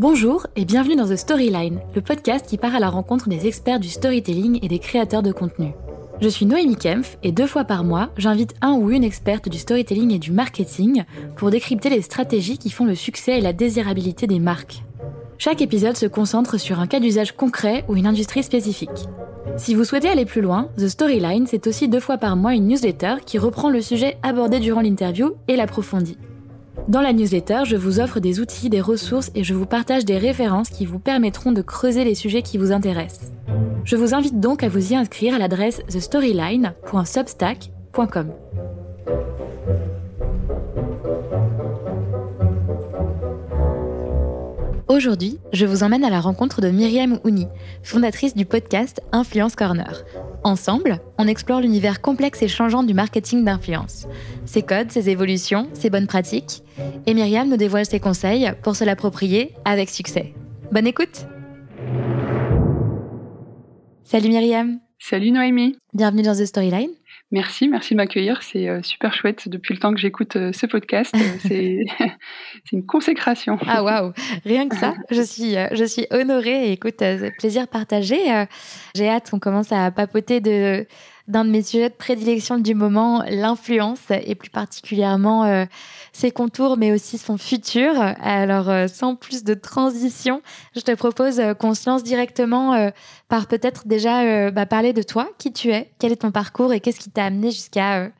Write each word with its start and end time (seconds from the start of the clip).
Bonjour 0.00 0.46
et 0.56 0.64
bienvenue 0.64 0.96
dans 0.96 1.06
The 1.06 1.16
Storyline, 1.16 1.78
le 1.94 2.00
podcast 2.00 2.46
qui 2.46 2.56
part 2.56 2.74
à 2.74 2.80
la 2.80 2.88
rencontre 2.88 3.28
des 3.28 3.46
experts 3.46 3.80
du 3.80 3.90
storytelling 3.90 4.58
et 4.62 4.68
des 4.68 4.78
créateurs 4.78 5.22
de 5.22 5.30
contenu. 5.30 5.74
Je 6.22 6.28
suis 6.30 6.46
Noémie 6.46 6.76
Kempf 6.76 7.18
et 7.22 7.32
deux 7.32 7.46
fois 7.46 7.64
par 7.64 7.84
mois, 7.84 8.08
j'invite 8.16 8.54
un 8.62 8.72
ou 8.72 8.90
une 8.90 9.04
experte 9.04 9.50
du 9.50 9.58
storytelling 9.58 10.10
et 10.12 10.18
du 10.18 10.32
marketing 10.32 11.04
pour 11.36 11.50
décrypter 11.50 11.90
les 11.90 12.00
stratégies 12.00 12.56
qui 12.56 12.70
font 12.70 12.86
le 12.86 12.94
succès 12.94 13.36
et 13.36 13.40
la 13.42 13.52
désirabilité 13.52 14.26
des 14.26 14.38
marques. 14.38 14.84
Chaque 15.36 15.60
épisode 15.60 15.98
se 15.98 16.06
concentre 16.06 16.58
sur 16.58 16.80
un 16.80 16.86
cas 16.86 16.98
d'usage 16.98 17.36
concret 17.36 17.84
ou 17.86 17.94
une 17.94 18.06
industrie 18.06 18.42
spécifique. 18.42 19.06
Si 19.58 19.74
vous 19.74 19.84
souhaitez 19.84 20.08
aller 20.08 20.24
plus 20.24 20.40
loin, 20.40 20.70
The 20.78 20.88
Storyline, 20.88 21.46
c'est 21.46 21.66
aussi 21.66 21.88
deux 21.88 22.00
fois 22.00 22.16
par 22.16 22.36
mois 22.36 22.54
une 22.54 22.68
newsletter 22.68 23.16
qui 23.26 23.36
reprend 23.36 23.68
le 23.68 23.82
sujet 23.82 24.16
abordé 24.22 24.60
durant 24.60 24.80
l'interview 24.80 25.34
et 25.46 25.56
l'approfondit. 25.56 26.16
Dans 26.90 27.00
la 27.02 27.12
newsletter, 27.12 27.62
je 27.66 27.76
vous 27.76 28.00
offre 28.00 28.18
des 28.18 28.40
outils, 28.40 28.68
des 28.68 28.80
ressources 28.80 29.30
et 29.36 29.44
je 29.44 29.54
vous 29.54 29.64
partage 29.64 30.04
des 30.04 30.18
références 30.18 30.70
qui 30.70 30.86
vous 30.86 30.98
permettront 30.98 31.52
de 31.52 31.62
creuser 31.62 32.02
les 32.02 32.16
sujets 32.16 32.42
qui 32.42 32.58
vous 32.58 32.72
intéressent. 32.72 33.30
Je 33.84 33.94
vous 33.94 34.12
invite 34.12 34.40
donc 34.40 34.64
à 34.64 34.68
vous 34.68 34.92
y 34.92 34.96
inscrire 34.96 35.36
à 35.36 35.38
l'adresse 35.38 35.82
thestoryline.substack.com. 35.88 38.32
Aujourd'hui, 44.88 45.38
je 45.52 45.66
vous 45.66 45.84
emmène 45.84 46.02
à 46.02 46.10
la 46.10 46.20
rencontre 46.20 46.60
de 46.60 46.70
Myriam 46.70 47.20
Ouni, 47.22 47.46
fondatrice 47.84 48.34
du 48.34 48.46
podcast 48.46 49.00
Influence 49.12 49.54
Corner. 49.54 50.02
Ensemble, 50.42 51.00
on 51.18 51.26
explore 51.26 51.60
l'univers 51.60 52.00
complexe 52.00 52.40
et 52.42 52.48
changeant 52.48 52.82
du 52.82 52.94
marketing 52.94 53.44
d'influence, 53.44 54.06
ses 54.46 54.62
codes, 54.62 54.90
ses 54.90 55.10
évolutions, 55.10 55.68
ses 55.74 55.90
bonnes 55.90 56.06
pratiques, 56.06 56.62
et 57.06 57.12
Myriam 57.12 57.48
nous 57.48 57.58
dévoile 57.58 57.84
ses 57.84 58.00
conseils 58.00 58.50
pour 58.62 58.74
se 58.74 58.84
l'approprier 58.84 59.54
avec 59.66 59.90
succès. 59.90 60.32
Bonne 60.72 60.86
écoute! 60.86 61.26
Salut 64.04 64.28
Myriam 64.28 64.80
Salut 65.02 65.30
Noémie 65.30 65.78
Bienvenue 65.94 66.22
dans 66.22 66.34
The 66.34 66.44
Storyline 66.44 66.90
Merci, 67.32 67.68
merci 67.68 67.94
de 67.94 67.96
m'accueillir. 67.96 68.42
C'est 68.42 68.68
euh, 68.68 68.82
super 68.82 69.14
chouette. 69.14 69.48
Depuis 69.48 69.72
le 69.72 69.80
temps 69.80 69.94
que 69.94 69.98
j'écoute 69.98 70.36
euh, 70.36 70.52
ce 70.52 70.66
podcast, 70.66 71.14
euh, 71.14 71.18
c'est 71.42 71.86
une 72.72 72.84
consécration. 72.84 73.58
Ah 73.66 73.82
waouh 73.82 74.12
Rien 74.44 74.68
que 74.68 74.76
ça, 74.76 74.94
je 75.10 75.22
suis, 75.22 75.54
je 75.72 75.84
suis 75.84 76.06
honorée. 76.10 76.70
Écoute, 76.72 77.02
plaisir 77.38 77.66
partagé. 77.66 78.18
J'ai 78.94 79.08
hâte 79.08 79.30
qu'on 79.30 79.38
commence 79.38 79.72
à 79.72 79.90
papoter 79.90 80.40
de 80.40 80.86
d'un 81.28 81.44
de 81.44 81.50
mes 81.50 81.62
sujets 81.62 81.88
de 81.88 81.94
prédilection 81.94 82.58
du 82.58 82.74
moment, 82.74 83.22
l'influence, 83.28 84.10
et 84.10 84.34
plus 84.34 84.50
particulièrement 84.50 85.66
ses 86.12 86.30
contours, 86.30 86.76
mais 86.76 86.92
aussi 86.92 87.18
son 87.18 87.38
futur. 87.38 87.92
Alors, 88.20 88.68
euh, 88.68 88.88
sans 88.88 89.14
plus 89.14 89.44
de 89.44 89.54
transition, 89.54 90.42
je 90.74 90.80
te 90.80 90.94
propose 90.94 91.40
euh, 91.40 91.54
qu'on 91.54 91.74
se 91.74 91.88
lance 91.88 92.02
directement 92.02 92.90
par 93.28 93.46
peut-être 93.46 93.86
déjà 93.86 94.50
bah, 94.50 94.66
parler 94.66 94.92
de 94.92 95.02
toi, 95.02 95.28
qui 95.38 95.52
tu 95.52 95.70
es, 95.70 95.90
quel 95.98 96.12
est 96.12 96.16
ton 96.16 96.30
parcours 96.30 96.72
et 96.72 96.80
qu'est-ce 96.80 97.00
qui 97.00 97.10
t'a 97.10 97.24
amené 97.24 97.50
jusqu'à 97.50 98.10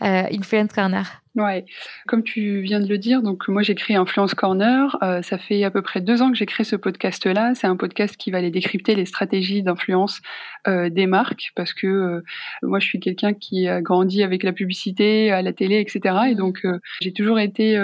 Influence 0.00 0.72
Corner. 0.72 1.22
Ouais, 1.36 1.66
comme 2.06 2.22
tu 2.22 2.62
viens 2.62 2.80
de 2.80 2.88
le 2.88 2.96
dire, 2.96 3.20
donc 3.20 3.46
moi 3.48 3.60
j'ai 3.60 3.74
créé 3.74 3.94
Influence 3.94 4.32
Corner. 4.32 4.96
Euh, 5.02 5.20
ça 5.20 5.36
fait 5.36 5.64
à 5.64 5.70
peu 5.70 5.82
près 5.82 6.00
deux 6.00 6.22
ans 6.22 6.30
que 6.30 6.36
j'ai 6.36 6.46
créé 6.46 6.64
ce 6.64 6.76
podcast-là. 6.76 7.54
C'est 7.54 7.66
un 7.66 7.76
podcast 7.76 8.16
qui 8.16 8.30
va 8.30 8.38
aller 8.38 8.50
décrypter 8.50 8.94
les 8.94 9.04
stratégies 9.04 9.62
d'influence 9.62 10.22
euh, 10.66 10.88
des 10.88 11.06
marques, 11.06 11.52
parce 11.54 11.74
que 11.74 11.86
euh, 11.86 12.24
moi 12.62 12.78
je 12.78 12.86
suis 12.86 13.00
quelqu'un 13.00 13.34
qui 13.34 13.68
a 13.68 13.82
grandi 13.82 14.22
avec 14.22 14.44
la 14.44 14.54
publicité, 14.54 15.30
à 15.30 15.42
la 15.42 15.52
télé, 15.52 15.78
etc. 15.78 16.16
Et 16.30 16.34
donc 16.34 16.66
j'ai 17.02 17.12
toujours 17.12 17.38
été 17.38 17.76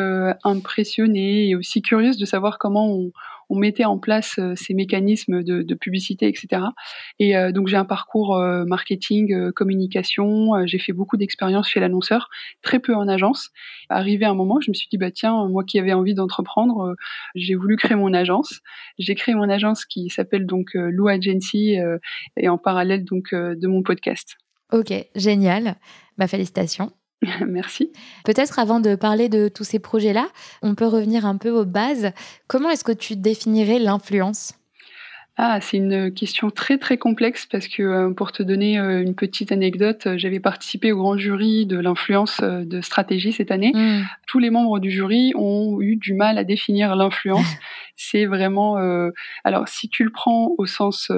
impressionnée 0.45 1.51
et 1.51 1.55
aussi 1.55 1.83
curieuse 1.83 2.17
de 2.17 2.25
savoir 2.25 2.59
comment 2.59 2.87
on, 2.91 3.13
on 3.49 3.57
mettait 3.57 3.85
en 3.85 3.99
place 3.99 4.37
euh, 4.39 4.55
ces 4.57 4.75
mécanismes 4.75 5.43
de, 5.43 5.75
publicité, 5.75 6.29
etc. 6.29 6.63
Et 7.19 7.37
euh, 7.37 7.51
donc 7.51 7.69
j'ai 7.69 7.77
un 7.77 7.85
parcours 7.85 8.37
euh, 8.37 8.65
marketing, 8.65 9.53
communication. 9.53 10.67
j'ai 10.67 10.79
fait 10.79 10.93
beaucoup 10.93 11.17
d'expériences 11.17 11.69
chez 11.69 11.81
l'annonceur, 11.81 12.29
très 12.63 12.79
peu 12.79 12.95
en 12.95 13.09
agence. 13.09 13.51
Arrivé 13.89 14.25
à 14.25 14.31
un 14.31 14.35
moment, 14.35 14.61
je 14.61 14.71
me 14.71 14.75
suis 14.75 14.89
dit 14.91 14.99
bah 14.99 15.11
tiens, 15.11 15.49
moi 15.49 15.65
qui 15.65 15.79
avais 15.79 15.93
envie 15.93 16.15
d'entreprendre, 16.15 16.95
j'ai 17.35 17.55
voulu 17.55 17.77
créer 17.77 17.97
mon 17.97 18.13
agence. 18.13 18.61
J'ai 18.99 19.15
créé 19.15 19.35
mon 19.35 19.49
agence 19.49 19.85
qui 19.85 20.09
s'appelle 20.11 20.47
donc 20.47 20.71
Lou 20.75 21.09
Agency 21.09 21.77
et 22.37 22.49
en 22.49 22.59
parallèle 22.59 23.05
donc 23.05 23.35
de 23.35 23.67
mon 23.67 23.83
podcast. 23.83 24.37
Ok, 24.73 24.93
génial. 25.15 25.65
Ma 25.65 26.25
bah, 26.25 26.29
félicitations. 26.29 26.93
Merci. 27.47 27.93
Peut-être 28.25 28.59
avant 28.59 28.81
de 28.81 28.95
parler 28.95 29.29
de 29.29 29.49
tous 29.49 29.65
ces 29.65 29.79
projets-là, 29.79 30.29
on 30.63 30.75
peut 30.75 30.87
revenir 30.87 31.27
un 31.27 31.37
peu 31.37 31.51
aux 31.51 31.65
bases. 31.65 32.13
Comment 32.49 32.71
est-ce 32.71 32.85
que 32.85 32.93
tu 32.93 33.17
définirais 33.17 33.79
l'influence? 33.79 34.55
Ah, 35.39 35.61
c'est 35.63 35.79
une 35.79 36.13
question 36.13 36.51
très 36.51 36.77
très 36.77 36.99
complexe 36.99 37.47
parce 37.51 37.67
que 37.67 37.83
euh, 37.83 38.11
pour 38.11 38.33
te 38.33 38.43
donner 38.43 38.79
euh, 38.79 39.03
une 39.03 39.15
petite 39.15 39.51
anecdote, 39.51 40.07
euh, 40.07 40.19
j'avais 40.19 40.41
participé 40.41 40.93
au 40.93 40.99
grand 40.99 41.17
jury 41.17 41.65
de 41.65 41.79
l'influence 41.79 42.43
de 42.43 42.81
stratégie 42.83 43.33
cette 43.33 43.51
année. 43.51 43.73
Hmm. 43.75 44.03
Tous 44.27 44.39
les 44.39 44.51
membres 44.51 44.79
du 44.79 44.91
jury 44.91 45.33
ont 45.35 45.81
eu 45.81 45.97
du 45.97 46.13
mal 46.13 46.37
à 46.37 46.45
définir 46.45 46.95
l'influence. 46.97 47.47
c'est 47.97 48.27
vraiment 48.27 48.77
alors 49.45 49.69
si 49.69 49.89
tu 49.89 50.05
le 50.05 50.11
prends 50.11 50.55
au 50.59 50.67
sens 50.67 51.11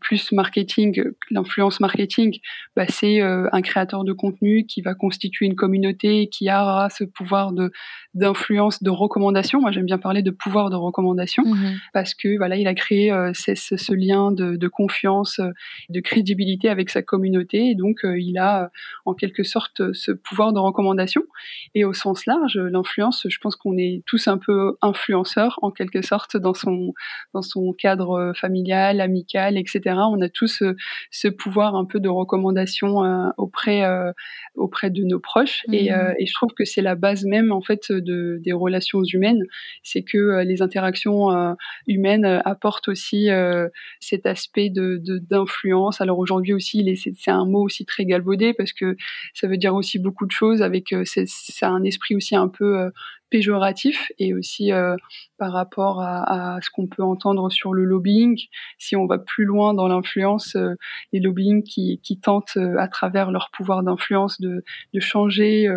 plus 0.00 0.32
marketing, 0.32 1.02
l'influence 1.30 1.80
marketing, 1.80 2.38
bah, 2.76 2.86
c'est 2.88 3.20
un 3.20 3.62
créateur 3.62 4.04
de 4.04 4.12
contenu 4.12 4.66
qui 4.66 4.82
va 4.82 4.94
constituer 4.94 5.46
une 5.46 5.56
communauté 5.56 6.28
qui 6.28 6.50
aura 6.50 6.90
ce 6.90 7.04
pouvoir 7.04 7.52
de 7.52 7.70
d'influence, 8.14 8.82
de 8.82 8.90
recommandation. 8.90 9.60
Moi, 9.60 9.72
j'aime 9.72 9.84
bien 9.84 9.98
parler 9.98 10.22
de 10.22 10.30
pouvoir 10.30 10.70
de 10.70 10.76
recommandation 10.76 11.44
hmm. 11.44 11.76
parce 11.92 12.14
que 12.14 12.36
voilà, 12.38 12.56
il 12.56 12.66
a 12.66 12.74
créé 12.74 13.12
euh, 13.12 13.30
c'est 13.34 13.54
ce, 13.54 13.92
lien 13.92 14.32
de, 14.32 14.68
confiance, 14.68 15.38
euh, 15.38 15.50
de 15.90 16.00
crédibilité 16.00 16.68
avec 16.68 16.90
sa 16.90 17.02
communauté. 17.02 17.70
Et 17.70 17.74
donc, 17.74 18.04
euh, 18.04 18.18
il 18.18 18.38
a 18.38 18.70
en 19.04 19.14
quelque 19.14 19.42
sorte 19.42 19.92
ce 19.92 20.12
pouvoir 20.12 20.52
de 20.52 20.58
recommandation. 20.58 21.22
Et 21.74 21.84
au 21.84 21.92
sens 21.92 22.26
large, 22.26 22.56
l'influence, 22.56 23.26
je 23.28 23.38
pense 23.38 23.54
qu'on 23.54 23.76
est 23.76 24.02
tous 24.06 24.28
un 24.28 24.38
peu 24.38 24.76
influenceurs 24.80 25.58
en 25.62 25.70
quelque 25.70 25.85
sorte 26.02 26.36
dans 26.36 26.54
son, 26.54 26.92
dans 27.34 27.42
son 27.42 27.72
cadre 27.72 28.32
familial, 28.36 29.00
amical, 29.00 29.56
etc. 29.56 29.80
On 30.10 30.20
a 30.20 30.28
tous 30.28 30.62
ce, 31.10 31.28
pouvoir 31.28 31.74
un 31.74 31.84
peu 31.84 32.00
de 32.00 32.08
recommandation 32.08 32.98
auprès, 33.36 33.82
auprès 34.54 34.90
de 34.90 35.02
nos 35.04 35.20
proches. 35.20 35.64
Et, 35.72 35.90
mmh. 35.90 36.14
et, 36.18 36.26
je 36.26 36.32
trouve 36.32 36.52
que 36.56 36.64
c'est 36.64 36.82
la 36.82 36.94
base 36.94 37.24
même 37.24 37.52
en 37.52 37.60
fait 37.60 37.90
de, 37.90 38.40
des 38.42 38.52
relations 38.52 39.02
humaines. 39.02 39.42
C'est 39.82 40.02
que 40.02 40.42
les 40.42 40.62
interactions 40.62 41.56
humaines 41.86 42.40
apportent 42.44 42.88
aussi 42.88 43.30
euh, 43.30 43.68
cet 44.00 44.26
aspect 44.26 44.70
de 44.70 45.00
d'influence. 45.02 46.00
Alors 46.00 46.18
aujourd'hui 46.18 46.52
aussi, 46.52 46.84
c'est 46.96 47.30
un 47.30 47.44
mot 47.44 47.62
aussi 47.62 47.84
très 47.84 48.04
galvaudé 48.04 48.54
parce 48.54 48.72
que 48.72 48.96
ça 49.34 49.46
veut 49.48 49.56
dire 49.56 49.74
aussi 49.74 49.98
beaucoup 49.98 50.26
de 50.26 50.32
choses. 50.32 50.62
Avec 50.62 50.92
euh, 50.92 51.02
c'est 51.04 51.66
un 51.66 51.82
esprit 51.84 52.16
aussi 52.16 52.36
un 52.36 52.48
peu 52.48 52.78
euh, 52.78 52.90
péjoratif 53.30 54.12
et 54.18 54.34
aussi 54.34 54.72
euh, 54.72 54.96
par 55.38 55.52
rapport 55.52 56.00
à, 56.00 56.58
ce 56.62 56.70
qu'on 56.70 56.86
peut 56.86 57.02
entendre 57.02 57.50
sur 57.50 57.74
le 57.74 57.84
lobbying. 57.84 58.40
Si 58.78 58.96
on 58.96 59.06
va 59.06 59.18
plus 59.18 59.44
loin 59.44 59.74
dans 59.74 59.88
l'influence, 59.88 60.56
euh, 60.56 60.74
les 61.12 61.20
lobbying 61.20 61.62
qui, 61.62 62.00
qui 62.02 62.18
tentent 62.18 62.56
euh, 62.56 62.76
à 62.78 62.88
travers 62.88 63.30
leur 63.30 63.50
pouvoir 63.50 63.82
d'influence 63.82 64.40
de, 64.40 64.64
de, 64.94 65.00
changer 65.00 65.68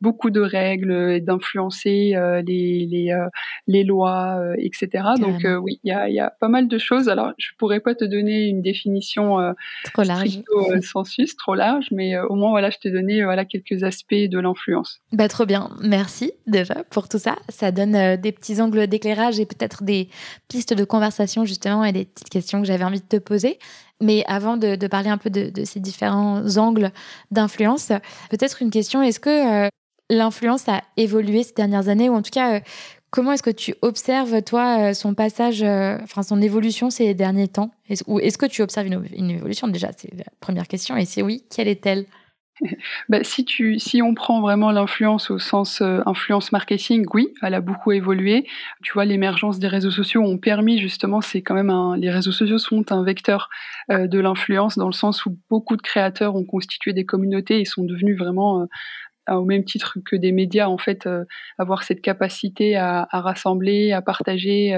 beaucoup 0.00 0.30
de 0.30 0.40
règles 0.40 0.92
et 1.12 1.20
d'influencer 1.20 2.14
les, 2.46 2.86
les, 2.86 3.26
les, 3.66 3.84
lois, 3.84 4.40
etc. 4.58 5.04
Donc 5.18 5.46
oui, 5.62 5.80
il 5.84 5.88
y 5.88 5.92
a, 5.92 6.10
y 6.10 6.20
a, 6.20 6.30
pas 6.30 6.48
mal 6.48 6.68
de 6.68 6.78
choses. 6.78 7.08
Alors 7.08 7.32
je 7.38 7.50
pourrais 7.58 7.80
pas 7.80 7.94
te 7.94 8.04
donner 8.04 8.46
une 8.48 8.60
définition 8.60 9.54
trop 9.84 10.02
large, 10.02 10.40
sensus, 10.82 11.36
trop 11.36 11.54
large, 11.54 11.88
mais 11.92 12.18
au 12.18 12.34
moins 12.34 12.50
voilà, 12.50 12.70
je 12.70 12.78
t'ai 12.78 12.90
donné 12.90 13.24
voilà 13.24 13.44
quelques 13.44 13.82
aspects 13.84 14.14
de 14.14 14.38
l'influence. 14.38 15.00
Bah 15.12 15.28
trop 15.28 15.46
bien, 15.46 15.70
merci 15.80 16.32
déjà 16.46 16.85
pour 16.90 17.08
tout 17.08 17.18
ça. 17.18 17.36
Ça 17.48 17.70
donne 17.70 17.94
euh, 17.94 18.16
des 18.16 18.32
petits 18.32 18.60
angles 18.60 18.86
d'éclairage 18.86 19.38
et 19.40 19.46
peut-être 19.46 19.82
des 19.84 20.08
pistes 20.48 20.74
de 20.74 20.84
conversation 20.84 21.44
justement 21.44 21.84
et 21.84 21.92
des 21.92 22.04
petites 22.04 22.28
questions 22.28 22.60
que 22.60 22.66
j'avais 22.66 22.84
envie 22.84 23.00
de 23.00 23.06
te 23.06 23.16
poser. 23.16 23.58
Mais 24.00 24.24
avant 24.26 24.56
de, 24.56 24.74
parler 24.88 25.08
un 25.08 25.18
peu 25.18 25.30
de, 25.30 25.64
ces 25.64 25.80
différents 25.80 26.56
angles 26.58 26.90
d'influence, 27.30 27.92
peut-être 28.30 28.60
une 28.60 28.70
question, 28.70 29.00
est-ce 29.00 29.20
que 29.20 29.64
euh, 29.66 29.68
l'influence 30.10 30.68
a 30.68 30.82
évolué 30.96 31.42
ces 31.42 31.54
dernières 31.54 31.88
années? 31.88 32.10
Ou 32.10 32.14
en 32.14 32.20
tout 32.20 32.30
cas, 32.30 32.56
euh, 32.56 32.60
comment 33.10 33.32
est-ce 33.32 33.42
que 33.42 33.50
tu 33.50 33.74
observes 33.80 34.42
toi 34.42 34.92
son 34.92 35.14
passage, 35.14 35.62
enfin 35.62 36.22
son 36.22 36.42
évolution 36.42 36.90
ces 36.90 37.14
derniers 37.14 37.48
temps? 37.48 37.70
Ou 38.06 38.20
est-ce 38.20 38.36
que 38.36 38.44
tu 38.44 38.60
observes 38.60 38.86
une, 38.86 39.02
une 39.14 39.30
évolution? 39.30 39.66
Déjà 39.68 39.88
C'est 39.96 40.14
la 40.14 40.24
première 40.40 40.68
question. 40.68 40.96
Et 40.98 41.06
si 41.06 41.22
oui, 41.22 41.44
quelle 41.48 41.68
est-elle? 41.68 42.04
bah, 43.08 43.22
si, 43.22 43.44
tu, 43.44 43.78
si 43.78 44.02
on 44.02 44.14
prend 44.14 44.40
vraiment 44.40 44.70
l'influence 44.70 45.30
au 45.30 45.38
sens 45.38 45.80
euh, 45.80 46.00
influence 46.06 46.52
marketing, 46.52 47.04
oui, 47.12 47.28
elle 47.42 47.54
a 47.54 47.60
beaucoup 47.60 47.92
évolué. 47.92 48.46
Tu 48.82 48.92
vois, 48.92 49.04
l'émergence 49.04 49.58
des 49.58 49.68
réseaux 49.68 49.90
sociaux 49.90 50.22
ont 50.22 50.38
permis 50.38 50.78
justement, 50.78 51.20
c'est 51.20 51.42
quand 51.42 51.54
même 51.54 51.70
un, 51.70 51.96
les 51.96 52.10
réseaux 52.10 52.32
sociaux 52.32 52.58
sont 52.58 52.92
un 52.92 53.04
vecteur 53.04 53.48
euh, 53.90 54.06
de 54.06 54.18
l'influence 54.18 54.78
dans 54.78 54.86
le 54.86 54.92
sens 54.92 55.26
où 55.26 55.36
beaucoup 55.50 55.76
de 55.76 55.82
créateurs 55.82 56.34
ont 56.34 56.44
constitué 56.44 56.92
des 56.92 57.04
communautés 57.04 57.60
et 57.60 57.64
sont 57.64 57.84
devenus 57.84 58.16
vraiment 58.16 58.62
euh, 58.62 58.66
au 59.28 59.44
même 59.44 59.64
titre 59.64 59.98
que 60.04 60.16
des 60.16 60.32
médias, 60.32 60.68
en 60.68 60.78
fait, 60.78 61.08
avoir 61.58 61.82
cette 61.82 62.00
capacité 62.00 62.76
à, 62.76 63.08
rassembler, 63.12 63.92
à 63.92 64.02
partager 64.02 64.74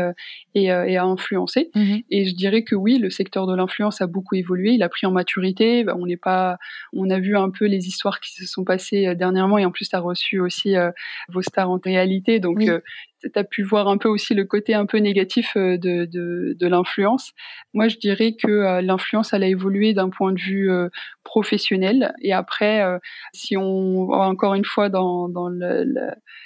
et, 0.54 0.70
à 0.70 1.04
influencer. 1.04 1.70
Mmh 1.74 1.96
et 2.10 2.26
je 2.26 2.34
dirais 2.34 2.62
que 2.62 2.74
oui, 2.74 2.98
le 2.98 3.10
secteur 3.10 3.46
de 3.46 3.54
l'influence 3.54 4.00
a 4.00 4.06
beaucoup 4.06 4.34
évolué, 4.34 4.72
il 4.72 4.82
a 4.82 4.88
pris 4.88 5.06
en 5.06 5.10
maturité. 5.10 5.84
Bah, 5.84 5.96
on 5.98 6.06
n'est 6.06 6.16
pas, 6.16 6.58
on 6.92 7.10
a 7.10 7.18
vu 7.18 7.36
un 7.36 7.50
peu 7.50 7.66
les 7.66 7.86
histoires 7.86 8.20
qui 8.20 8.32
se 8.32 8.46
sont 8.46 8.64
passées 8.64 9.14
dernièrement, 9.14 9.58
et 9.58 9.64
en 9.64 9.70
plus, 9.70 9.88
tu 9.88 9.96
as 9.96 10.00
reçu 10.00 10.40
aussi 10.40 10.74
vos 11.28 11.42
stars 11.42 11.70
en 11.70 11.78
réalité, 11.84 12.40
donc 12.40 12.62
tu 13.20 13.30
as 13.34 13.44
pu 13.44 13.62
voir 13.62 13.88
un 13.88 13.98
peu 13.98 14.08
aussi 14.08 14.34
le 14.34 14.44
côté 14.44 14.74
un 14.74 14.86
peu 14.86 14.98
négatif 14.98 15.56
euh, 15.56 15.76
de, 15.76 16.04
de, 16.04 16.56
de 16.58 16.66
l'influence. 16.66 17.32
Moi, 17.74 17.88
je 17.88 17.96
dirais 17.96 18.32
que 18.32 18.48
euh, 18.48 18.80
l'influence, 18.80 19.32
elle 19.32 19.42
a 19.42 19.48
évolué 19.48 19.92
d'un 19.92 20.10
point 20.10 20.32
de 20.32 20.40
vue 20.40 20.70
euh, 20.70 20.88
professionnel. 21.24 22.14
Et 22.22 22.32
après, 22.32 22.82
si 23.34 23.54
on 23.58 24.06
va 24.06 24.28
encore 24.28 24.54
une 24.54 24.64
fois 24.64 24.88
dans, 24.88 25.28
dans 25.28 25.48
le, 25.48 25.84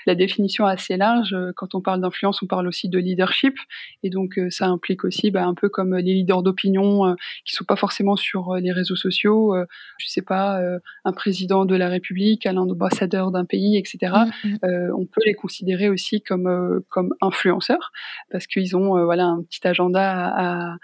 la 0.07 0.15
définition 0.17 0.67
assez 0.67 0.97
large, 0.97 1.37
quand 1.55 1.77
on 1.77 1.81
parle 1.81 2.01
d'influence, 2.01 2.43
on 2.43 2.47
parle 2.47 2.67
aussi 2.67 2.89
de 2.89 2.99
leadership. 2.99 3.55
Et 4.03 4.11
donc, 4.11 4.41
ça 4.51 4.67
implique 4.67 5.05
aussi 5.05 5.31
bah, 5.31 5.45
un 5.45 5.55
peu 5.55 5.69
comme 5.69 5.95
les 5.97 6.15
leaders 6.15 6.43
d'opinion 6.43 7.15
qui 7.45 7.55
sont 7.55 7.65
pas 7.65 7.77
forcément 7.77 8.17
sur 8.17 8.57
les 8.57 8.73
réseaux 8.73 8.97
sociaux. 8.97 9.55
je 9.99 10.09
sais 10.09 10.21
pas, 10.23 10.61
un 11.05 11.13
président 11.13 11.65
de 11.65 11.77
la 11.77 11.89
République, 11.89 12.45
un 12.47 12.57
ambassadeur 12.57 13.31
d'un 13.31 13.45
pays, 13.45 13.77
etc. 13.77 14.13
Mmh, 14.43 14.49
mmh. 14.49 14.95
on 14.99 15.07
peut 15.07 15.23
les 15.25 15.35
considérer 15.35 15.89
aussi 15.91 16.23
comme 16.23 16.49
comme 16.89 17.15
influenceurs 17.21 17.93
parce 18.31 18.47
qu'ils 18.47 18.77
ont 18.77 18.97
euh, 18.97 19.05
voilà 19.05 19.25
un 19.25 19.43
petit 19.43 19.67
agenda 19.67 20.29
à, 20.29 20.77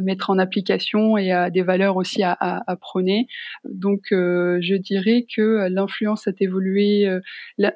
mettre 0.00 0.30
en 0.30 0.40
application 0.40 1.16
et 1.16 1.30
à 1.30 1.50
des 1.50 1.62
valeurs 1.62 1.96
aussi 1.96 2.24
à, 2.24 2.64
prôner. 2.80 3.28
Donc 3.64 4.10
euh, 4.10 4.58
je 4.60 4.74
dirais 4.74 5.24
que 5.32 5.68
l'influence 5.70 6.26
a 6.26 6.32
évolué, 6.40 7.08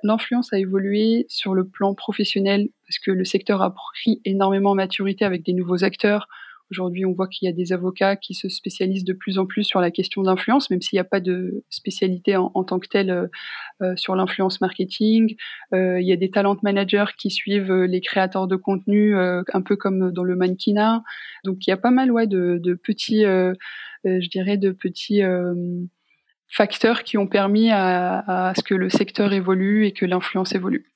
l'influence 0.03 0.53
a 0.53 0.59
évolué 0.59 1.27
sur 1.29 1.55
le 1.55 1.69
plan 1.69 1.95
professionnel 1.95 2.71
parce 2.89 2.99
que 2.99 3.13
le 3.13 3.25
secteur 3.25 3.63
a 3.63 3.73
pris 3.73 4.21
énormément 4.25 4.73
de 4.73 4.79
maturité 4.79 5.25
avec 5.25 5.45
des 5.45 5.53
nouveaux 5.53 5.85
acteurs 5.85 6.27
Aujourd'hui, 6.71 7.07
on 7.07 7.13
voit 7.13 7.29
qu'il 7.29 7.47
y 7.47 7.49
a 7.49 7.55
des 7.55 7.73
avocats 7.73 8.17
qui 8.17 8.35
se 8.35 8.49
spécialisent 8.51 9.05
de 9.05 9.15
plus 9.15 9.39
en 9.39 9.47
plus 9.47 9.65
sur 9.65 9.81
la 9.81 9.91
question 9.91 10.23
d'influence, 10.23 10.69
même 10.69 10.83
s'il 10.83 10.97
n'y 10.97 11.01
a 11.01 11.05
pas 11.05 11.21
de 11.21 11.65
spécialité 11.71 12.37
en, 12.37 12.63
tant 12.65 12.79
que 12.79 12.89
telle 12.89 13.11
euh, 13.11 13.27
euh, 13.81 13.97
sur 13.97 14.15
l'influence 14.15 14.61
marketing. 14.61 15.37
Euh, 15.73 15.99
il 15.99 16.07
y 16.07 16.13
a 16.13 16.17
des 16.17 16.31
talent 16.31 16.59
managers 16.63 17.13
qui 17.17 17.31
suivent 17.31 17.73
les 17.73 18.01
créateurs 18.03 18.47
de 18.49 18.57
contenu, 18.57 19.17
un 19.17 19.63
peu 19.63 19.77
comme 19.77 20.13
dans 20.13 20.25
le 20.25 20.37
mannequinat. 20.37 21.03
Donc, 21.45 21.67
il 21.67 21.71
y 21.71 21.73
a 21.73 21.79
pas 21.79 21.91
mal 21.91 22.13
ouais, 22.13 22.27
de, 22.27 22.59
de 22.63 22.75
petits, 22.75 23.23
je 23.23 24.29
dirais, 24.29 24.59
de 24.59 24.71
petits 24.71 25.23
facteurs 26.49 27.03
qui 27.03 27.17
ont 27.17 27.27
permis 27.27 27.71
à, 27.71 28.49
à 28.49 28.55
ce 28.55 28.63
que 28.63 28.75
le 28.75 28.91
secteur 28.91 29.33
évolue 29.33 29.87
et 29.87 29.93
que 29.93 30.05
l'influence 30.05 30.55
évolue. 30.55 30.87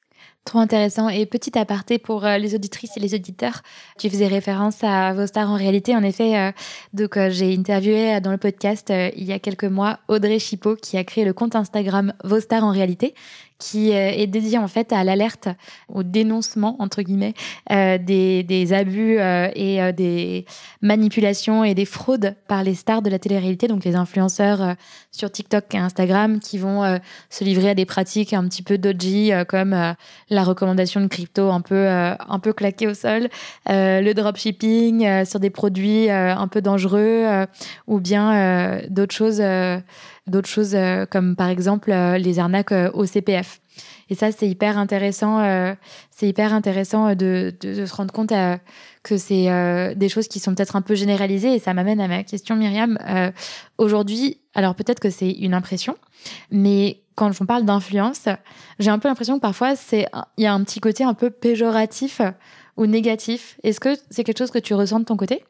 Trop 0.45 0.59
intéressant. 0.59 1.09
Et 1.09 1.25
petit 1.25 1.57
aparté 1.57 1.99
pour 1.99 2.25
euh, 2.25 2.37
les 2.37 2.57
auditrices 2.57 2.97
et 2.97 3.01
les 3.01 3.15
auditeurs, 3.15 3.63
tu 3.97 4.11
faisais 4.11 4.27
référence 4.27 4.83
à 4.83 5.13
vos 5.15 5.27
stars 5.27 5.49
en 5.49 5.57
réalité. 5.57 5.95
En 5.95 6.03
effet, 6.03 6.37
euh, 6.37 6.51
donc 6.93 7.17
euh, 7.17 7.31
j'ai 7.31 7.55
interviewé 7.55 8.21
dans 8.21 8.33
le 8.33 8.39
podcast 8.39 8.93
il 9.17 9.23
y 9.23 9.33
a 9.33 9.39
quelques 9.39 9.65
mois 9.65 10.01
Audrey 10.09 10.41
Chipot 10.41 10.75
qui 10.75 10.99
a 10.99 11.05
créé 11.05 11.25
le 11.25 11.33
compte 11.33 11.55
Instagram 11.55 12.13
Vos 12.25 12.41
stars 12.41 12.65
en 12.65 12.73
réalité, 12.73 13.15
qui 13.63 13.93
euh, 13.93 14.11
est 14.11 14.27
dédié 14.27 14.59
en 14.59 14.67
fait 14.67 14.93
à 14.93 15.05
l'alerte, 15.05 15.49
au 15.89 16.03
dénoncement 16.03 16.75
entre 16.81 17.03
guillemets 17.03 17.35
euh, 17.71 17.97
des, 17.97 18.43
des, 18.43 18.73
abus 18.73 19.21
euh, 19.21 19.49
et 19.55 19.93
des 19.93 20.47
manipulations 20.81 21.63
et 21.63 21.75
des 21.75 21.85
fraudes 21.85 22.35
par 22.49 22.65
les 22.65 22.75
stars 22.75 23.03
de 23.03 23.11
la 23.11 23.21
télé-réalité, 23.21 23.69
donc 23.69 23.85
les 23.85 23.95
influenceurs 23.95 24.75
sur 25.13 25.31
TikTok 25.31 25.73
et 25.75 25.79
Instagram 25.79 26.41
qui 26.41 26.59
vont 26.59 26.99
se 27.31 27.45
livrer 27.45 27.71
à 27.71 27.75
des 27.75 27.85
pratiques 27.85 28.33
un 28.33 28.49
petit 28.49 28.63
peu 28.63 28.79
dodgy 28.79 29.31
comme 29.49 29.95
la 30.31 30.45
recommandation 30.45 31.01
de 31.01 31.07
crypto 31.07 31.51
un 31.51 31.61
peu 31.61 31.87
un 31.89 32.39
peu 32.41 32.53
claqué 32.53 32.89
au 32.89 32.95
sol, 32.95 33.29
le 33.69 34.13
dropshipping 34.13 35.25
sur 35.25 35.39
des 35.39 35.51
produits 35.51 36.11
un 36.11 36.49
peu 36.49 36.61
dangereux 36.63 37.47
ou 37.87 38.01
bien 38.01 38.81
d'autres 38.89 39.15
choses 39.15 39.43
d'autres 40.27 40.49
choses 40.49 40.75
euh, 40.75 41.05
comme 41.07 41.37
par 41.37 41.49
exemple 41.49 41.91
euh, 41.91 42.19
les 42.19 42.39
arnaques 42.39 42.73
euh, 42.73 42.91
au 42.95 43.07
CPF. 43.07 43.61
Et 44.11 44.15
ça, 44.15 44.31
c'est 44.31 44.49
hyper 44.49 44.77
intéressant. 44.77 45.41
c'est 46.11 46.29
hyper 46.29 46.53
intéressant 46.53 47.15
de, 47.15 47.55
de, 47.59 47.87
se 47.87 47.95
rendre 47.95 48.13
compte 48.13 48.35
que 49.03 49.17
c'est 49.17 49.95
des 49.97 50.09
choses 50.11 50.29
qui 50.29 50.39
sont 50.39 50.55
peut-être 50.55 50.77
un 50.77 50.83
peu 50.83 50.95
généralisées. 50.95 51.55
Et 51.55 51.59
ça 51.59 51.73
m'amène 51.73 51.99
à 51.99 52.09
ma 52.09 52.23
question, 52.23 52.55
Myriam. 52.55 52.99
Aujourd'hui, 53.79 54.39
alors 54.53 54.75
peut-être 54.75 55.01
que 55.01 55.09
c'est 55.09 55.31
une 55.31 55.55
impression, 55.55 55.97
mais 56.51 57.01
quand 57.15 57.31
on 57.41 57.47
parle 57.47 57.65
d'influence, 57.65 58.29
j'ai 58.79 58.91
un 58.91 58.99
peu 58.99 59.09
l'impression 59.09 59.37
que 59.37 59.41
parfois 59.41 59.77
c'est 59.77 60.07
il 60.37 60.45
y 60.45 60.47
a 60.47 60.53
un 60.53 60.63
petit 60.63 60.81
côté 60.81 61.05
un 61.05 61.15
peu 61.15 61.31
péjoratif 61.31 62.21
ou 62.77 62.85
négatif. 62.85 63.59
Est-ce 63.63 63.81
que 63.81 63.97
c'est 64.11 64.25
quelque 64.25 64.41
chose 64.41 64.51
que 64.51 64.59
tu 64.59 64.75
ressens 64.75 65.01
de 65.01 65.05
ton 65.07 65.17
côté? 65.17 65.43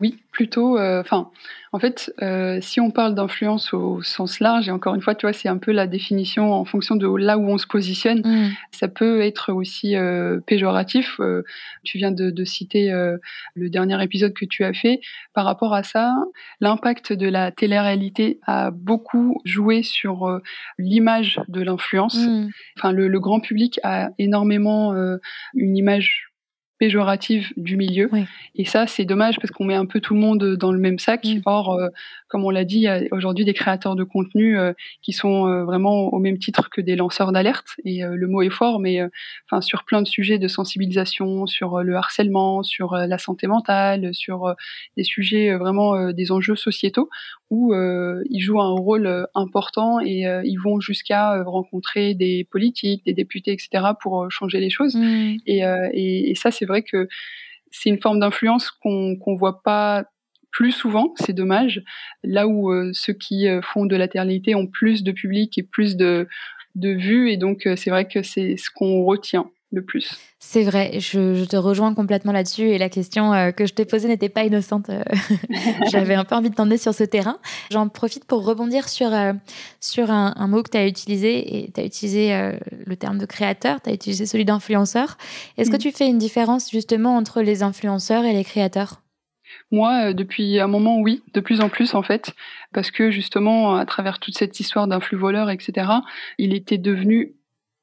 Oui, 0.00 0.16
plutôt. 0.30 0.78
Euh, 0.78 1.00
enfin, 1.00 1.28
en 1.72 1.80
fait, 1.80 2.14
euh, 2.22 2.60
si 2.60 2.80
on 2.80 2.92
parle 2.92 3.16
d'influence 3.16 3.74
au 3.74 4.00
sens 4.02 4.38
large, 4.38 4.68
et 4.68 4.70
encore 4.70 4.94
une 4.94 5.00
fois, 5.00 5.16
tu 5.16 5.26
vois, 5.26 5.32
c'est 5.32 5.48
un 5.48 5.58
peu 5.58 5.72
la 5.72 5.88
définition 5.88 6.52
en 6.52 6.64
fonction 6.64 6.94
de 6.94 7.08
là 7.08 7.36
où 7.36 7.48
on 7.48 7.58
se 7.58 7.66
positionne. 7.66 8.20
Mmh. 8.24 8.50
Ça 8.70 8.86
peut 8.86 9.22
être 9.22 9.52
aussi 9.52 9.96
euh, 9.96 10.38
péjoratif. 10.46 11.20
tu 11.82 11.98
viens 11.98 12.12
de, 12.12 12.44
citer 12.44 12.90
le 13.54 13.70
dernier 13.70 14.00
épisode 14.02 14.32
que 14.34 14.44
tu 14.44 14.62
as 14.64 14.72
fait. 14.72 15.00
Par 15.34 15.44
rapport 15.44 15.74
à 15.74 15.82
ça, 15.82 16.14
l'impact 16.60 17.12
de 17.12 17.28
la 17.28 17.50
télé-réalité 17.50 18.38
a 18.46 18.70
beaucoup 18.70 19.40
joué 19.44 19.82
sur 19.82 20.40
l'image 20.78 21.40
de 21.48 21.60
l'influence. 21.60 22.16
Mmh. 22.16 22.48
Enfin, 22.78 22.92
le, 22.92 23.08
le, 23.08 23.20
grand 23.20 23.40
public 23.40 23.80
a 23.82 24.10
énormément 24.18 24.94
une 25.54 25.76
image 25.76 26.27
péjorative 26.78 27.52
du 27.56 27.76
milieu. 27.76 28.08
Et 28.54 28.64
ça, 28.64 28.86
c'est 28.86 29.04
dommage 29.04 29.36
parce 29.36 29.50
qu'on 29.50 29.64
met 29.64 29.74
un 29.74 29.86
peu 29.86 30.00
tout 30.00 30.14
le 30.14 30.20
monde 30.20 30.56
dans 30.56 30.72
le 30.72 30.78
même 30.78 30.98
sac. 30.98 31.24
Mm. 31.24 31.40
Or, 31.44 31.72
euh, 31.72 31.88
comme 32.28 32.44
on 32.44 32.50
l'a 32.50 32.64
dit, 32.64 32.76
il 32.76 32.82
y 32.82 32.88
a 32.88 33.02
aujourd'hui 33.10 33.44
des 33.44 33.54
créateurs 33.54 33.96
de 33.96 34.04
contenu 34.04 34.58
euh, 34.58 34.72
qui 35.02 35.12
sont 35.12 35.46
euh, 35.46 35.64
vraiment 35.64 36.12
au 36.12 36.18
même 36.18 36.38
titre 36.38 36.70
que 36.70 36.80
des 36.80 36.96
lanceurs 36.96 37.32
d'alerte. 37.32 37.68
Et 37.84 38.02
le 38.02 38.28
mot 38.28 38.42
est 38.42 38.50
fort, 38.50 38.78
mais 38.78 39.00
enfin 39.46 39.60
sur 39.60 39.84
plein 39.84 40.02
de 40.02 40.06
sujets 40.06 40.38
de 40.38 40.48
sensibilisation, 40.48 41.46
sur 41.46 41.82
le 41.82 41.96
harcèlement, 41.96 42.62
sur 42.62 42.94
la 42.94 43.18
santé 43.18 43.46
mentale, 43.46 44.14
sur 44.14 44.54
des 44.96 45.04
sujets 45.04 45.54
vraiment 45.56 46.12
des 46.12 46.30
enjeux 46.30 46.56
sociétaux 46.56 47.08
où 47.50 47.74
ils 47.74 48.40
jouent 48.40 48.60
un 48.60 48.74
rôle 48.74 49.26
important 49.34 50.00
et 50.00 50.24
ils 50.44 50.58
vont 50.62 50.80
jusqu'à 50.80 51.42
rencontrer 51.42 52.14
des 52.14 52.46
politiques, 52.50 53.04
des 53.04 53.14
députés, 53.14 53.52
etc. 53.52 53.92
pour 54.00 54.30
changer 54.30 54.60
les 54.60 54.70
choses. 54.70 54.94
Mm. 54.94 55.36
Et, 55.46 55.62
et, 55.92 56.30
et 56.30 56.34
ça, 56.34 56.50
c'est 56.50 56.66
vrai 56.68 56.82
que 56.82 57.08
c'est 57.70 57.90
une 57.90 58.00
forme 58.00 58.20
d'influence 58.20 58.70
qu'on 58.70 59.16
qu'on 59.16 59.36
voit 59.36 59.62
pas 59.62 60.04
plus 60.50 60.72
souvent, 60.72 61.12
c'est 61.16 61.32
dommage. 61.32 61.82
Là 62.24 62.48
où 62.48 62.72
euh, 62.72 62.90
ceux 62.92 63.12
qui 63.12 63.48
euh, 63.48 63.60
font 63.62 63.86
de 63.86 63.96
la 63.96 64.08
ont 64.54 64.66
plus 64.66 65.02
de 65.02 65.12
public 65.12 65.58
et 65.58 65.62
plus 65.62 65.96
de, 65.96 66.26
de 66.74 66.90
vues, 66.90 67.30
et 67.30 67.36
donc 67.36 67.66
euh, 67.66 67.76
c'est 67.76 67.90
vrai 67.90 68.08
que 68.08 68.22
c'est 68.22 68.56
ce 68.56 68.70
qu'on 68.70 69.04
retient 69.04 69.50
le 69.70 69.82
plus. 69.82 70.16
C'est 70.38 70.62
vrai, 70.62 70.98
je, 70.98 71.44
te 71.44 71.56
rejoins 71.56 71.92
complètement 71.94 72.32
là-dessus 72.32 72.70
et 72.70 72.78
la 72.78 72.88
question 72.88 73.34
euh, 73.34 73.50
que 73.50 73.66
je 73.66 73.74
t'ai 73.74 73.84
posée 73.84 74.08
n'était 74.08 74.30
pas 74.30 74.44
innocente. 74.44 74.88
Euh, 74.88 75.02
j'avais 75.90 76.14
un 76.14 76.24
peu 76.24 76.34
envie 76.34 76.48
de 76.48 76.54
t'emmener 76.54 76.78
sur 76.78 76.94
ce 76.94 77.04
terrain. 77.04 77.38
J'en 77.70 77.88
profite 77.88 78.24
pour 78.24 78.44
rebondir 78.44 78.88
sur, 78.88 79.12
euh, 79.12 79.32
sur 79.80 80.10
un, 80.10 80.46
mot 80.46 80.62
que 80.62 80.70
tu 80.70 80.78
as 80.78 80.86
utilisé 80.86 81.58
et 81.58 81.70
tu 81.70 81.80
as 81.80 81.84
utilisé 81.84 82.52
le 82.86 82.96
terme 82.96 83.18
de 83.18 83.26
créateur, 83.26 83.82
tu 83.82 83.90
as 83.90 83.92
utilisé 83.92 84.24
celui 84.24 84.46
d'influenceur. 84.46 85.18
Est-ce 85.58 85.70
que 85.70 85.76
mm. 85.76 85.80
tu 85.80 85.92
fais 85.92 86.06
une 86.06 86.18
différence 86.18 86.70
justement 86.70 87.16
entre 87.16 87.42
les 87.42 87.62
influenceurs 87.62 88.24
et 88.24 88.32
les 88.32 88.44
créateurs? 88.44 89.02
Moi, 89.70 90.14
depuis 90.14 90.60
un 90.60 90.66
moment, 90.66 90.98
oui, 91.00 91.22
de 91.34 91.40
plus 91.40 91.60
en 91.60 91.68
plus 91.68 91.94
en 91.94 92.02
fait, 92.02 92.34
parce 92.72 92.90
que 92.90 93.10
justement, 93.10 93.76
à 93.76 93.84
travers 93.84 94.18
toute 94.18 94.36
cette 94.36 94.60
histoire 94.60 94.86
d'influx 94.86 95.18
voleurs, 95.18 95.50
etc., 95.50 95.90
il 96.38 96.54
était 96.54 96.78
devenu 96.78 97.34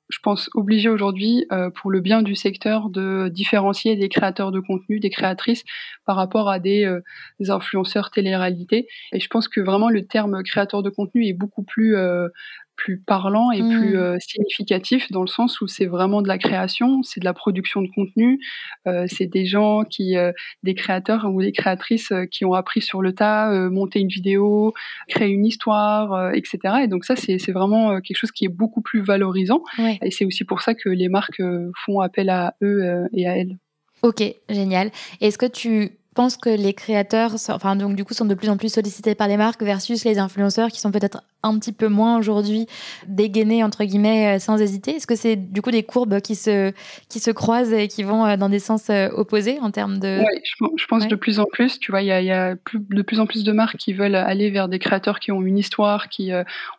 je 0.10 0.20
pense, 0.22 0.50
obligé 0.54 0.90
aujourd'hui, 0.90 1.46
euh, 1.52 1.70
pour 1.70 1.90
le 1.90 2.00
bien 2.00 2.22
du 2.22 2.36
secteur, 2.36 2.90
de 2.90 3.28
différencier 3.30 3.96
des 3.96 4.10
créateurs 4.10 4.52
de 4.52 4.60
contenu, 4.60 5.00
des 5.00 5.10
créatrices, 5.10 5.64
par 6.06 6.16
rapport 6.16 6.50
à 6.50 6.60
des, 6.60 6.86
euh, 6.86 7.02
influenceurs 7.50 8.12
télé-réalité. 8.12 8.88
Et 9.14 9.20
je 9.20 9.28
pense 9.28 9.48
que 9.48 9.62
vraiment 9.62 9.90
le 9.90 10.06
terme 10.06 10.44
créateur 10.44 10.84
de 10.84 10.90
contenu 10.90 11.26
est 11.28 11.34
beaucoup 11.34 11.64
plus 11.64 11.96
euh, 11.96 12.28
plus 12.76 12.98
parlant 12.98 13.52
et 13.52 13.60
plus 13.60 13.96
mmh. 13.96 14.00
euh, 14.00 14.18
significatif 14.20 15.12
dans 15.12 15.22
le 15.22 15.28
sens 15.28 15.62
où 15.62 15.68
c'est 15.68 15.86
vraiment 15.86 16.22
de 16.22 16.28
la 16.28 16.38
création, 16.38 17.04
c'est 17.04 17.20
de 17.20 17.26
la 17.26 17.34
production 17.34 17.82
de 17.82 17.88
contenu, 17.94 18.40
euh, 18.88 19.06
c'est 19.08 19.28
des 19.28 19.46
gens 19.46 19.84
qui, 19.84 20.18
euh, 20.18 20.32
des 20.64 20.76
créateurs 20.76 21.26
ou 21.26 21.42
des 21.42 21.52
créatrices 21.52 22.12
qui 22.32 22.46
ont 22.46 22.54
appris 22.54 22.82
sur 22.82 23.02
le 23.02 23.14
tas, 23.14 23.50
monter 23.70 24.00
une 24.00 24.08
vidéo, 24.08 24.74
créer 25.08 25.30
une 25.30 25.46
histoire, 25.46 26.34
etc. 26.34 26.58
Et 26.84 26.88
donc 26.88 27.06
ça, 27.06 27.16
c'est 27.16 27.52
vraiment 27.52 28.00
quelque 28.02 28.18
chose 28.18 28.32
qui 28.32 28.46
est 28.46 28.50
beaucoup 28.50 28.82
plus 28.82 29.02
valorisant. 29.02 29.62
Et 30.02 30.12
c'est 30.12 30.26
aussi 30.26 30.44
pour 30.44 30.62
ça 30.62 30.74
que 30.74 30.90
les 30.90 31.10
marques 31.10 31.42
font 31.86 32.00
appel 32.00 32.30
à 32.30 32.56
eux 32.62 33.08
et 33.14 33.28
à 33.28 33.38
elles. 33.38 33.58
Ok, 34.02 34.24
génial. 34.50 34.92
Est-ce 35.22 35.38
que 35.38 35.46
tu 35.46 35.92
penses 36.16 36.38
que 36.38 36.50
les 36.50 36.74
créateurs, 36.74 37.36
enfin 37.50 37.76
donc 37.76 37.96
du 37.96 38.04
coup, 38.04 38.14
sont 38.14 38.26
de 38.26 38.34
plus 38.34 38.50
en 38.50 38.58
plus 38.58 38.74
sollicités 38.74 39.14
par 39.14 39.28
les 39.28 39.38
marques 39.38 39.62
versus 39.62 40.04
les 40.06 40.18
influenceurs 40.18 40.70
qui 40.70 40.80
sont 40.80 40.92
peut-être 40.92 41.22
un 41.46 41.60
petit 41.60 41.72
peu 41.72 41.88
moins 41.88 42.18
aujourd'hui 42.18 42.68
dégainés 43.08 43.64
entre 43.64 43.84
guillemets 43.84 44.36
euh, 44.36 44.40
sans 44.40 44.60
hésiter 44.60 44.92
Est-ce 44.96 45.08
que 45.08 45.16
c'est 45.16 45.36
du 45.36 45.62
coup 45.62 45.72
des 45.72 45.84
courbes 45.84 46.20
qui 46.20 46.36
se 46.36 46.74
qui 47.10 47.20
se 47.20 47.32
croisent 47.32 47.74
et 47.74 47.88
qui 47.88 48.04
vont 48.04 48.26
euh, 48.26 48.38
dans 48.38 48.50
des 48.50 48.60
sens 48.60 48.90
euh, 48.90 49.10
opposés 49.14 49.60
en 49.62 49.72
termes 49.72 50.00
de 50.00 50.20
Oui, 50.20 50.42
je, 50.78 50.86
pense 50.88 51.08
de 51.08 51.16
plus 51.16 51.40
en 51.40 51.46
plus. 51.46 51.80
Tu 51.80 51.92
vois, 51.92 52.02
il 52.02 52.08
y 52.08 52.12
a, 52.12 52.22
y 52.22 52.32
a 52.32 52.56
plus, 52.56 52.80
de 52.80 53.02
plus 53.02 53.20
en 53.20 53.28
plus 53.28 53.44
de 53.44 53.52
marques 53.52 53.78
qui 53.78 53.94
veulent 53.94 54.16
aller 54.16 54.50
vers 54.50 54.68
des 54.68 54.80
créateurs 54.80 55.20
qui 55.20 55.32
ont 55.32 55.42
une 55.44 55.58
histoire, 55.58 56.10
qui 56.10 56.32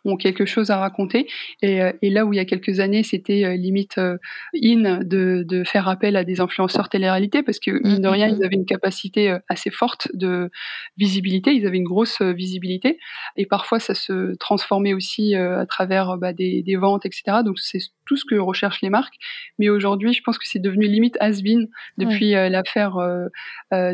ont 0.03 0.17
quelque 0.17 0.45
chose 0.45 0.69
à 0.69 0.77
raconter. 0.77 1.27
Et, 1.61 1.79
et, 2.01 2.09
là 2.09 2.25
où 2.25 2.33
il 2.33 2.37
y 2.37 2.39
a 2.39 2.45
quelques 2.45 2.79
années, 2.79 3.03
c'était 3.03 3.55
limite 3.57 3.97
in 3.97 4.99
de, 5.03 5.43
de, 5.47 5.63
faire 5.63 5.87
appel 5.87 6.15
à 6.15 6.23
des 6.23 6.41
influenceurs 6.41 6.89
télé-réalité 6.89 7.43
parce 7.43 7.59
que 7.59 7.71
mine 7.71 8.01
de 8.01 8.07
mmh, 8.07 8.11
rien, 8.11 8.27
mmh, 8.27 8.31
ils 8.31 8.39
mmh. 8.39 8.43
avaient 8.43 8.55
une 8.55 8.65
capacité 8.65 9.26
assez 9.49 9.69
forte 9.69 10.09
de 10.13 10.49
visibilité. 10.97 11.51
Ils 11.53 11.65
avaient 11.65 11.77
une 11.77 11.83
grosse 11.83 12.21
visibilité 12.21 12.99
et 13.35 13.45
parfois 13.45 13.79
ça 13.79 13.93
se 13.93 14.35
transformer 14.35 14.93
aussi 14.93 15.35
euh, 15.35 15.59
à 15.59 15.65
travers 15.65 16.17
bah, 16.17 16.33
des, 16.33 16.63
des, 16.63 16.75
ventes, 16.75 17.05
etc. 17.05 17.39
Donc 17.43 17.59
c'est 17.59 17.79
tout 18.05 18.15
ce 18.15 18.25
que 18.25 18.35
recherchent 18.35 18.81
les 18.81 18.89
marques. 18.89 19.15
Mais 19.59 19.69
aujourd'hui, 19.69 20.13
je 20.13 20.21
pense 20.23 20.37
que 20.37 20.47
c'est 20.47 20.59
devenu 20.59 20.87
limite 20.87 21.17
has-been 21.19 21.67
depuis 21.97 22.35
euh, 22.35 22.49
l'affaire 22.49 22.97
euh, 22.97 23.27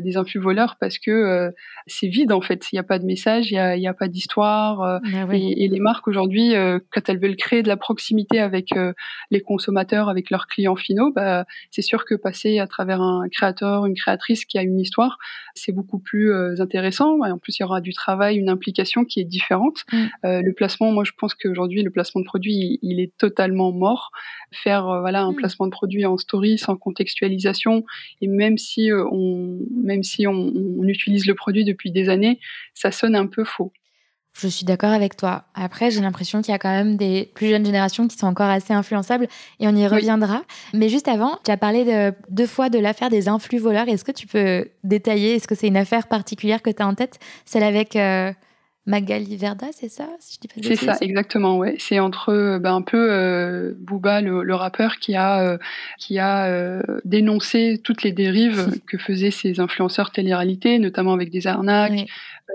des 0.01 0.17
influx 0.17 0.39
voleurs 0.39 0.77
parce 0.79 0.99
que 0.99 1.51
c'est 1.87 2.07
vide 2.07 2.31
en 2.31 2.41
fait. 2.41 2.71
Il 2.71 2.75
n'y 2.75 2.79
a 2.79 2.83
pas 2.83 2.99
de 2.99 3.05
message, 3.05 3.51
il 3.51 3.55
n'y 3.55 3.87
a, 3.87 3.89
a, 3.89 3.93
pas 3.93 4.07
d'histoire. 4.07 5.01
Bah 5.01 5.35
et, 5.35 5.65
et, 5.65 5.67
les 5.67 5.79
marques 5.79 6.07
aujourd'hui, 6.07 6.53
quand 6.91 7.09
elles 7.09 7.19
veulent 7.19 7.35
créer 7.35 7.63
de 7.63 7.67
la 7.67 7.77
proximité 7.77 8.39
avec 8.39 8.69
les 9.31 9.41
consommateurs, 9.41 10.09
avec 10.09 10.29
leurs 10.29 10.47
clients 10.47 10.75
finaux, 10.75 11.11
bah, 11.11 11.45
c'est 11.71 11.81
sûr 11.81 12.05
que 12.05 12.15
passer 12.15 12.59
à 12.59 12.67
travers 12.67 13.01
un 13.01 13.27
créateur, 13.31 13.85
une 13.85 13.95
créatrice 13.95 14.45
qui 14.45 14.57
a 14.57 14.61
une 14.61 14.79
histoire, 14.79 15.17
c'est 15.55 15.71
beaucoup 15.71 15.99
plus 15.99 16.33
intéressant. 16.59 17.23
Et 17.25 17.31
en 17.31 17.37
plus, 17.37 17.59
il 17.59 17.61
y 17.61 17.65
aura 17.65 17.81
du 17.81 17.93
travail, 17.93 18.37
une 18.37 18.49
implication 18.49 19.05
qui 19.05 19.19
est 19.19 19.25
différente. 19.25 19.83
Mm. 19.91 20.07
le 20.23 20.51
placement, 20.51 20.91
moi 20.91 21.03
je 21.03 21.11
pense 21.17 21.33
qu'aujourd'hui 21.33 21.81
le 21.81 21.89
placement 21.89 22.21
de 22.21 22.25
produit 22.25 22.79
il, 22.81 22.99
est 22.99 23.15
totalement 23.17 23.71
mort. 23.71 24.11
Faire 24.51 24.87
euh, 24.87 24.99
voilà 25.01 25.23
un 25.23 25.31
mmh. 25.31 25.35
placement 25.35 25.65
de 25.65 25.71
produit 25.71 26.05
en 26.05 26.17
story 26.17 26.57
sans 26.57 26.75
contextualisation 26.75 27.85
et 28.21 28.27
même 28.27 28.57
si 28.57 28.91
euh, 28.91 29.05
on 29.11 29.59
même 29.83 30.03
si 30.03 30.27
on, 30.27 30.51
utilise 30.83 31.25
le 31.25 31.33
produit 31.33 31.63
depuis 31.63 31.91
des 31.91 32.09
années, 32.09 32.39
ça 32.73 32.91
sonne 32.91 33.15
un 33.15 33.27
peu 33.27 33.43
faux. 33.43 33.71
Je 34.33 34.47
suis 34.47 34.65
d'accord 34.65 34.91
avec 34.91 35.15
toi. 35.15 35.43
Après, 35.53 35.91
j'ai 35.91 36.01
l'impression 36.01 36.41
qu'il 36.41 36.51
y 36.51 36.55
a 36.55 36.59
quand 36.59 36.71
même 36.71 36.97
des 36.97 37.31
plus 37.35 37.49
jeunes 37.49 37.65
générations 37.65 38.07
qui 38.07 38.17
sont 38.17 38.25
encore 38.25 38.49
assez 38.49 38.73
influençables 38.73 39.27
et 39.59 39.67
on 39.67 39.75
y 39.75 39.87
reviendra. 39.87 40.41
Mais 40.73 40.89
juste 40.89 41.07
avant, 41.07 41.37
tu 41.45 41.51
as 41.51 41.57
parlé 41.57 41.85
de, 41.85 42.13
deux 42.29 42.47
fois 42.47 42.69
de 42.69 42.79
l'affaire 42.79 43.09
des 43.09 43.29
influx 43.29 43.59
voleurs. 43.59 43.87
Est-ce 43.87 44.03
que 44.03 44.11
tu 44.11 44.25
peux 44.25 44.67
détailler 44.83 45.35
Est-ce 45.35 45.47
que 45.47 45.55
c'est 45.55 45.67
une 45.67 45.77
affaire 45.77 46.07
particulière 46.07 46.63
que 46.63 46.71
tu 46.71 46.81
as 46.81 46.87
en 46.87 46.95
tête? 46.95 47.19
Celle 47.45 47.63
avec 47.63 47.95
euh, 47.95 48.31
Magali 48.85 49.37
Verda, 49.37 49.67
c'est 49.71 49.87
ça 49.87 50.09
C'est 50.61 50.75
ça, 50.75 50.97
exactement. 50.99 51.57
Ouais, 51.57 51.75
c'est 51.79 51.99
entre 51.99 52.57
ben, 52.57 52.75
un 52.75 52.81
peu 52.81 53.07
euh, 53.11 53.73
Booba, 53.77 54.19
le, 54.19 54.55
rappeur, 54.55 54.97
qui 54.97 55.15
a 55.15 55.41
euh, 55.41 55.57
qui 55.97 56.19
a 56.19 56.47
euh, 56.47 56.81
dénoncé 57.05 57.79
toutes 57.81 58.03
les 58.03 58.11
dérives 58.11 58.77
que 58.87 58.97
faisaient 58.97 59.31
ces 59.31 59.61
influenceurs 59.61 60.11
télé-réalité, 60.11 60.79
notamment 60.79 61.13
avec 61.13 61.31
des 61.31 61.47
arnaques, 61.47 62.09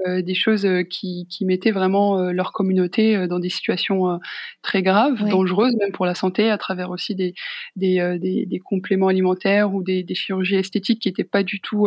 euh, 0.07 0.21
des 0.21 0.35
choses 0.35 0.67
euh, 0.67 0.83
qui, 0.83 1.27
qui, 1.31 1.47
mettaient 1.47 1.71
vraiment 1.71 2.19
euh, 2.19 2.33
leur 2.33 2.53
communauté 2.53 3.27
dans 3.27 3.39
des 3.39 3.49
situations 3.49 4.21
très 4.63 4.83
graves, 4.83 5.27
dangereuses 5.31 5.75
même 5.77 5.93
pour 5.93 6.05
la 6.05 6.15
santé, 6.15 6.51
à 6.51 6.59
travers 6.59 6.91
aussi 6.91 7.15
des, 7.15 7.35
des, 7.75 8.19
des, 8.21 8.45
des 8.45 8.59
compléments 8.59 9.09
alimentaires 9.09 9.75
ou 9.75 9.83
des, 9.83 10.03
des, 10.03 10.15
chirurgies 10.15 10.57
esthétiques 10.57 11.01
qui 11.01 11.09
n'étaient 11.09 11.25
pas 11.25 11.43
du 11.43 11.61
tout 11.61 11.87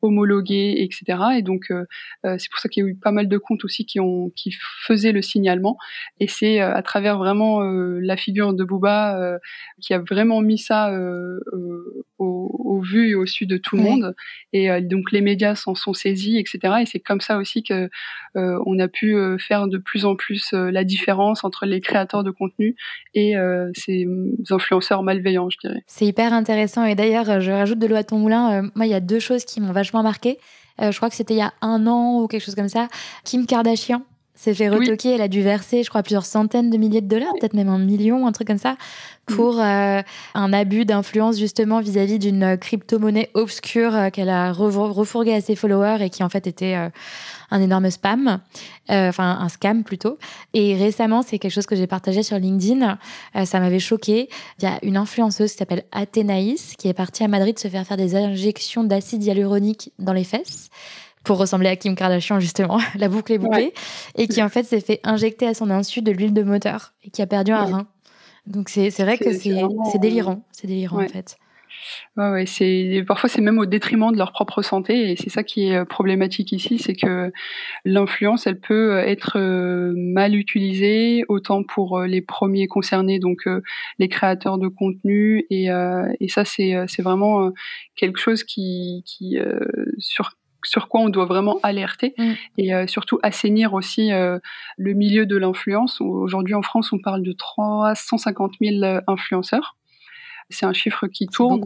homologuées, 0.00 0.76
etc. 0.78 1.18
Et 1.36 1.42
donc 1.42 1.66
c'est 2.22 2.50
pour 2.50 2.60
ça 2.60 2.68
qu'il 2.68 2.84
y 2.84 2.86
a 2.86 2.90
eu 2.90 2.94
pas 2.94 3.10
mal 3.10 3.28
de 3.28 3.38
comptes 3.38 3.64
aussi 3.64 3.84
qui, 3.84 4.00
ont, 4.00 4.30
qui 4.30 4.54
faisaient 4.86 5.12
le 5.12 5.22
signalement. 5.22 5.76
Et 6.20 6.28
c'est 6.28 6.60
à 6.60 6.82
travers 6.82 7.18
vraiment 7.18 7.60
la 7.60 8.16
figure 8.16 8.54
de 8.54 8.64
Booba 8.64 9.38
qui 9.80 9.92
a 9.92 9.98
vraiment 9.98 10.40
mis 10.40 10.58
ça 10.58 10.90
au, 12.18 12.50
au, 12.52 12.80
vu 12.80 13.10
et 13.10 13.14
au 13.14 13.26
su 13.26 13.46
de 13.46 13.56
tout 13.56 13.76
le 13.76 13.82
monde. 13.82 14.14
Et 14.52 14.80
donc 14.80 15.12
les 15.12 15.20
médias 15.20 15.54
s'en 15.54 15.74
sont 15.74 15.94
saisis, 15.94 16.38
etc. 16.38 16.74
Et 16.82 16.86
c'est 16.86 17.00
comme 17.00 17.20
ça 17.20 17.38
aussi 17.38 17.62
que 17.62 17.88
euh, 18.36 18.58
on 18.66 18.78
a 18.78 18.88
pu 18.88 19.14
euh, 19.14 19.38
faire 19.38 19.68
de 19.68 19.78
plus 19.78 20.04
en 20.04 20.16
plus 20.16 20.52
euh, 20.52 20.70
la 20.70 20.84
différence 20.84 21.44
entre 21.44 21.66
les 21.66 21.80
créateurs 21.80 22.24
de 22.24 22.30
contenu 22.30 22.76
et 23.14 23.34
ces 23.74 24.06
influenceurs 24.50 25.02
malveillants, 25.02 25.50
je 25.50 25.58
dirais. 25.58 25.82
C'est 25.86 26.06
hyper 26.06 26.32
intéressant 26.32 26.84
et 26.84 26.94
d'ailleurs, 26.94 27.40
je 27.40 27.50
rajoute 27.50 27.78
de 27.78 27.86
l'eau 27.86 27.96
à 27.96 28.04
ton 28.04 28.18
moulin. 28.18 28.62
moi, 28.74 28.86
il 28.86 28.90
y 28.90 28.94
a 28.94 29.00
deux 29.00 29.20
choses 29.20 29.44
qui 29.44 29.60
m'ont 29.60 29.72
vachement 29.72 30.02
marqué. 30.02 30.38
je 30.80 30.96
crois 30.96 31.08
que 31.08 31.14
c'était 31.14 31.34
il 31.34 31.38
y 31.38 31.42
a 31.42 31.52
un 31.62 31.86
an 31.86 32.20
ou 32.20 32.26
quelque 32.26 32.42
chose 32.42 32.54
comme 32.54 32.68
ça. 32.68 32.88
Kim 33.24 33.46
Kardashian 33.46 34.02
s'est 34.34 34.54
fait 34.54 34.68
retoquer. 34.68 35.14
Elle 35.14 35.22
a 35.22 35.28
dû 35.28 35.42
verser, 35.42 35.82
je 35.82 35.88
crois, 35.88 36.02
plusieurs 36.02 36.26
centaines 36.26 36.70
de 36.70 36.76
milliers 36.76 37.00
de 37.00 37.08
dollars, 37.08 37.32
peut-être 37.38 37.54
même 37.54 37.68
un 37.68 37.78
million, 37.78 38.26
un 38.26 38.32
truc 38.32 38.48
comme 38.48 38.58
ça, 38.58 38.72
mm. 38.72 39.34
pour 39.34 39.60
euh, 39.60 40.02
un 40.34 40.52
abus 40.52 40.84
d'influence 40.84 41.38
justement 41.38 41.80
vis-à-vis 41.80 42.18
d'une 42.18 42.58
crypto-monnaie 42.58 43.30
obscure 43.34 43.94
euh, 43.94 44.10
qu'elle 44.10 44.28
a 44.28 44.52
refourguée 44.52 45.34
à 45.34 45.40
ses 45.40 45.54
followers 45.54 45.98
et 46.00 46.10
qui 46.10 46.24
en 46.24 46.28
fait 46.28 46.46
était 46.46 46.74
euh, 46.74 46.90
un 47.50 47.60
énorme 47.60 47.88
spam, 47.90 48.40
enfin 48.88 49.38
un 49.40 49.48
scam 49.48 49.84
plutôt. 49.84 50.18
Et 50.52 50.76
récemment, 50.76 51.22
c'est 51.22 51.38
quelque 51.38 51.52
chose 51.52 51.66
que 51.66 51.76
j'ai 51.76 51.86
partagé 51.86 52.24
sur 52.24 52.36
LinkedIn. 52.36 52.98
ça 53.44 53.60
m'avait 53.60 53.78
choqué. 53.78 54.28
Il 54.58 54.64
y 54.64 54.66
a 54.66 54.78
une 54.82 54.96
influenceuse 54.96 55.52
qui 55.52 55.58
s'appelle 55.58 55.84
Athénaïs 55.92 56.74
qui 56.76 56.88
est 56.88 56.94
partie 56.94 57.22
à 57.22 57.28
Madrid 57.28 57.56
se 57.56 57.68
faire 57.68 57.86
faire 57.86 57.96
des 57.96 58.16
injections 58.16 58.82
d'acide 58.82 59.22
hyaluronique 59.22 59.92
dans 60.00 60.12
les 60.12 60.24
fesses 60.24 60.70
pour 61.24 61.38
ressembler 61.38 61.68
à 61.68 61.76
Kim 61.76 61.94
Kardashian 61.94 62.38
justement, 62.38 62.78
la 62.94 63.08
boucle 63.08 63.32
est 63.32 63.38
bouclée, 63.38 63.72
et 64.16 64.28
qui 64.28 64.42
en 64.42 64.48
fait 64.48 64.64
s'est 64.64 64.80
fait 64.80 65.00
injecter 65.04 65.46
à 65.46 65.54
son 65.54 65.70
insu 65.70 66.02
de 66.02 66.12
l'huile 66.12 66.34
de 66.34 66.42
moteur 66.42 66.92
et 67.02 67.10
qui 67.10 67.22
a 67.22 67.26
perdu 67.26 67.52
un 67.52 67.64
rein. 67.64 67.86
Donc 68.46 68.68
c'est 68.68 68.90
vrai 69.00 69.18
que 69.18 69.32
c'est 69.32 69.48
délirant, 69.98 70.44
c'est 70.52 70.68
délirant 70.68 71.02
en 71.02 71.08
fait. 71.08 71.38
Ouais, 72.16 72.30
ouais, 72.30 72.46
c'est 72.46 73.04
parfois 73.06 73.28
c'est 73.28 73.40
même 73.40 73.58
au 73.58 73.66
détriment 73.66 74.12
de 74.12 74.16
leur 74.16 74.32
propre 74.32 74.62
santé 74.62 75.10
et 75.10 75.16
c'est 75.16 75.28
ça 75.28 75.42
qui 75.42 75.68
est 75.68 75.76
euh, 75.76 75.84
problématique 75.84 76.52
ici, 76.52 76.78
c'est 76.78 76.94
que 76.94 77.32
l'influence 77.84 78.46
elle 78.46 78.58
peut 78.58 78.98
être 78.98 79.38
euh, 79.38 79.92
mal 79.96 80.34
utilisée 80.34 81.24
autant 81.28 81.62
pour 81.62 81.98
euh, 81.98 82.06
les 82.06 82.22
premiers 82.22 82.68
concernés 82.68 83.18
donc 83.18 83.48
les 83.98 84.08
créateurs 84.08 84.58
de 84.58 84.68
contenu 84.68 85.46
et, 85.50 85.68
et 86.20 86.28
ça 86.28 86.44
c'est 86.44 86.74
c'est 86.88 87.02
vraiment 87.02 87.50
quelque 87.96 88.18
chose 88.18 88.44
qui 88.44 89.02
qui 89.06 89.38
sur 89.98 90.32
sur 90.64 90.88
quoi 90.88 91.00
on 91.00 91.08
doit 91.08 91.26
vraiment 91.26 91.58
alerter 91.62 92.14
mm. 92.18 92.32
et 92.58 92.74
euh, 92.74 92.86
surtout 92.86 93.18
assainir 93.22 93.74
aussi 93.74 94.12
euh, 94.12 94.38
le 94.76 94.92
milieu 94.94 95.26
de 95.26 95.36
l'influence. 95.36 96.00
Aujourd'hui 96.00 96.54
en 96.54 96.62
France, 96.62 96.92
on 96.92 96.98
parle 96.98 97.22
de 97.22 97.32
350 97.32 98.54
000 98.60 98.82
euh, 98.82 99.00
influenceurs. 99.06 99.76
C'est 100.50 100.66
un 100.66 100.74
chiffre 100.74 101.06
qui 101.06 101.26
tourne. 101.26 101.64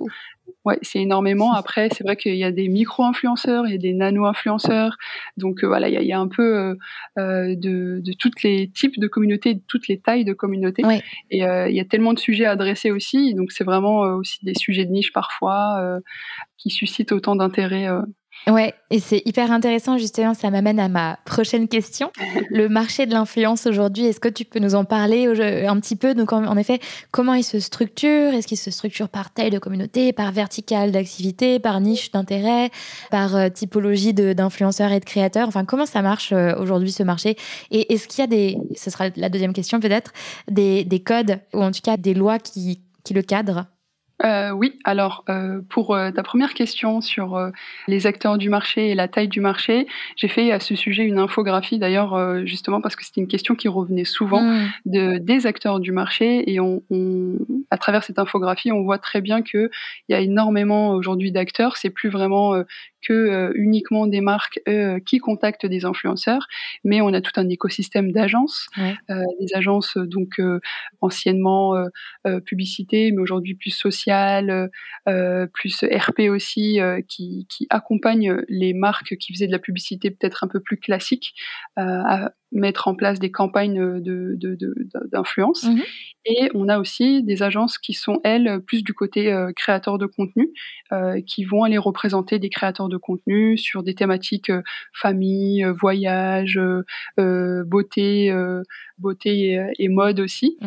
Ouais, 0.65 0.79
c'est 0.83 1.01
énormément. 1.01 1.53
Après, 1.53 1.89
c'est 1.93 2.05
vrai 2.05 2.17
qu'il 2.17 2.37
y 2.37 2.45
a 2.45 2.53
des 2.53 2.69
micro-influenceurs, 2.69 3.67
il 3.67 3.73
y 3.73 3.75
a 3.75 3.79
des 3.79 3.93
nano-influenceurs. 3.93 4.97
Donc 5.37 5.65
voilà, 5.65 5.89
il 5.89 6.07
y, 6.07 6.13
a, 6.13 6.19
un 6.19 6.29
peu 6.29 6.77
de, 7.17 7.55
de 8.01 8.13
tous 8.13 8.31
les 8.45 8.71
types 8.71 8.99
de 9.01 9.09
communautés, 9.09 9.55
de 9.55 9.63
toutes 9.67 9.89
les 9.89 9.99
tailles 9.99 10.25
de 10.25 10.33
communautés. 10.33 10.83
Et 11.31 11.39
il 11.41 11.75
y 11.75 11.81
a 11.81 11.85
tellement 11.85 12.15
de 12.15 12.21
sujets 12.21 12.45
à 12.45 12.53
adresser 12.53 12.93
aussi. 12.93 13.35
Donc 13.35 13.51
c'est 13.51 13.65
vraiment 13.65 13.99
aussi 13.99 14.39
des 14.45 14.55
sujets 14.55 14.85
de 14.85 14.93
niche 14.93 15.13
parfois 15.13 16.01
qui 16.57 16.71
suscitent 16.71 17.13
autant 17.13 17.35
d'intérêt 17.35 17.89
Ouais, 18.47 18.73
et 18.91 18.99
c'est 18.99 19.21
hyper 19.27 19.53
intéressant 19.53 19.99
justement, 19.99 20.33
ça 20.33 20.51
m'amène 20.51 20.81
à 20.81 20.89
ma 20.89 21.19
prochaine 21.27 21.69
question. 21.69 22.11
Le 22.51 22.69
marché 22.69 23.05
de 23.05 23.13
l'influence 23.13 23.67
aujourd'hui, 23.67 24.07
est-ce 24.07 24.21
que 24.21 24.29
tu 24.29 24.47
peux 24.47 24.59
nous 24.59 24.75
en 24.75 24.85
parler 24.85 25.27
un 25.67 25.79
petit 25.81 25.97
peu? 25.97 26.15
Donc 26.15 26.33
en, 26.33 26.57
effet, 26.57 26.81
comment 27.11 27.35
il 27.35 27.43
se 27.43 27.61
structure? 27.61 28.33
Est-ce 28.33 28.47
qu'il 28.47 28.57
se 28.57 28.71
structure 28.71 29.11
par 29.11 29.33
taille 29.33 29.51
de 29.51 29.59
communauté, 29.59 30.15
par 30.15 30.33
verticale 30.33 30.93
d'activité, 30.93 31.59
par 31.59 31.81
niche 31.81 32.11
d'intérêt, 32.11 32.71
par 33.11 33.37
euh, 33.37 33.49
typologie 33.51 34.15
d'influenceurs 34.15 34.93
et 34.93 35.01
de 35.01 35.05
créateurs? 35.05 35.49
Enfin, 35.49 35.67
comment 35.67 35.87
ça 35.87 36.01
marche 36.01 36.33
euh, 36.33 36.55
aujourd'hui 36.59 36.93
ce 36.93 37.03
marché? 37.03 37.37
Et 37.71 37.93
est-ce 37.93 38.09
qu'il 38.09 38.21
y 38.21 38.25
a 38.25 38.29
des, 38.29 38.57
ce 38.75 38.91
sera 38.91 39.09
la 39.17 39.29
deuxième 39.29 39.53
question 39.53 39.79
peut-être, 39.79 40.13
des, 40.51 40.85
des 40.85 41.01
codes 41.01 41.41
ou 41.53 41.63
en 41.63 41.71
tout 41.71 41.81
cas 41.83 41.99
des 41.99 42.15
lois 42.15 42.39
qui, 42.39 42.81
qui 43.05 43.13
le 43.13 43.23
cadrent? 43.23 43.67
Euh, 44.25 44.51
oui, 44.51 44.79
alors 44.85 45.25
euh, 45.29 45.61
pour 45.69 45.95
euh, 45.95 46.11
ta 46.11 46.25
première 46.25 46.55
question 46.55 47.01
sur 47.01 47.37
euh, 47.37 47.51
les 47.87 48.07
acteurs 48.07 48.37
du 48.37 48.49
marché 48.49 48.91
et 48.91 48.95
la 48.97 49.07
taille 49.07 49.29
du 49.29 49.41
marché, 49.41 49.87
j'ai 50.17 50.27
fait 50.27 50.51
à 50.51 50.59
ce 50.59 50.75
sujet 50.75 51.05
une 51.05 51.19
infographie 51.19 51.79
d'ailleurs 51.79 52.15
euh, 52.15 52.45
justement 52.45 52.81
parce 52.81 52.97
que 52.97 53.05
c'était 53.05 53.21
une 53.21 53.29
question 53.29 53.55
qui 53.55 53.69
revenait 53.69 54.05
souvent 54.05 54.43
mmh. 54.43 54.71
de, 54.87 55.19
des 55.19 55.47
acteurs 55.47 55.79
du 55.79 55.93
marché 55.93 56.51
et 56.51 56.59
on, 56.59 56.83
on, 56.91 57.39
à 57.71 57.79
travers 57.79 58.03
cette 58.03 58.19
infographie, 58.19 58.73
on 58.73 58.83
voit 58.83 58.99
très 58.99 59.21
bien 59.21 59.43
qu'il 59.43 59.71
y 60.09 60.15
a 60.15 60.21
énormément 60.21 60.91
aujourd'hui 60.91 61.31
d'acteurs. 61.31 61.77
C'est 61.77 61.91
plus 61.91 62.09
vraiment 62.09 62.65
que 63.03 63.13
euh, 63.13 63.53
uniquement 63.55 64.07
des 64.07 64.21
marques 64.21 64.61
euh, 64.69 64.99
qui 65.01 65.19
contactent 65.19 65.67
des 65.67 65.85
influenceurs, 65.85 66.47
mais 66.85 67.01
on 67.01 67.13
a 67.13 67.21
tout 67.21 67.33
un 67.37 67.49
écosystème 67.49 68.13
d'agences, 68.13 68.69
euh, 68.79 69.23
des 69.41 69.55
agences 69.55 69.97
donc 69.97 70.41
anciennement 71.01 71.75
publicité, 72.45 73.13
mais 73.13 73.21
aujourd'hui 73.21 73.55
plus 73.55 73.71
sociale, 74.09 74.71
plus 75.53 75.85
RP 75.85 76.31
aussi, 76.31 76.79
qui, 77.09 77.47
qui 77.49 77.67
accompagnent 77.71 78.43
les 78.49 78.75
marques 78.75 79.17
qui 79.17 79.33
faisaient 79.33 79.47
de 79.47 79.53
la 79.53 79.59
publicité 79.59 80.11
peut-être 80.11 80.45
un 80.45 80.49
peu 80.49 80.61
plus 80.61 80.79
classique 80.79 81.35
à 81.77 82.33
mettre 82.53 82.89
en 82.89 82.95
place 82.95 83.19
des 83.19 83.31
campagnes 83.31 84.01
d'influence. 85.11 85.65
De, 85.65 85.71
de, 85.71 85.77
mmh 85.77 85.83
Et 86.25 86.51
on 86.55 86.69
a 86.69 86.79
aussi 86.79 87.23
des 87.23 87.43
agences 87.43 87.79
qui 87.79 87.93
sont, 87.93 88.21
elles, 88.25 88.61
plus 88.67 88.83
du 88.83 88.95
côté 88.95 89.33
euh, 89.33 89.53
créateur 89.55 89.99
de 89.99 90.07
contenu, 90.07 90.51
euh, 90.93 91.21
qui 91.27 91.45
vont 91.45 91.65
aller 91.65 91.79
représenter 91.79 92.39
des 92.39 92.49
créateurs 92.49 92.89
de 92.89 92.97
contenu 92.97 93.59
sur 93.59 93.83
des 93.83 93.95
thématiques 93.95 94.51
euh, 94.51 94.63
famille, 94.93 95.65
euh, 95.65 95.73
voyage, 95.73 96.59
euh, 97.19 97.65
beauté, 97.65 98.33
beauté 98.99 99.63
et, 99.79 99.89
mode 99.89 100.21
aussi, 100.21 100.59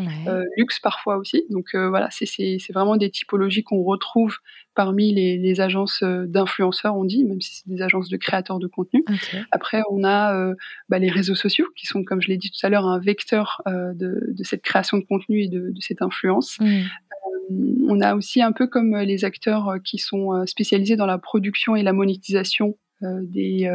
luxe 0.57 0.79
parfois 0.79 1.17
aussi. 1.17 1.43
Donc 1.50 1.75
voilà, 1.75 2.10
c'est 2.12 2.57
vraiment 2.74 2.98
des 2.98 3.10
typologies 3.10 3.31
qu'on 3.64 3.84
retrouve 3.84 4.38
parmi 4.74 5.14
les, 5.14 5.38
les 5.38 5.62
agences 5.62 6.04
d'influenceurs, 6.04 6.96
on 6.96 7.04
dit, 7.04 7.26
même 7.26 7.42
si 7.42 7.56
c'est 7.56 7.70
des 7.70 7.82
agences 7.82 8.10
de 8.10 8.18
créateurs 8.18 8.60
de 8.60 8.68
contenu. 8.68 9.04
Après, 9.52 9.82
on 9.90 10.04
a 10.04 10.54
bah, 10.90 11.00
les 11.00 11.10
réseaux 11.10 11.36
sociaux 11.36 11.68
qui 11.76 11.86
sont, 11.86 12.04
comme 12.04 12.22
je 12.22 12.28
l'ai 12.28 12.38
dit 12.38 12.52
tout 12.52 12.66
à 12.66 12.70
l'heure, 12.70 12.86
un 12.86 13.00
vecteur 13.00 13.62
euh, 13.68 13.94
de, 13.94 14.34
de, 14.36 14.44
cette 14.44 14.62
création 14.62 14.98
de 14.98 15.04
contenu 15.04 15.44
et 15.44 15.48
de, 15.48 15.72
de 15.72 15.82
cette 15.82 16.02
influence. 16.02 16.60
Mmh. 16.60 16.66
Euh, 16.66 17.86
on 17.88 18.00
a 18.02 18.16
aussi 18.16 18.42
un 18.42 18.52
peu 18.52 18.68
comme 18.68 18.96
les 18.98 19.26
acteurs 19.26 19.70
euh, 19.70 19.78
qui 19.84 19.98
sont 19.98 20.46
spécialisés 20.46 20.96
dans 20.96 21.06
la 21.06 21.18
production 21.18 21.76
et 21.76 21.84
la 21.84 21.94
monétisation 21.94 22.78
des, 23.04 23.68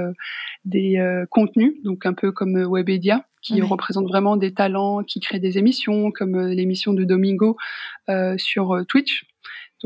des 0.64 1.24
contenus, 1.30 1.74
donc 1.82 2.06
un 2.06 2.12
peu 2.12 2.30
comme 2.30 2.64
Webedia, 2.72 3.26
qui 3.42 3.60
représente 3.60 4.06
vraiment 4.06 4.36
des 4.36 4.54
talents, 4.54 5.02
qui 5.02 5.18
créent 5.18 5.40
des 5.40 5.58
émissions, 5.58 6.12
comme 6.12 6.46
l'émission 6.46 6.92
de 6.92 7.02
Domingo 7.02 7.56
sur 8.36 8.86
Twitch. 8.86 9.26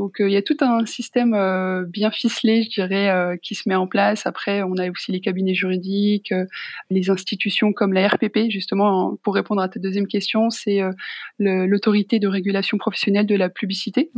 Donc 0.00 0.18
euh, 0.18 0.30
il 0.30 0.32
y 0.32 0.36
a 0.38 0.40
tout 0.40 0.56
un 0.60 0.86
système 0.86 1.34
euh, 1.34 1.84
bien 1.84 2.10
ficelé, 2.10 2.62
je 2.62 2.70
dirais, 2.70 3.10
euh, 3.10 3.36
qui 3.36 3.54
se 3.54 3.68
met 3.68 3.74
en 3.74 3.86
place. 3.86 4.26
Après, 4.26 4.62
on 4.62 4.78
a 4.78 4.88
aussi 4.88 5.12
les 5.12 5.20
cabinets 5.20 5.52
juridiques, 5.52 6.32
les 6.88 7.10
institutions 7.10 7.74
comme 7.74 7.92
la 7.92 8.08
RPP, 8.08 8.48
justement, 8.48 9.18
pour 9.22 9.34
répondre 9.34 9.60
à 9.60 9.68
ta 9.68 9.78
deuxième 9.78 10.06
question, 10.06 10.48
c'est 10.48 10.80
l'autorité 11.38 12.18
de 12.18 12.28
régulation 12.28 12.78
professionnelle 12.78 13.26
de 13.26 13.34
la 13.34 13.50
publicité. 13.50 14.10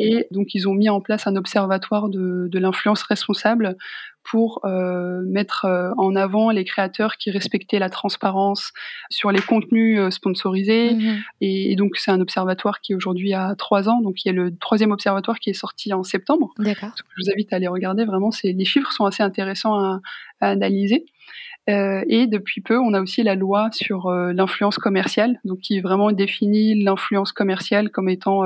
Et 0.00 0.26
donc 0.30 0.54
ils 0.54 0.66
ont 0.66 0.72
mis 0.72 0.88
en 0.88 1.00
place 1.00 1.26
un 1.26 1.36
observatoire 1.36 2.08
de, 2.08 2.48
de 2.50 2.58
l'influence 2.58 3.02
responsable 3.02 3.76
pour 4.22 4.60
euh, 4.64 5.22
mettre 5.26 5.64
euh, 5.64 5.92
en 5.98 6.16
avant 6.16 6.50
les 6.50 6.64
créateurs 6.64 7.16
qui 7.16 7.30
respectaient 7.30 7.78
la 7.78 7.90
transparence 7.90 8.72
sur 9.10 9.30
les 9.30 9.40
contenus 9.40 9.98
euh, 9.98 10.10
sponsorisés. 10.10 10.94
Mhm. 10.94 11.18
Et, 11.40 11.76
donc 11.76 11.96
c'est 11.96 12.10
un 12.10 12.20
observatoire 12.20 12.80
qui 12.80 12.94
aujourd'hui 12.94 13.34
a 13.34 13.54
trois 13.56 13.88
ans. 13.88 14.00
Donc 14.00 14.24
il 14.24 14.28
y 14.28 14.30
a 14.30 14.34
le 14.34 14.56
troisième 14.56 14.92
observatoire 14.92 15.38
qui 15.38 15.50
est 15.50 15.54
sorti 15.54 15.92
en 15.92 16.02
septembre. 16.02 16.52
D'accord. 16.58 16.90
Je 16.96 17.22
vous 17.22 17.30
invite 17.30 17.52
à 17.52 17.56
aller 17.56 17.68
regarder. 17.68 18.04
Vraiment, 18.04 18.30
c'est 18.30 18.52
les 18.52 18.64
chiffres 18.64 18.92
sont 18.92 19.04
assez 19.04 19.22
intéressants 19.22 19.74
à, 19.74 20.00
à 20.40 20.48
analyser. 20.48 21.04
Euh, 21.68 22.02
et 22.08 22.26
depuis 22.26 22.60
peu, 22.60 22.78
on 22.78 22.94
a 22.94 23.00
aussi 23.00 23.22
la 23.22 23.34
loi 23.34 23.68
sur 23.72 24.06
euh, 24.06 24.32
l'influence 24.32 24.78
commerciale, 24.78 25.38
donc 25.44 25.60
qui 25.60 25.80
vraiment 25.80 26.10
définit 26.10 26.82
l'influence 26.82 27.32
commerciale 27.32 27.90
comme 27.90 28.08
étant 28.08 28.44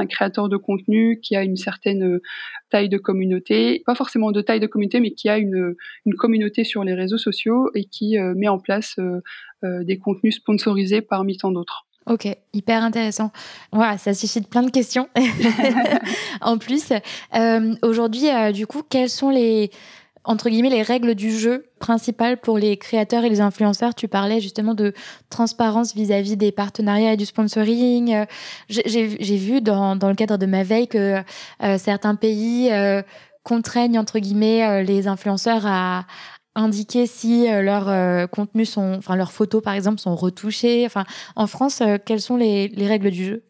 un 0.00 0.06
créateur 0.06 0.48
de 0.48 0.56
contenu 0.56 1.20
qui 1.20 1.36
a 1.36 1.44
une 1.44 1.56
certaine 1.56 2.02
euh, 2.02 2.22
taille 2.70 2.88
de 2.88 2.98
communauté, 2.98 3.82
pas 3.86 3.94
forcément 3.94 4.32
de 4.32 4.40
taille 4.40 4.60
de 4.60 4.66
communauté, 4.66 5.00
mais 5.00 5.12
qui 5.12 5.28
a 5.28 5.38
une, 5.38 5.74
une 6.06 6.14
communauté 6.14 6.64
sur 6.64 6.84
les 6.84 6.94
réseaux 6.94 7.18
sociaux 7.18 7.70
et 7.74 7.84
qui 7.84 8.18
euh, 8.18 8.34
met 8.36 8.48
en 8.48 8.58
place 8.58 8.96
euh, 8.98 9.20
des 9.84 9.98
contenus 9.98 10.36
sponsorisés 10.36 11.02
parmi 11.02 11.36
tant 11.36 11.52
d'autres. 11.52 11.86
Ok, 12.06 12.26
hyper 12.54 12.82
intéressant. 12.82 13.30
Voilà, 13.72 13.98
ça 13.98 14.14
suscite 14.14 14.48
plein 14.48 14.62
de 14.62 14.70
questions. 14.70 15.08
en 16.40 16.56
plus, 16.56 16.92
aujourd'hui, 17.82 18.22
du 18.54 18.66
coup, 18.66 18.82
quels 18.88 19.10
sont 19.10 19.28
les 19.28 19.70
entre 20.24 20.50
guillemets, 20.50 20.70
les 20.70 20.82
règles 20.82 21.14
du 21.14 21.30
jeu 21.30 21.66
principales 21.78 22.36
pour 22.36 22.58
les 22.58 22.76
créateurs 22.76 23.24
et 23.24 23.30
les 23.30 23.40
influenceurs. 23.40 23.94
Tu 23.94 24.06
parlais 24.06 24.40
justement 24.40 24.74
de 24.74 24.92
transparence 25.30 25.94
vis-à-vis 25.94 26.36
des 26.36 26.52
partenariats 26.52 27.14
et 27.14 27.16
du 27.16 27.24
sponsoring. 27.24 28.14
Euh, 28.14 28.24
j'ai 28.68 29.36
vu 29.36 29.60
dans, 29.60 29.96
dans, 29.96 30.08
le 30.08 30.14
cadre 30.14 30.36
de 30.36 30.46
ma 30.46 30.62
veille 30.62 30.88
que 30.88 31.22
euh, 31.62 31.78
certains 31.78 32.14
pays 32.16 32.70
euh, 32.70 33.02
contraignent, 33.44 33.98
entre 33.98 34.18
guillemets, 34.18 34.84
les 34.84 35.08
influenceurs 35.08 35.66
à 35.66 36.04
indiquer 36.54 37.06
si 37.06 37.46
leurs 37.48 38.28
contenus 38.28 38.70
sont, 38.70 38.94
enfin 38.98 39.16
leurs 39.16 39.32
photos 39.32 39.62
par 39.62 39.72
exemple 39.72 39.98
sont 40.00 40.14
retouchées. 40.14 40.84
Enfin, 40.84 41.04
en 41.36 41.46
France, 41.46 41.82
quelles 42.04 42.20
sont 42.20 42.36
les, 42.36 42.68
les 42.68 42.86
règles 42.86 43.10
du 43.10 43.24
jeu? 43.24 43.44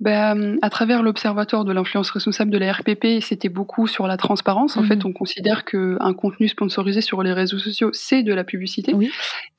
Ben, 0.00 0.58
à 0.62 0.70
travers 0.70 1.02
l'Observatoire 1.02 1.64
de 1.64 1.72
l'influence 1.72 2.10
responsable 2.10 2.52
de 2.52 2.58
la 2.58 2.72
RPP, 2.72 3.20
c'était 3.20 3.48
beaucoup 3.48 3.88
sur 3.88 4.06
la 4.06 4.16
transparence. 4.16 4.76
En 4.76 4.84
fait, 4.84 4.96
mhm. 4.96 5.06
on 5.06 5.12
considère 5.12 5.64
qu'un 5.64 6.14
contenu 6.14 6.46
sponsorisé 6.46 7.00
sur 7.00 7.24
les 7.24 7.32
réseaux 7.32 7.58
sociaux, 7.58 7.90
c'est 7.92 8.22
de 8.22 8.32
la 8.32 8.44
publicité. 8.44 8.94
Oui. 8.94 9.10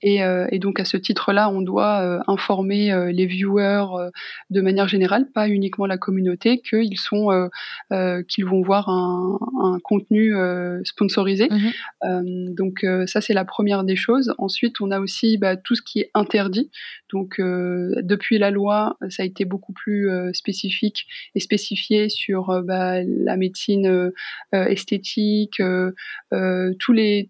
Et, 0.01 0.23
euh, 0.23 0.47
et, 0.51 0.59
donc, 0.59 0.79
à 0.79 0.85
ce 0.85 0.95
titre-là, 0.95 1.49
on 1.49 1.61
doit 1.61 2.01
euh, 2.01 2.19
informer 2.27 2.93
euh, 2.93 3.11
les 3.11 3.25
viewers 3.25 4.09
de 4.49 4.61
manière 4.61 4.87
générale, 4.87 5.29
pas 5.29 5.49
uniquement 5.49 5.85
la 5.85 5.97
communauté, 5.97 6.61
qu'ils 6.61 6.97
sont, 6.97 7.49
qu'ils 8.27 8.45
vont 8.45 8.61
voir 8.61 8.87
un, 8.87 9.39
un 9.61 9.79
contenu 9.83 10.33
sponsorisé. 10.83 11.49
Mhm. 11.49 12.55
donc, 12.55 12.85
ça, 13.07 13.19
c'est 13.19 13.33
la 13.33 13.45
première 13.45 13.83
des 13.83 13.97
choses. 13.97 14.33
Ensuite, 14.37 14.79
on 14.79 14.91
a 14.91 14.99
aussi 14.99 15.37
bah, 15.37 15.57
tout 15.57 15.75
ce 15.75 15.81
qui 15.81 15.99
est 15.99 16.11
interdit. 16.13 16.71
Donc, 17.11 17.35
depuis 17.39 18.37
la 18.37 18.51
loi, 18.51 18.97
ça 19.09 19.23
a 19.23 19.25
été 19.25 19.43
beaucoup 19.43 19.73
plus 19.73 20.09
spécifique 20.33 21.07
et 21.35 21.39
spécifié 21.39 22.09
sur 22.09 22.49
euh, 22.49 22.61
bah, 22.61 23.01
la 23.03 23.37
médecine 23.37 23.87
euh, 23.87 24.13
euh, 24.53 24.65
esthétique, 24.65 25.61
tous 26.79 26.93
les 26.93 27.29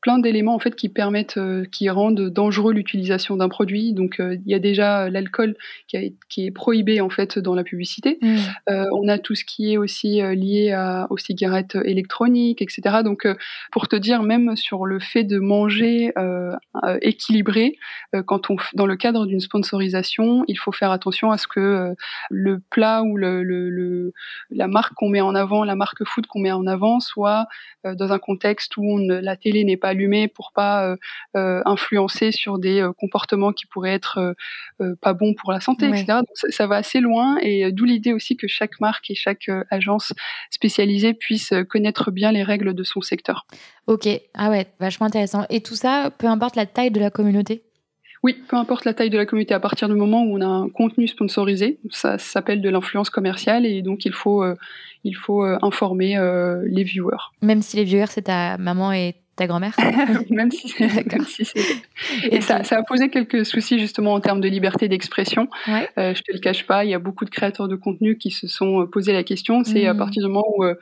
plein 0.00 0.18
d'éléments 0.18 0.54
en 0.54 0.58
fait 0.58 0.74
qui 0.74 0.88
permettent, 0.88 1.36
euh, 1.36 1.64
qui 1.70 1.88
rendent 1.90 2.30
dangereux 2.30 2.72
l'utilisation 2.72 3.36
d'un 3.36 3.48
produit. 3.48 3.92
Donc 3.92 4.18
euh, 4.18 4.36
il 4.46 4.50
y 4.50 4.54
a 4.54 4.58
déjà 4.58 5.10
l'alcool 5.10 5.56
qui, 5.88 6.16
qui, 6.28 6.46
est 6.46 6.50
prohibé 6.50 7.00
en 7.00 7.10
fait 7.10 7.38
dans 7.38 7.54
la 7.54 7.64
publicité. 7.64 8.18
Mmh. 8.22 8.36
Euh, 8.70 8.84
on 8.92 9.08
a 9.08 9.18
tout 9.18 9.34
ce 9.34 9.44
qui 9.44 9.72
est 9.72 9.76
aussi 9.76 10.20
lié 10.22 10.72
à, 10.72 11.06
aux 11.10 11.18
cigarettes 11.18 11.76
électroniques, 11.84 12.62
etc. 12.62 12.98
Donc 13.04 13.26
pour 13.72 13.88
te 13.88 13.96
dire, 13.96 14.22
même 14.22 14.56
sur 14.56 14.86
le 14.86 14.98
fait 14.98 15.24
de 15.24 15.38
manger 15.38 16.12
équilibré, 17.02 17.76
quand 18.26 18.50
on 18.50 18.56
dans 18.74 18.86
le 18.86 18.96
cadre 18.96 19.26
d'une 19.26 19.40
sponsorisation, 19.40 20.44
il 20.48 20.58
faut 20.58 20.72
faire 20.72 20.90
attention 20.90 21.30
à 21.30 21.38
ce 21.38 21.46
que 21.46 21.94
le 22.30 22.60
plat 22.70 23.02
ou 23.02 23.16
le, 23.16 23.42
le, 23.42 24.12
la 24.50 24.66
marque 24.66 24.94
qu'on 24.94 25.08
met 25.08 25.20
en 25.20 25.34
avant, 25.34 25.64
la 25.64 25.76
marque 25.76 26.04
food 26.04 26.26
qu'on 26.26 26.40
met 26.40 26.52
en 26.52 26.66
avant, 26.66 27.00
soit 27.00 27.46
dans 27.84 28.12
un 28.12 28.18
contexte 28.18 28.76
où 28.76 28.84
on, 28.84 28.98
la 28.98 29.36
télé 29.36 29.64
n'est 29.64 29.76
pas 29.76 29.89
allumé 29.90 30.28
pour 30.28 30.52
pas 30.52 30.86
euh, 30.86 30.96
euh, 31.36 31.62
influencer 31.64 32.32
sur 32.32 32.58
des 32.58 32.80
euh, 32.80 32.92
comportements 32.92 33.52
qui 33.52 33.66
pourraient 33.66 33.92
être 33.92 34.34
pas 35.02 35.12
bons 35.12 35.34
pour 35.34 35.52
la 35.52 35.60
santé, 35.60 35.86
etc. 35.88 36.06
Donc 36.06 36.28
ça, 36.34 36.66
va 36.66 36.76
assez 36.76 37.00
loin 37.00 37.36
et 37.42 37.70
d'où 37.72 37.84
l'idée 37.84 38.12
aussi 38.12 38.36
que 38.36 38.46
chaque 38.48 38.80
marque 38.80 39.10
et 39.10 39.14
chaque 39.14 39.50
agence 39.70 40.12
spécialisée 40.50 41.12
puisse 41.12 41.52
connaître 41.68 42.10
bien 42.10 42.32
les 42.32 42.42
règles 42.42 42.74
de 42.74 42.82
son 42.82 43.00
secteur. 43.00 43.46
Ok, 43.86 44.08
ah 44.34 44.50
ouais, 44.50 44.66
vachement 44.78 45.06
intéressant. 45.06 45.44
Et 45.50 45.60
tout 45.60 45.74
ça, 45.74 46.10
peu 46.16 46.26
importe 46.26 46.56
la 46.56 46.66
taille 46.66 46.90
de 46.90 47.00
la 47.00 47.10
communauté? 47.10 47.62
Oui, 48.22 48.42
peu 48.48 48.56
importe 48.56 48.84
la 48.84 48.94
taille 48.94 49.10
de 49.10 49.18
la 49.18 49.26
communauté, 49.26 49.54
à 49.54 49.60
partir 49.60 49.88
du 49.88 49.94
moment 49.94 50.22
où 50.22 50.36
on 50.36 50.40
a 50.40 50.46
un 50.46 50.68
contenu 50.68 51.06
sponsorisé, 51.08 51.78
ça, 51.90 52.18
s'appelle 52.18 52.60
de 52.60 52.68
l'influence 52.68 53.10
commerciale 53.10 53.66
et 53.66 53.82
donc 53.82 54.04
il 54.04 54.12
faut, 54.12 54.44
il 55.04 55.14
faut 55.14 55.42
informer 55.42 56.16
les 56.64 56.84
viewers. 56.84 57.32
Même 57.42 57.62
si 57.62 57.76
les 57.76 57.84
viewers, 57.84 58.08
c'est 58.08 58.22
ta 58.22 58.58
maman 58.58 58.92
et 58.92 59.14
ta 59.40 59.46
grand-mère 59.46 59.74
Même 60.30 60.50
si 60.50 60.68
c'est. 60.68 61.64
et 62.30 62.40
ça, 62.42 62.62
ça, 62.62 62.76
a 62.76 62.82
posé 62.82 63.08
quelques 63.08 63.46
soucis 63.46 63.78
justement 63.78 64.12
en 64.12 64.20
termes 64.20 64.40
de 64.42 64.48
liberté 64.48 64.86
d'expression. 64.86 65.48
Ouais. 65.66 65.88
Euh, 65.98 66.14
je 66.14 66.22
te 66.22 66.30
le 66.30 66.40
cache 66.40 66.66
pas, 66.66 66.84
il 66.84 66.90
y 66.90 66.94
a 66.94 66.98
beaucoup 66.98 67.24
de 67.24 67.30
créateurs 67.30 67.66
de 67.66 67.76
contenu 67.76 68.18
qui 68.18 68.30
se 68.30 68.46
sont 68.46 68.82
euh, 68.82 68.86
posé 68.86 69.14
la 69.14 69.24
question. 69.24 69.64
C'est 69.64 69.86
à 69.86 69.94
mmh. 69.94 69.98
partir 69.98 70.22
du 70.22 70.28
moment 70.28 70.44
où 70.56 70.64
euh, 70.64 70.74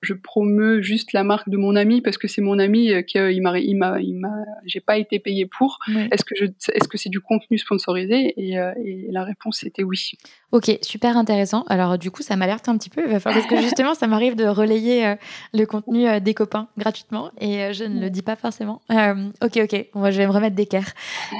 je 0.00 0.14
promeux 0.14 0.80
juste 0.80 1.12
la 1.12 1.24
marque 1.24 1.48
de 1.48 1.56
mon 1.56 1.74
ami 1.74 2.02
parce 2.02 2.16
que 2.16 2.28
c'est 2.28 2.40
mon 2.40 2.60
ami 2.60 2.92
euh, 2.92 3.02
qui 3.02 3.18
il 3.18 3.42
m'a, 3.42 3.58
il 3.58 3.76
m'a, 3.76 4.00
il 4.00 4.14
m'a, 4.14 4.32
j'ai 4.64 4.80
pas 4.80 4.96
été 4.96 5.18
payé 5.18 5.46
pour. 5.46 5.78
Est-ce 6.12 6.24
que 6.24 6.34
je, 6.38 6.44
est-ce 6.72 6.88
que 6.88 6.96
c'est 6.96 7.10
du 7.10 7.20
contenu 7.20 7.58
sponsorisé? 7.58 8.32
Et, 8.36 8.52
et, 8.52 9.08
la 9.10 9.24
réponse 9.24 9.64
était 9.64 9.82
oui. 9.82 10.12
Ok, 10.54 10.78
super 10.82 11.16
intéressant. 11.16 11.64
Alors 11.68 11.98
du 11.98 12.12
coup, 12.12 12.22
ça 12.22 12.36
m'alerte 12.36 12.68
un 12.68 12.78
petit 12.78 12.88
peu, 12.88 13.02
parce 13.18 13.46
que 13.46 13.60
justement, 13.60 13.96
ça 13.96 14.06
m'arrive 14.06 14.36
de 14.36 14.46
relayer 14.46 15.16
le 15.52 15.64
contenu 15.66 16.20
des 16.20 16.32
copains 16.32 16.68
gratuitement 16.78 17.32
et 17.40 17.74
je 17.74 17.82
ne 17.82 18.00
le 18.00 18.08
dit 18.08 18.22
pas 18.22 18.36
forcément. 18.36 18.80
Euh, 18.92 19.30
ok, 19.42 19.58
ok, 19.64 19.86
moi 19.94 20.12
je 20.12 20.18
vais 20.18 20.28
me 20.28 20.32
remettre 20.32 20.54
d'équerre. 20.54 20.86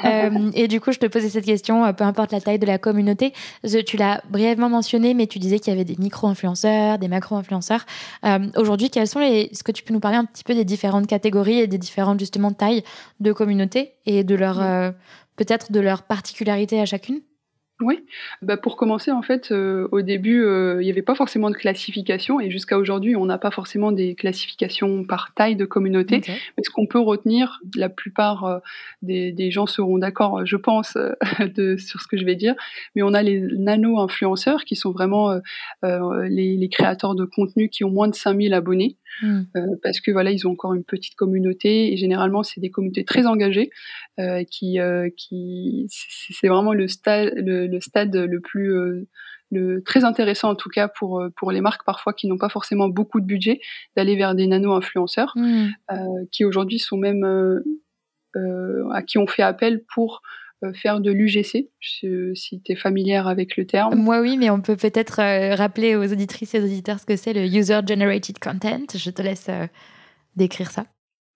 Euh, 0.04 0.50
et 0.54 0.68
du 0.68 0.80
coup, 0.80 0.92
je 0.92 0.98
te 0.98 1.06
posais 1.06 1.30
cette 1.30 1.46
question, 1.46 1.90
peu 1.94 2.04
importe 2.04 2.32
la 2.32 2.40
taille 2.40 2.58
de 2.58 2.66
la 2.66 2.78
communauté. 2.78 3.32
Tu 3.86 3.96
l'as 3.96 4.20
brièvement 4.28 4.68
mentionné, 4.68 5.14
mais 5.14 5.26
tu 5.26 5.38
disais 5.38 5.58
qu'il 5.58 5.72
y 5.72 5.76
avait 5.76 5.84
des 5.84 5.96
micro-influenceurs, 5.96 6.98
des 6.98 7.08
macro-influenceurs. 7.08 7.86
Aujourd'hui, 8.56 8.90
quels 8.90 9.06
sont 9.06 9.20
les. 9.20 9.48
Est-ce 9.52 9.62
que 9.62 9.72
tu 9.72 9.82
peux 9.82 9.94
nous 9.94 10.00
parler 10.00 10.18
un 10.18 10.24
petit 10.24 10.44
peu 10.44 10.54
des 10.54 10.64
différentes 10.64 11.06
catégories 11.06 11.60
et 11.60 11.66
des 11.66 11.78
différentes 11.78 12.18
justement 12.18 12.52
tailles 12.52 12.82
de 13.20 13.32
communautés 13.32 13.92
et 14.04 14.24
de 14.24 14.34
leur. 14.34 14.58
peut-être 15.36 15.72
de 15.72 15.80
leurs 15.80 16.02
particularités 16.02 16.80
à 16.80 16.86
chacune? 16.86 17.20
Oui, 17.80 18.04
bah, 18.40 18.56
pour 18.56 18.76
commencer, 18.76 19.10
en 19.10 19.22
fait, 19.22 19.50
euh, 19.50 19.88
au 19.90 20.00
début, 20.00 20.44
euh, 20.44 20.80
il 20.80 20.84
n'y 20.84 20.90
avait 20.92 21.02
pas 21.02 21.16
forcément 21.16 21.50
de 21.50 21.56
classification 21.56 22.38
et 22.38 22.48
jusqu'à 22.48 22.78
aujourd'hui, 22.78 23.16
on 23.16 23.26
n'a 23.26 23.36
pas 23.36 23.50
forcément 23.50 23.90
des 23.90 24.14
classifications 24.14 25.02
par 25.04 25.34
taille 25.34 25.56
de 25.56 25.64
communauté. 25.64 26.22
Mais 26.28 26.62
ce 26.62 26.70
qu'on 26.70 26.86
peut 26.86 27.00
retenir, 27.00 27.60
la 27.74 27.88
plupart 27.88 28.44
euh, 28.44 28.58
des, 29.02 29.50
gens 29.50 29.66
seront 29.66 29.98
d'accord, 29.98 30.46
je 30.46 30.56
pense, 30.56 30.96
de, 31.40 31.76
sur 31.76 32.00
ce 32.00 32.06
que 32.06 32.16
je 32.16 32.24
vais 32.24 32.36
dire, 32.36 32.54
mais 32.94 33.02
on 33.02 33.12
a 33.12 33.22
les 33.22 33.40
nano-influenceurs 33.40 34.64
qui 34.64 34.76
sont 34.76 34.92
vraiment 34.92 35.40
les, 35.82 36.56
les, 36.56 36.68
créateurs 36.68 37.14
de 37.16 37.24
contenu 37.24 37.68
qui 37.68 37.82
ont 37.82 37.90
moins 37.90 38.08
de 38.08 38.14
5000 38.14 38.54
abonnés. 38.54 38.96
Mmh. 39.22 39.42
parce 39.80 40.00
que 40.00 40.10
voilà, 40.10 40.32
ils 40.32 40.44
ont 40.48 40.50
encore 40.50 40.74
une 40.74 40.82
petite 40.82 41.14
communauté 41.14 41.92
et 41.92 41.96
généralement 41.96 42.42
c'est 42.42 42.60
des 42.60 42.70
communautés 42.70 43.04
très 43.04 43.26
engagées 43.26 43.70
qui, 44.50 44.78
qui 45.16 45.86
c'est 45.88 46.48
vraiment 46.48 46.72
le 46.72 46.88
stade, 46.88 47.32
le, 47.36 47.66
le 47.66 47.80
stade 47.80 48.14
le 48.14 48.40
plus 48.40 48.74
euh, 48.74 49.08
le, 49.50 49.82
très 49.82 50.04
intéressant 50.04 50.50
en 50.50 50.54
tout 50.54 50.68
cas 50.68 50.88
pour, 50.88 51.20
euh, 51.20 51.30
pour 51.36 51.52
les 51.52 51.60
marques 51.60 51.84
parfois 51.84 52.12
qui 52.12 52.26
n'ont 52.26 52.38
pas 52.38 52.48
forcément 52.48 52.88
beaucoup 52.88 53.20
de 53.20 53.26
budget 53.26 53.60
d'aller 53.96 54.16
vers 54.16 54.34
des 54.34 54.46
nano-influenceurs 54.46 55.32
mmh. 55.36 55.66
euh, 55.92 55.96
qui 56.32 56.44
aujourd'hui 56.44 56.78
sont 56.78 56.96
même 56.96 57.24
à 58.92 59.02
qui 59.02 59.18
on 59.18 59.28
fait 59.28 59.42
appel 59.42 59.84
pour 59.94 60.22
faire 60.74 61.00
de 61.00 61.12
l'UGC, 61.12 61.68
si 61.80 62.62
tu 62.64 62.72
es 62.72 62.74
familière 62.74 63.28
avec 63.28 63.56
le 63.56 63.66
terme. 63.66 63.94
Moi 63.96 64.22
oui, 64.22 64.38
mais 64.38 64.48
on 64.50 64.60
peut 64.60 64.76
peut-être 64.76 65.54
rappeler 65.54 65.94
aux 65.94 66.10
auditrices 66.10 66.54
et 66.54 66.60
aux 66.60 66.64
auditeurs 66.64 66.98
ce 66.98 67.06
que 67.06 67.16
c'est 67.16 67.34
le 67.34 67.42
User 67.42 67.80
Generated 67.86 68.38
Content. 68.38 68.86
Je 68.94 69.10
te 69.10 69.22
laisse 69.22 69.50
décrire 70.36 70.70
ça. 70.70 70.86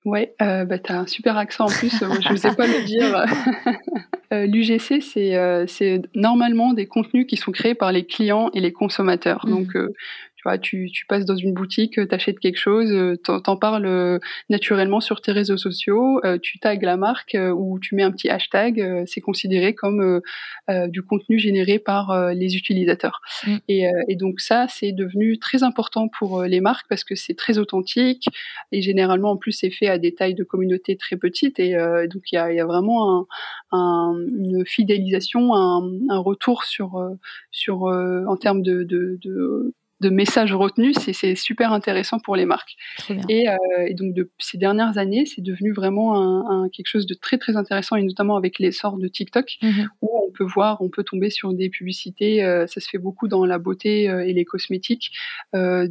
Ouais, 0.04 0.34
bah, 0.38 0.78
tu 0.78 0.92
as 0.92 1.00
un 1.00 1.06
super 1.06 1.36
accent 1.36 1.66
en 1.66 1.70
plus, 1.70 1.92
je 1.98 2.32
ne 2.32 2.36
sais 2.36 2.54
pas 2.54 2.66
le 2.66 2.84
dire. 2.84 3.24
Euh, 4.32 4.46
L'UGC, 4.46 5.16
euh, 5.16 5.64
c'est 5.66 6.02
normalement 6.14 6.74
des 6.74 6.86
contenus 6.86 7.26
qui 7.26 7.36
sont 7.36 7.50
créés 7.50 7.74
par 7.74 7.92
les 7.92 8.04
clients 8.04 8.50
et 8.52 8.60
les 8.60 8.72
consommateurs. 8.72 9.46
Mmh. 9.46 9.50
Donc, 9.50 9.76
euh, 9.76 9.94
tu 10.38 10.42
vois, 10.44 10.56
tu, 10.56 10.88
tu, 10.92 11.04
passes 11.06 11.24
dans 11.24 11.36
une 11.36 11.52
boutique, 11.52 11.94
tu 11.94 12.08
achètes 12.10 12.38
quelque 12.38 12.58
chose, 12.58 13.18
t'en 13.24 13.42
en 13.44 13.56
parles 13.56 14.20
naturellement 14.48 15.00
sur 15.00 15.20
tes 15.20 15.32
réseaux 15.32 15.56
sociaux, 15.56 16.20
tu 16.42 16.60
tags 16.60 16.78
la 16.80 16.96
marque 16.96 17.36
ou 17.56 17.78
tu 17.80 17.96
mets 17.96 18.04
un 18.04 18.12
petit 18.12 18.28
hashtag, 18.28 19.04
c'est 19.06 19.20
considéré 19.20 19.74
comme 19.74 20.20
du 20.68 21.02
contenu 21.02 21.38
généré 21.38 21.80
par 21.80 22.32
les 22.34 22.56
utilisateurs. 22.56 23.20
Mmh. 23.46 23.56
Et, 23.68 23.90
et, 24.08 24.16
donc 24.16 24.40
ça, 24.40 24.66
c'est 24.68 24.92
devenu 24.92 25.38
très 25.38 25.64
important 25.64 26.08
pour 26.08 26.44
les 26.44 26.60
marques 26.60 26.86
parce 26.88 27.02
que 27.02 27.16
c'est 27.16 27.34
très 27.34 27.58
authentique 27.58 28.28
et 28.70 28.80
généralement 28.80 29.32
en 29.32 29.36
plus 29.36 29.52
c'est 29.52 29.70
fait 29.70 29.88
à 29.88 29.98
des 29.98 30.14
tailles 30.14 30.34
de 30.34 30.44
communauté 30.44 30.96
très 30.96 31.16
petites 31.16 31.58
et 31.58 31.74
donc 32.08 32.22
il 32.30 32.36
y 32.36 32.38
a, 32.38 32.52
y 32.52 32.60
a, 32.60 32.66
vraiment 32.66 33.26
un, 33.72 34.14
une 34.36 34.64
fidélisation, 34.66 35.54
un, 35.54 36.18
retour 36.18 36.64
sur, 36.64 36.96
euh, 36.96 37.14
sur 37.50 37.86
euh, 37.86 38.24
en 38.26 38.36
termes 38.36 38.62
de, 38.62 38.82
de, 38.82 39.18
de 39.22 39.74
messages 40.02 40.52
retenus, 40.54 40.96
c'est 40.98 41.34
super 41.34 41.72
intéressant 41.72 42.18
pour 42.18 42.36
les 42.36 42.46
marques. 42.46 42.76
Euh, 43.10 43.16
et, 43.28 43.94
donc, 43.94 44.14
de 44.14 44.30
ces 44.38 44.58
dernières 44.58 44.98
années, 44.98 45.26
c'est 45.26 45.42
devenu 45.42 45.72
vraiment 45.72 46.48
un, 46.48 46.68
quelque 46.68 46.86
chose 46.86 47.06
de 47.06 47.14
très 47.14 47.38
très 47.38 47.56
intéressant, 47.56 47.96
et 47.96 48.02
notamment 48.02 48.36
avec 48.36 48.58
l'essor 48.58 48.96
de 48.96 49.08
TikTok, 49.08 49.58
mhm. 49.62 49.88
où 50.02 50.10
on 50.26 50.30
peut 50.30 50.44
voir, 50.44 50.80
on 50.80 50.88
peut 50.88 51.04
tomber 51.04 51.30
sur 51.30 51.52
des 51.52 51.68
publicités. 51.68 52.40
ça 52.68 52.80
se 52.80 52.88
fait 52.88 52.98
beaucoup 52.98 53.28
dans 53.28 53.44
la 53.44 53.58
beauté 53.58 54.04
et 54.04 54.32
les 54.32 54.44
cosmétiques 54.44 55.10
de, 55.54 55.86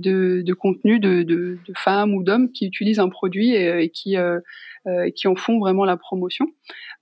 de 0.46 0.54
contenu 0.54 1.00
de, 1.00 1.24
de, 1.24 1.58
femmes 1.76 2.14
ou 2.14 2.24
d'hommes 2.24 2.52
qui 2.52 2.66
utilisent 2.66 3.00
un 3.00 3.10
produit 3.10 3.54
et, 3.54 3.90
qui 3.90 4.16
qui 5.16 5.28
en 5.28 5.36
font 5.36 5.60
vraiment 5.60 5.84
la 5.84 5.98
promotion. 5.98 6.48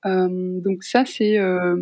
Euh, 0.06 0.62
donc 0.62 0.84
ça, 0.84 1.06
c'est 1.06 1.38
euh, 1.40 1.76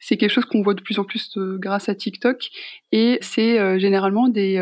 c'est 0.00 0.16
quelque 0.16 0.32
chose 0.32 0.46
qu'on 0.46 0.62
voit 0.62 0.74
de 0.74 0.80
plus 0.80 0.98
en 0.98 1.04
plus 1.04 1.36
euh, 1.36 1.58
grâce 1.58 1.88
à 1.88 1.94
TikTok 1.94 2.50
et 2.90 3.18
c'est 3.20 3.78
généralement 3.78 4.28
des, 4.28 4.58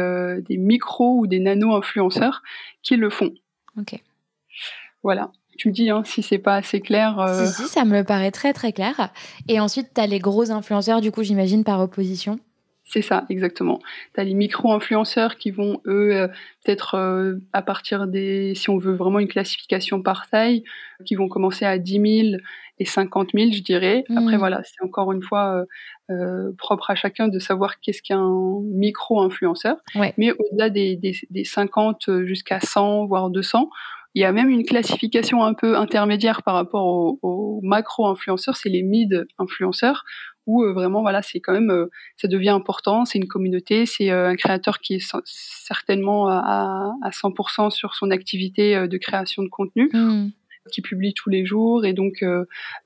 des 0.46 0.56
micros 0.58 1.18
ou 1.18 1.26
des 1.26 1.38
nano-influenceurs 1.38 2.42
qui 2.82 2.96
le 2.96 3.08
font. 3.08 3.32
Ok. 3.78 3.98
Voilà. 5.02 5.30
Tu 5.56 5.68
me 5.68 5.72
dis 5.72 5.90
hein, 5.90 6.02
si 6.04 6.22
c'est 6.22 6.38
pas 6.38 6.56
assez 6.56 6.80
clair. 6.80 7.24
Si, 7.34 7.62
si, 7.62 7.68
ça 7.68 7.84
me 7.84 8.02
paraît 8.02 8.30
très 8.30 8.52
très 8.52 8.72
clair. 8.72 9.12
Et 9.48 9.58
ensuite, 9.58 9.88
tu 9.94 10.00
as 10.00 10.06
les 10.06 10.18
gros 10.18 10.50
influenceurs, 10.50 11.00
du 11.00 11.10
coup, 11.10 11.22
j'imagine, 11.22 11.64
par 11.64 11.80
opposition? 11.80 12.38
C'est 12.88 13.02
ça, 13.02 13.26
exactement. 13.28 13.80
Tu 14.14 14.20
as 14.20 14.24
les 14.24 14.32
micro-influenceurs 14.32 15.36
qui 15.36 15.50
vont, 15.50 15.82
eux, 15.86 16.16
euh, 16.16 16.28
peut-être 16.64 16.94
euh, 16.94 17.34
à 17.52 17.60
partir 17.60 18.06
des, 18.06 18.54
si 18.54 18.70
on 18.70 18.78
veut 18.78 18.94
vraiment 18.94 19.18
une 19.18 19.28
classification 19.28 20.00
par 20.00 20.28
taille, 20.30 20.64
qui 21.04 21.14
vont 21.14 21.28
commencer 21.28 21.66
à 21.66 21.78
10 21.78 22.30
000 22.30 22.42
et 22.78 22.86
50 22.86 23.30
000, 23.34 23.52
je 23.52 23.60
dirais. 23.60 24.04
Après, 24.16 24.36
mmh. 24.36 24.38
voilà, 24.38 24.62
c'est 24.64 24.82
encore 24.82 25.12
une 25.12 25.22
fois 25.22 25.66
euh, 26.10 26.52
propre 26.56 26.90
à 26.90 26.94
chacun 26.94 27.28
de 27.28 27.38
savoir 27.38 27.78
qu'est-ce 27.80 28.00
qu'un 28.00 28.26
micro-influenceur. 28.72 29.76
Mais 30.16 30.32
au-delà 30.32 30.70
des, 30.70 30.96
des, 30.96 31.44
50 31.44 32.24
jusqu'à 32.24 32.60
100, 32.60 33.04
voire 33.04 33.28
200, 33.28 33.68
il 34.14 34.22
y 34.22 34.24
a 34.24 34.32
même 34.32 34.48
une 34.48 34.64
classification 34.64 35.44
un 35.44 35.52
peu 35.52 35.76
intermédiaire 35.76 36.42
par 36.42 36.54
rapport 36.54 36.86
aux, 36.86 37.18
aux 37.20 37.60
macro-influenceurs, 37.62 38.56
c'est 38.56 38.70
les 38.70 38.82
mid-influenceurs, 38.82 40.04
où 40.48 40.64
euh, 40.64 40.72
vraiment 40.72 41.02
voilà 41.02 41.22
c'est 41.22 41.38
quand 41.38 41.52
même 41.52 41.70
euh, 41.70 41.86
ça 42.16 42.26
devient 42.26 42.48
important 42.48 43.04
c'est 43.04 43.18
une 43.18 43.28
communauté 43.28 43.86
c'est 43.86 44.10
euh, 44.10 44.30
un 44.30 44.34
créateur 44.34 44.80
qui 44.80 44.94
est 44.94 45.14
certainement 45.24 46.28
à, 46.28 46.94
à 47.02 47.10
100% 47.10 47.70
sur 47.70 47.94
son 47.94 48.10
activité 48.10 48.88
de 48.88 48.96
création 48.96 49.42
de 49.42 49.48
contenu 49.48 49.90
mmh. 49.92 50.30
qui 50.72 50.80
publie 50.80 51.12
tous 51.12 51.28
les 51.28 51.44
jours 51.44 51.84
et 51.84 51.92
donc 51.92 52.24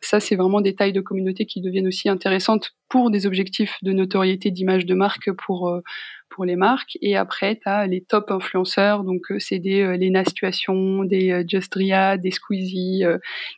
ça 0.00 0.18
c'est 0.18 0.34
vraiment 0.34 0.60
des 0.60 0.74
tailles 0.74 0.92
de 0.92 1.00
communauté 1.00 1.46
qui 1.46 1.60
deviennent 1.60 1.86
aussi 1.86 2.08
intéressantes 2.08 2.74
pour 2.88 3.10
des 3.10 3.26
objectifs 3.26 3.76
de 3.82 3.92
notoriété 3.92 4.50
d'image 4.50 4.84
de 4.84 4.94
marque 4.94 5.30
pour 5.32 5.80
pour 6.28 6.44
les 6.44 6.56
marques 6.56 6.98
et 7.00 7.16
après 7.16 7.56
tu 7.56 7.68
as 7.68 7.86
les 7.86 8.00
top 8.02 8.30
influenceurs 8.30 9.04
donc 9.04 9.26
c'est 9.38 9.60
des 9.60 9.96
Lena 9.96 10.24
Situation 10.24 11.04
des 11.04 11.44
Just 11.46 11.72
Ria 11.74 12.16
des 12.18 12.32
Squeezie 12.32 13.04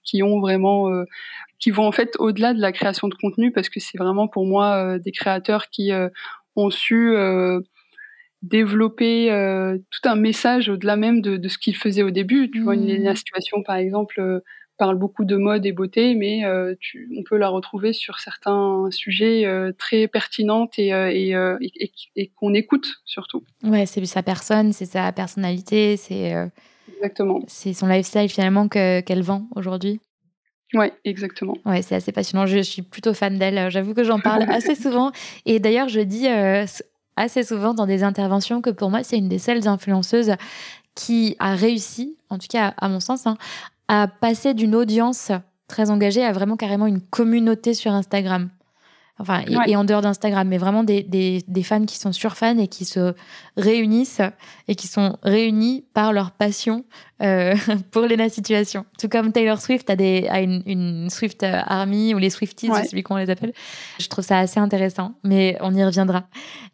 qui 0.05 0.23
ont 0.23 0.41
vraiment 0.41 0.91
qui 1.65 1.71
vont 1.71 1.87
en 1.87 1.93
fait 1.93 2.13
au-delà 2.19 2.53
de 2.53 2.61
la 2.61 2.73
création 2.73 3.09
de 3.09 3.15
contenu 3.15 3.51
parce 3.51 3.71
que 3.71 3.81
c'est 3.81 3.97
vraiment 3.97 4.29
pour 4.29 4.45
moi 4.45 4.77
euh, 4.77 4.99
des 4.99 5.13
créateurs 5.13 5.71
qui 5.71 5.93
euh, 5.93 6.11
ont 6.57 6.69
su 6.69 7.17
euh, 7.17 7.59
développer 8.43 9.29
tout 9.91 10.07
un 10.07 10.15
message 10.15 10.69
au-delà 10.69 10.97
même 10.97 11.23
de, 11.23 11.49
ce 11.49 11.57
qu'ils 11.57 11.75
faisaient 11.75 12.03
au 12.03 12.11
début. 12.11 12.51
Tu 12.51 12.61
vois, 12.61 12.75
une, 12.75 13.11
mmh. 13.11 13.17
situation 13.17 13.63
par 13.63 13.77
exemple 13.77 14.43
parle 14.77 14.99
beaucoup 14.99 15.25
de 15.25 15.37
mode 15.37 15.65
et 15.65 15.73
beauté, 15.73 16.15
mais 16.15 16.45
on 16.45 17.23
peut 17.23 17.39
la 17.39 17.49
retrouver 17.49 17.95
sur 17.95 18.19
certains 18.19 18.89
sujets 18.91 19.47
très 19.79 20.07
pertinentes 20.07 20.79
et, 20.79 20.91
et, 21.31 22.33
qu'on 22.37 22.53
écoute 22.53 22.87
surtout. 23.07 23.43
Ouais, 23.63 23.87
c'est 23.87 24.05
sa 24.05 24.23
personne, 24.23 24.75
c'est 24.75 24.85
sa 24.85 25.11
personnalité, 25.13 25.97
c'est 25.97 26.35
exactement. 26.99 27.41
C'est 27.47 27.73
son 27.73 27.87
lifestyle 27.87 28.29
finalement 28.29 28.69
qu'elle 28.69 29.23
vend 29.23 29.49
aujourd'hui. 29.57 30.03
Ouais, 30.75 30.93
exactement. 31.05 31.57
Ouais, 31.65 31.83
c'est 31.83 31.95
assez 31.95 32.13
passionnant. 32.13 32.47
Je 32.47 32.59
suis 32.59 32.83
plutôt 32.83 33.15
fan 33.15 33.39
d'elle. 33.39 33.71
J'avoue 33.71 33.95
que 33.95 34.05
j'en 34.05 34.21
parle 34.21 34.43
assez 34.51 34.75
souvent. 34.75 35.13
Et 35.47 35.61
d'ailleurs, 35.61 35.89
je 35.89 36.01
dis 36.01 36.29
euh, 36.29 36.67
assez 37.17 37.43
souvent 37.43 37.75
dans 37.75 37.87
des 37.87 38.03
interventions 38.03 38.61
que 38.61 38.71
pour 38.71 38.91
moi, 38.91 39.03
c'est 39.03 39.17
une 39.17 39.29
des 39.29 39.39
seules 39.39 39.67
influenceuses 39.69 40.33
qui 40.95 41.37
a 41.39 41.55
réussi, 41.55 42.17
en 42.31 42.39
tout 42.39 42.47
cas 42.49 42.75
à 42.77 42.89
mon 42.89 43.01
sens, 43.01 43.27
hein, 43.27 43.37
à 43.89 44.09
passer 44.09 44.55
d'une 44.55 44.75
audience 44.75 45.33
très 45.69 45.91
engagée 45.91 46.25
à 46.25 46.33
vraiment 46.33 46.57
carrément 46.57 46.87
une 46.87 47.01
communauté 47.01 47.75
sur 47.75 47.93
Instagram 47.93 48.51
enfin, 49.19 49.43
et, 49.67 49.77
en 49.77 49.85
dehors 49.85 50.03
d'Instagram, 50.03 50.47
mais 50.49 50.59
vraiment 50.59 50.85
des, 50.85 51.03
des, 51.03 51.43
des, 51.47 51.63
fans 51.63 51.85
qui 51.85 51.99
sont 51.99 52.13
sur 52.13 52.37
fans 52.37 52.59
et 52.59 52.69
qui 52.69 52.85
se 52.85 53.15
réunissent 53.57 54.23
et 54.69 54.75
qui 54.75 54.89
sont 54.89 55.19
réunis 55.23 55.85
par 55.95 56.13
leur 56.13 56.33
passion 56.33 56.85
euh, 57.23 57.55
pour 57.91 58.03
les 58.03 58.29
situations. 58.29 58.85
Tout 58.99 59.09
comme 59.09 59.33
Taylor 59.33 59.61
Swift 59.61 59.89
a, 59.91 59.97
des, 59.97 60.27
a 60.29 60.41
une, 60.41 60.63
une 60.67 61.11
Swift 61.11 61.45
Army 61.45 62.15
ou 62.15 62.19
les 62.19 62.31
Swifties, 62.31 62.71
c'est 62.75 62.85
celui 62.85 63.03
qu'on 63.03 63.17
les 63.17 63.31
appelle. 63.31 63.53
Je 63.99 64.09
trouve 64.09 64.25
ça 64.25 64.39
assez 64.39 64.59
intéressant, 64.59 65.15
mais 65.23 65.57
on 65.61 65.75
y 65.75 65.85
reviendra. 65.85 66.25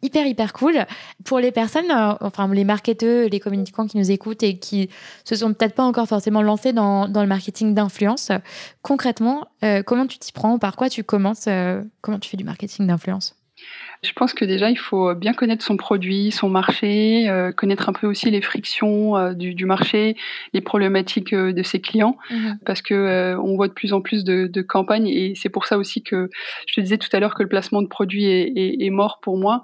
Hyper, 0.01 0.25
hyper 0.25 0.53
cool. 0.53 0.85
Pour 1.25 1.39
les 1.39 1.51
personnes, 1.51 1.91
euh, 1.91 2.13
enfin 2.21 2.51
les 2.53 2.63
marketeurs, 2.63 3.29
les 3.29 3.39
communicants 3.39 3.85
qui 3.85 3.97
nous 3.97 4.11
écoutent 4.11 4.43
et 4.43 4.57
qui 4.57 4.89
se 5.25 5.35
sont 5.35 5.53
peut-être 5.53 5.75
pas 5.75 5.83
encore 5.83 6.07
forcément 6.07 6.41
lancés 6.41 6.73
dans, 6.73 7.07
dans 7.07 7.21
le 7.21 7.27
marketing 7.27 7.73
d'influence, 7.73 8.31
concrètement, 8.81 9.47
euh, 9.63 9.83
comment 9.83 10.07
tu 10.07 10.17
t'y 10.17 10.31
prends 10.31 10.57
Par 10.57 10.75
quoi 10.75 10.89
tu 10.89 11.03
commences 11.03 11.47
Comment 12.01 12.19
tu 12.19 12.29
fais 12.29 12.37
du 12.37 12.43
marketing 12.43 12.87
d'influence? 12.87 13.35
Je 14.03 14.13
pense 14.13 14.33
que 14.33 14.45
déjà, 14.45 14.71
il 14.71 14.79
faut 14.79 15.13
bien 15.13 15.33
connaître 15.33 15.63
son 15.63 15.77
produit, 15.77 16.31
son 16.31 16.49
marché, 16.49 17.29
euh, 17.29 17.51
connaître 17.51 17.87
un 17.87 17.93
peu 17.93 18.07
aussi 18.07 18.31
les 18.31 18.41
frictions 18.41 19.15
euh, 19.15 19.33
du, 19.33 19.53
du, 19.53 19.67
marché, 19.67 20.15
les 20.53 20.61
problématiques 20.61 21.33
euh, 21.33 21.53
de 21.53 21.61
ses 21.61 21.81
clients, 21.81 22.17
mhm. 22.31 22.57
parce 22.65 22.81
que 22.81 23.35
on 23.37 23.55
voit 23.55 23.67
de 23.67 23.73
plus 23.73 23.93
en 23.93 24.01
plus 24.01 24.23
de, 24.23 24.47
de 24.47 24.61
campagnes 24.63 25.07
et 25.07 25.35
c'est 25.35 25.49
pour 25.49 25.67
ça 25.67 25.77
aussi 25.77 26.01
que 26.01 26.31
je 26.65 26.73
te 26.73 26.81
disais 26.81 26.97
tout 26.97 27.09
à 27.13 27.19
l'heure 27.19 27.35
que 27.35 27.43
le 27.43 27.49
placement 27.49 27.83
de 27.83 27.87
produits 27.87 28.25
est, 28.25 28.51
est, 28.55 28.83
est 28.83 28.89
mort 28.89 29.19
pour 29.21 29.37
moi 29.37 29.61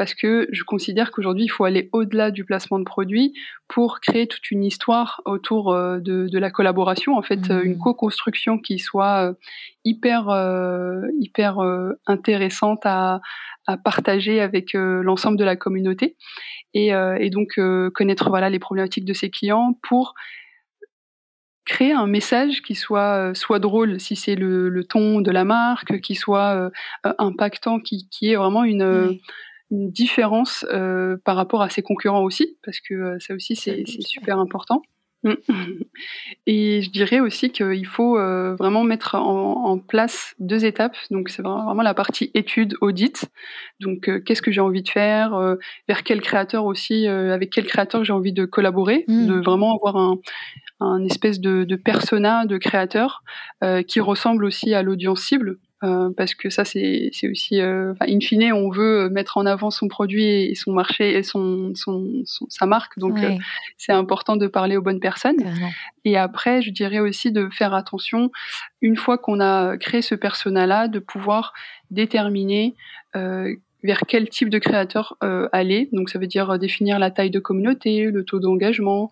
parce 0.00 0.14
que 0.14 0.48
je 0.50 0.62
considère 0.64 1.10
qu'aujourd'hui, 1.10 1.44
il 1.44 1.50
faut 1.50 1.64
aller 1.64 1.90
au-delà 1.92 2.30
du 2.30 2.46
placement 2.46 2.78
de 2.78 2.84
produits 2.84 3.34
pour 3.68 4.00
créer 4.00 4.26
toute 4.26 4.50
une 4.50 4.64
histoire 4.64 5.20
autour 5.26 5.74
de, 5.74 6.00
de 6.26 6.38
la 6.38 6.50
collaboration, 6.50 7.18
en 7.18 7.22
fait, 7.22 7.50
une 7.50 7.74
mmh. 7.74 7.78
co-construction 7.80 8.58
qui 8.58 8.78
soit 8.78 9.34
hyper, 9.84 10.30
hyper 11.20 11.58
intéressante 12.06 12.80
à, 12.84 13.20
à 13.66 13.76
partager 13.76 14.40
avec 14.40 14.74
euh, 14.74 15.02
l'ensemble 15.02 15.38
de 15.38 15.44
la 15.44 15.56
communauté. 15.56 16.16
Et, 16.74 16.94
euh, 16.94 17.16
et 17.18 17.30
donc 17.30 17.58
euh, 17.58 17.90
connaître 17.90 18.28
voilà 18.28 18.50
les 18.50 18.58
problématiques 18.58 19.04
de 19.04 19.12
ses 19.12 19.30
clients 19.30 19.78
pour 19.82 20.14
créer 21.64 21.92
un 21.92 22.06
message 22.06 22.62
qui 22.62 22.74
soit 22.74 23.32
soit 23.34 23.58
drôle 23.58 24.00
si 24.00 24.16
c'est 24.16 24.34
le, 24.34 24.68
le, 24.68 24.84
ton 24.84 25.20
de 25.20 25.30
la 25.30 25.44
marque, 25.44 26.00
qui 26.00 26.14
soit 26.16 26.70
impactant, 27.04 27.78
qui, 27.78 28.08
qui 28.08 28.32
est 28.32 28.36
vraiment 28.36 28.64
une, 28.64 29.20
une 29.70 29.90
différence 29.90 30.66
par 31.24 31.36
rapport 31.36 31.62
à 31.62 31.70
ses 31.70 31.82
concurrents 31.82 32.22
aussi, 32.22 32.56
parce 32.64 32.80
que 32.80 33.18
ça 33.20 33.34
aussi 33.34 33.56
c'est 33.56 33.84
super 33.86 34.38
important. 34.38 34.82
Mm. 35.22 35.34
Et 36.46 36.82
je 36.82 36.90
dirais 36.90 37.20
aussi 37.20 37.50
qu'il 37.50 37.86
faut 37.86 38.18
euh, 38.18 38.54
vraiment 38.56 38.84
mettre 38.84 39.14
en, 39.14 39.78
place 39.78 40.34
deux 40.38 40.64
étapes. 40.64 40.96
Donc 41.10 41.28
c'est 41.28 41.42
vraiment 41.42 41.82
la 41.82 41.94
partie 41.94 42.30
étude, 42.34 42.74
audit. 42.80 43.30
Donc 43.80 44.08
euh, 44.08 44.20
qu'est-ce 44.20 44.42
que 44.42 44.50
j'ai 44.50 44.60
envie 44.60 44.82
de 44.82 44.88
faire, 44.88 45.34
euh, 45.34 45.56
vers 45.88 46.02
quel 46.02 46.20
créateur 46.20 46.64
aussi, 46.64 47.06
avec 47.06 47.50
quel 47.50 47.66
créateur 47.66 48.04
j'ai 48.04 48.12
envie 48.12 48.32
de 48.32 48.44
collaborer, 48.44 49.04
mm. 49.08 49.26
de 49.26 49.34
vraiment 49.40 49.76
avoir 49.76 49.96
un, 49.96 50.18
un 50.80 51.04
espèce 51.04 51.40
de, 51.40 51.64
de 51.64 51.76
persona 51.76 52.46
de 52.46 52.58
créateur 52.58 53.22
qui 53.86 54.00
ressemble 54.00 54.44
aussi 54.44 54.74
à 54.74 54.82
l'audience 54.82 55.20
cible. 55.20 55.58
Euh, 55.82 56.10
parce 56.14 56.34
que 56.34 56.50
ça 56.50 56.66
c'est 56.66 57.10
aussi 57.30 57.58
euh, 57.58 57.94
in 58.02 58.20
fine 58.20 58.52
on 58.52 58.68
veut 58.68 59.08
mettre 59.08 59.38
en 59.38 59.46
avant 59.46 59.70
son 59.70 59.88
produit 59.88 60.26
et 60.26 60.54
son 60.54 60.72
marché 60.72 61.16
et 61.16 61.22
son, 61.22 61.72
son, 61.74 62.22
sa 62.50 62.66
marque. 62.66 62.98
Donc 62.98 63.18
euh, 63.18 63.30
c'est 63.78 63.92
important 63.92 64.36
de 64.36 64.46
parler 64.46 64.76
aux 64.76 64.82
bonnes 64.82 65.00
personnes. 65.00 65.38
Et 66.04 66.18
après 66.18 66.60
je 66.60 66.70
dirais 66.70 66.98
aussi 66.98 67.32
de 67.32 67.48
faire 67.50 67.72
attention 67.72 68.30
une 68.82 68.96
fois 68.96 69.16
qu'on 69.16 69.40
a 69.40 69.78
créé 69.78 70.02
ce 70.02 70.14
persona 70.14 70.66
là 70.66 70.86
de 70.86 70.98
pouvoir 70.98 71.54
déterminer 71.90 72.74
euh, 73.16 73.56
vers 73.82 74.00
quel 74.06 74.28
type 74.28 74.50
de 74.50 74.58
créateur 74.58 75.16
euh, 75.22 75.48
aller. 75.52 75.88
Donc 75.92 76.10
ça 76.10 76.18
veut 76.18 76.26
dire 76.26 76.50
euh, 76.50 76.58
définir 76.58 76.98
la 76.98 77.10
taille 77.10 77.30
de 77.30 77.38
communauté, 77.38 78.04
le 78.10 78.24
taux 78.24 78.40
d'engagement, 78.40 79.10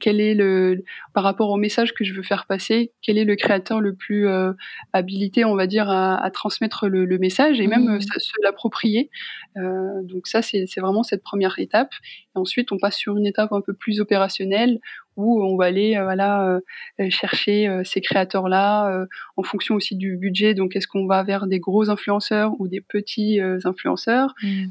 quel 0.00 0.20
est 0.20 0.34
le 0.34 0.84
par 1.14 1.24
rapport 1.24 1.50
au 1.50 1.56
message 1.56 1.94
que 1.94 2.04
je 2.04 2.12
veux 2.14 2.22
faire 2.22 2.46
passer, 2.46 2.92
quel 3.02 3.18
est 3.18 3.24
le 3.24 3.36
créateur 3.36 3.80
le 3.80 3.94
plus 3.94 4.28
euh, 4.28 4.52
habilité, 4.92 5.44
on 5.44 5.54
va 5.54 5.66
dire, 5.66 5.88
à, 5.88 6.22
à 6.22 6.30
transmettre 6.30 6.88
le, 6.88 7.04
le, 7.04 7.18
message 7.18 7.60
et 7.60 7.66
même 7.66 7.96
mmh. 7.96 8.00
se 8.00 8.32
l'approprier. 8.42 9.10
Euh, 9.56 10.02
donc 10.02 10.26
ça 10.26 10.42
c'est 10.42 10.80
vraiment 10.80 11.02
cette 11.02 11.22
première 11.22 11.58
étape. 11.58 11.92
Et 12.34 12.38
ensuite 12.38 12.72
on 12.72 12.78
passe 12.78 12.96
sur 12.96 13.16
une 13.16 13.26
étape 13.26 13.52
un 13.52 13.60
peu 13.60 13.74
plus 13.74 14.00
opérationnelle 14.00 14.80
où 15.16 15.42
on 15.42 15.56
va 15.56 15.66
aller 15.66 15.96
euh, 15.96 16.04
voilà 16.04 16.60
euh, 17.00 17.10
chercher 17.10 17.68
euh, 17.68 17.82
ces 17.84 18.00
créateurs 18.00 18.48
là 18.48 19.06
en 19.36 19.42
fonction 19.42 19.74
aussi 19.74 19.96
du 19.96 20.16
budget 20.16 20.54
donc 20.54 20.76
est-ce 20.76 20.86
qu'on 20.86 21.06
va 21.06 21.22
vers 21.22 21.46
des 21.46 21.60
gros 21.60 21.90
influenceurs 21.90 22.52
ou 22.60 22.68
des 22.68 22.80
petits 22.80 23.40
influenceurs? 23.64 24.34
Mmh. 24.42 24.66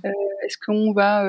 est-ce 0.46 0.58
qu'on 0.58 0.94
va 0.94 1.26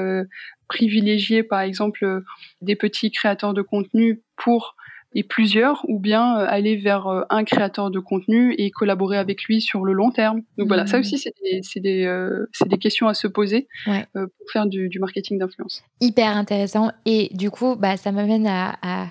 privilégier 0.69 1.43
par 1.43 1.61
exemple 1.61 2.23
des 2.61 2.77
petits 2.77 3.11
créateurs 3.11 3.55
de 3.55 3.63
contenu 3.63 4.23
pour 4.37 4.77
et 5.15 5.23
plusieurs, 5.23 5.85
ou 5.89 5.99
bien 5.99 6.39
euh, 6.39 6.47
aller 6.49 6.77
vers 6.77 7.07
euh, 7.07 7.23
un 7.31 7.45
créateur 7.45 7.91
de 7.91 7.99
contenu 7.99 8.55
et 8.59 8.71
collaborer 8.71 9.19
avec 9.19 9.45
lui 9.45 9.61
sur 9.61 9.85
le 9.85 9.93
long 9.93 10.11
terme. 10.11 10.43
Donc 10.59 10.69
voilà, 10.69 10.87
ça 10.87 10.97
mmh. 10.97 11.01
aussi, 11.01 11.19
c'est 11.19 11.35
des, 11.43 11.81
des, 11.81 12.05
euh, 12.05 12.47
des, 12.67 12.79
questions 12.79 13.09
à 13.09 13.15
se 13.15 13.27
poser 13.27 13.69
pour 13.85 14.51
faire 14.53 14.67
du, 14.67 14.89
du 14.89 14.99
marketing 14.99 15.39
d'influence. 15.39 15.83
Hyper 16.01 16.37
intéressant. 16.37 16.91
Et 17.05 17.31
du 17.33 17.51
coup, 17.51 17.77
bah, 17.77 17.97
ça 17.97 18.13
m'amène 18.13 18.47
à, 18.47 18.77
à 18.83 19.07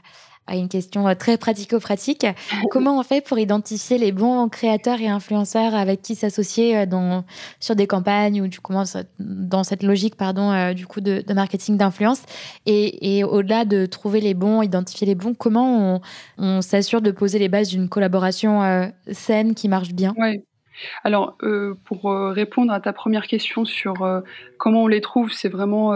à 0.51 0.55
une 0.55 0.67
question 0.67 1.07
euh, 1.07 1.15
très 1.15 1.37
pratico-pratique. 1.37 2.27
Comment 2.69 2.99
on 2.99 3.03
fait 3.03 3.21
pour 3.21 3.39
identifier 3.39 3.97
les 3.97 4.11
bons 4.11 4.49
créateurs 4.49 4.99
et 4.99 5.07
influenceurs 5.07 5.73
avec 5.73 6.01
qui 6.01 6.15
s'associer 6.15 6.77
euh, 6.77 6.85
dans, 6.85 7.23
sur 7.59 7.75
des 7.75 7.87
campagnes 7.87 8.41
ou 8.41 8.47
du 8.47 8.59
coup, 8.59 8.73
dans 9.19 9.63
cette 9.63 9.83
logique 9.83 10.15
pardon, 10.15 10.51
euh, 10.51 10.73
du 10.73 10.85
coup 10.85 10.99
de, 11.01 11.23
marketing 11.33 11.77
d'influence? 11.77 12.21
Et, 12.65 13.17
et 13.17 13.23
au-delà 13.23 13.63
de 13.63 13.85
trouver 13.85 14.19
les 14.19 14.33
bons, 14.33 14.61
identifier 14.61 15.07
les 15.07 15.15
bons, 15.15 15.33
comment 15.33 15.95
on, 15.95 16.01
on 16.37 16.61
s'assure 16.61 17.01
de 17.01 17.11
poser 17.11 17.39
les 17.39 17.47
bases 17.47 17.69
d'une 17.69 17.87
collaboration 17.87 18.91
saine 19.11 19.55
qui 19.55 19.69
marche 19.69 19.93
bien? 19.93 20.13
Ouais. 20.17 20.43
Alors, 21.03 21.37
euh, 21.43 21.75
pour 21.85 22.11
euh, 22.11 22.31
répondre 22.31 22.71
à 22.71 22.79
ta 22.79 22.93
première 22.93 23.27
question 23.27 23.65
sur 23.65 24.03
euh, 24.03 24.21
comment 24.57 24.83
on 24.83 24.87
les 24.87 25.01
trouve, 25.01 25.31
c'est 25.31 25.49
vraiment. 25.49 25.89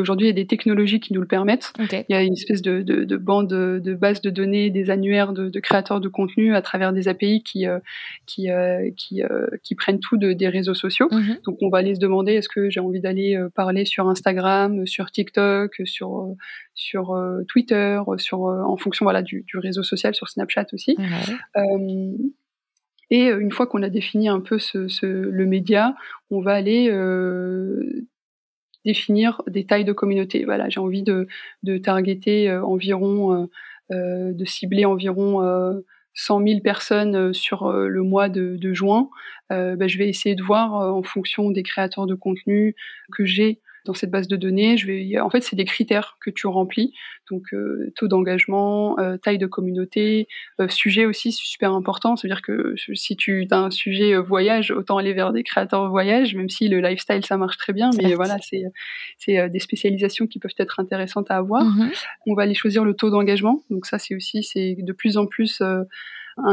aujourd'hui, 0.00 0.26
il 0.26 0.30
y 0.30 0.32
a 0.32 0.34
des 0.34 0.46
technologies 0.46 1.00
qui 1.00 1.12
nous 1.12 1.20
le 1.20 1.26
permettent. 1.26 1.72
Il 1.78 2.04
y 2.08 2.14
a 2.14 2.22
une 2.22 2.32
espèce 2.32 2.62
de, 2.62 2.82
de, 2.82 3.16
bande 3.16 3.48
de 3.48 3.94
base 3.94 4.20
de 4.20 4.30
données, 4.30 4.70
des 4.70 4.90
annuaires 4.90 5.32
de, 5.32 5.60
créateurs 5.60 6.00
de 6.00 6.08
contenu 6.08 6.54
à 6.54 6.62
travers 6.62 6.92
des 6.92 7.08
API 7.08 7.42
qui, 7.42 7.66
qui, 8.26 8.48
qui, 8.96 9.22
qui, 9.62 9.74
prennent 9.74 10.00
tout 10.00 10.16
des 10.16 10.48
réseaux 10.48 10.74
sociaux. 10.74 11.08
Mhm. 11.10 11.38
Donc, 11.44 11.58
on 11.62 11.68
va 11.68 11.78
aller 11.78 11.94
se 11.94 12.00
demander 12.00 12.34
est-ce 12.34 12.48
que 12.48 12.70
j'ai 12.70 12.80
envie 12.80 13.00
d'aller 13.00 13.38
parler 13.54 13.84
sur 13.84 14.08
Instagram, 14.08 14.86
sur 14.86 15.10
TikTok, 15.10 15.74
sur, 15.84 16.34
sur 16.74 17.16
Twitter, 17.48 18.00
sur, 18.16 18.40
en 18.42 18.76
fonction 18.76 19.04
voilà, 19.04 19.22
du, 19.22 19.44
réseau 19.54 19.82
social, 19.82 20.14
sur 20.14 20.28
Snapchat 20.28 20.66
aussi. 20.72 20.96
Et 23.10 23.28
euh, 23.30 23.40
une 23.40 23.52
fois 23.52 23.66
qu'on 23.66 23.82
a 23.82 23.88
défini 23.88 24.28
un 24.28 24.40
peu 24.40 24.58
le 25.02 25.46
média, 25.46 25.94
on 26.30 26.40
va 26.40 26.52
aller 26.52 26.88
euh, 26.90 28.06
définir 28.84 29.42
des 29.46 29.66
tailles 29.66 29.84
de 29.84 29.92
communauté. 29.92 30.44
Voilà, 30.44 30.68
j'ai 30.68 30.80
envie 30.80 31.02
de, 31.02 31.26
targeter 31.78 32.48
euh, 32.48 32.64
environ, 32.64 33.48
euh, 33.92 34.32
de 34.32 34.44
cibler 34.44 34.84
environ 34.84 35.40
100 36.14 36.46
000 36.46 36.60
personnes 36.60 37.32
sur 37.32 37.72
le 37.72 38.02
mois 38.02 38.28
de, 38.28 38.56
de 38.56 38.72
juin. 38.72 39.08
Ben, 39.50 39.88
je 39.88 39.98
vais 39.98 40.08
essayer 40.08 40.34
de 40.34 40.42
voir 40.42 40.74
en 40.74 41.02
fonction 41.02 41.50
des 41.50 41.62
créateurs 41.62 42.06
de 42.06 42.14
contenu 42.14 42.76
que 43.12 43.24
j'ai 43.24 43.60
dans 43.86 43.94
cette 43.94 44.10
base 44.10 44.28
de 44.28 44.36
données, 44.36 44.76
je 44.76 44.86
vais, 44.86 45.20
en 45.20 45.30
fait, 45.30 45.40
c'est 45.40 45.56
des 45.56 45.64
critères 45.64 46.16
que 46.20 46.30
tu 46.30 46.46
remplis. 46.46 46.92
Donc, 47.30 47.52
euh, 47.52 47.92
taux 47.96 48.08
d'engagement, 48.08 48.98
euh, 48.98 49.16
taille 49.16 49.38
de 49.38 49.46
communauté, 49.46 50.26
euh, 50.60 50.68
sujet 50.68 51.06
aussi, 51.06 51.32
c'est 51.32 51.44
super 51.44 51.72
important. 51.72 52.16
C'est-à-dire 52.16 52.42
que 52.42 52.74
si 52.94 53.16
tu 53.16 53.46
as 53.50 53.58
un 53.58 53.70
sujet 53.70 54.16
voyage, 54.16 54.70
autant 54.70 54.98
aller 54.98 55.12
vers 55.12 55.32
des 55.32 55.42
créateurs 55.42 55.88
voyage, 55.88 56.34
même 56.34 56.48
si 56.48 56.68
le 56.68 56.80
lifestyle, 56.80 57.24
ça 57.24 57.36
marche 57.36 57.56
très 57.56 57.72
bien. 57.72 57.90
Mais 57.96 58.14
voilà, 58.14 58.36
c'est, 58.42 58.64
c'est 59.18 59.48
des 59.48 59.60
spécialisations 59.60 60.26
qui 60.26 60.38
peuvent 60.38 60.50
être 60.58 60.80
intéressantes 60.80 61.30
à 61.30 61.36
avoir. 61.36 61.64
Mm-hmm. 61.64 62.04
On 62.26 62.34
va 62.34 62.42
aller 62.42 62.54
choisir 62.54 62.84
le 62.84 62.94
taux 62.94 63.10
d'engagement. 63.10 63.62
Donc 63.70 63.86
ça, 63.86 63.98
c'est 63.98 64.14
aussi, 64.14 64.42
c'est 64.42 64.76
de 64.78 64.92
plus 64.92 65.16
en 65.16 65.26
plus 65.26 65.60
un 65.60 65.86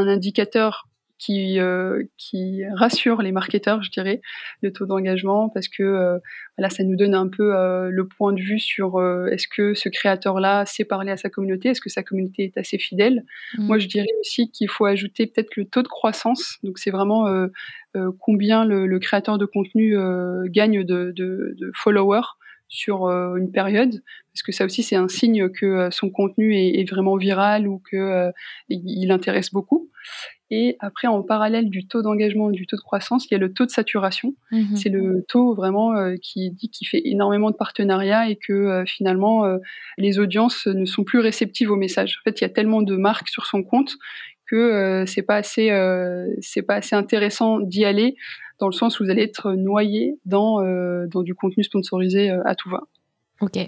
indicateur 0.06 0.88
qui, 1.18 1.58
euh, 1.58 2.04
qui 2.16 2.62
rassure 2.74 3.22
les 3.22 3.32
marketeurs, 3.32 3.82
je 3.82 3.90
dirais, 3.90 4.20
le 4.62 4.72
taux 4.72 4.86
d'engagement, 4.86 5.48
parce 5.48 5.68
que 5.68 5.82
euh, 5.82 6.18
voilà, 6.56 6.70
ça 6.70 6.84
nous 6.84 6.96
donne 6.96 7.14
un 7.14 7.28
peu 7.28 7.56
euh, 7.56 7.90
le 7.90 8.06
point 8.06 8.32
de 8.32 8.40
vue 8.40 8.60
sur 8.60 9.02
est-ce 9.30 9.48
que 9.48 9.74
ce 9.74 9.88
créateur-là 9.88 10.64
sait 10.64 10.84
parler 10.84 11.10
à 11.10 11.16
sa 11.16 11.28
communauté, 11.28 11.70
est-ce 11.70 11.80
que 11.80 11.90
sa 11.90 12.02
communauté 12.02 12.44
est 12.44 12.56
assez 12.56 12.78
fidèle. 12.78 13.24
Mmh. 13.56 13.66
Moi, 13.66 13.78
je 13.78 13.88
dirais 13.88 14.06
aussi 14.20 14.50
qu'il 14.50 14.68
faut 14.68 14.86
ajouter 14.86 15.26
peut-être 15.26 15.56
le 15.56 15.64
taux 15.64 15.82
de 15.82 15.88
croissance. 15.88 16.58
Donc, 16.62 16.78
c'est 16.78 16.90
vraiment 16.90 17.26
combien 18.20 18.64
le, 18.64 18.86
le, 18.86 18.98
créateur 18.98 19.38
de 19.38 19.46
contenu 19.46 19.96
gagne 20.46 20.84
de, 20.84 21.12
de, 21.14 21.56
de 21.58 21.72
followers 21.74 22.36
sur 22.68 23.06
une 23.08 23.50
période, 23.50 24.02
parce 24.32 24.42
que 24.42 24.52
ça 24.52 24.66
aussi 24.66 24.82
c'est 24.82 24.94
un 24.94 25.08
signe 25.08 25.48
que 25.48 25.88
son 25.90 26.10
contenu 26.10 26.54
est, 26.54 26.80
est, 26.80 26.84
vraiment 26.84 27.16
viral 27.16 27.66
ou 27.66 27.82
que 27.90 28.30
il 28.68 29.10
intéresse 29.10 29.50
beaucoup. 29.50 29.88
Et 30.50 30.76
après, 30.80 31.08
en 31.08 31.22
parallèle 31.22 31.68
du 31.68 31.86
taux 31.86 32.00
d'engagement, 32.00 32.50
du 32.50 32.66
taux 32.66 32.76
de 32.76 32.82
croissance, 32.82 33.26
il 33.26 33.32
y 33.32 33.34
a 33.34 33.38
le 33.38 33.52
taux 33.52 33.66
de 33.66 33.70
saturation. 33.70 34.34
Mhm. 34.50 34.76
C'est 34.76 34.88
le 34.88 35.24
taux 35.28 35.54
vraiment 35.54 35.94
euh, 35.94 36.16
qui 36.22 36.50
dit 36.50 36.70
qu'il 36.70 36.88
fait 36.88 37.02
énormément 37.04 37.50
de 37.50 37.56
partenariats 37.56 38.30
et 38.30 38.36
que 38.36 38.52
euh, 38.52 38.84
finalement, 38.86 39.44
euh, 39.44 39.58
les 39.98 40.18
audiences 40.18 40.66
ne 40.66 40.86
sont 40.86 41.04
plus 41.04 41.18
réceptives 41.18 41.70
aux 41.70 41.76
messages. 41.76 42.18
En 42.20 42.24
fait, 42.24 42.40
il 42.40 42.44
y 42.44 42.46
a 42.46 42.50
tellement 42.50 42.80
de 42.80 42.96
marques 42.96 43.28
sur 43.28 43.44
son 43.44 43.62
compte 43.62 43.96
que 44.46 45.04
c'est 45.06 45.20
pas 45.20 45.36
assez, 45.36 45.68
c'est 46.40 46.62
pas 46.62 46.76
assez 46.76 46.96
intéressant 46.96 47.60
d'y 47.60 47.84
aller 47.84 48.16
dans 48.58 48.66
le 48.66 48.72
sens 48.72 48.98
où 48.98 49.04
vous 49.04 49.10
allez 49.10 49.20
être 49.20 49.52
noyé 49.52 50.18
dans, 50.24 50.62
dans 51.06 51.22
du 51.22 51.34
contenu 51.34 51.62
sponsorisé 51.64 52.30
à 52.30 52.54
tout 52.54 52.70
va. 52.70 52.84
Ok, 53.42 53.58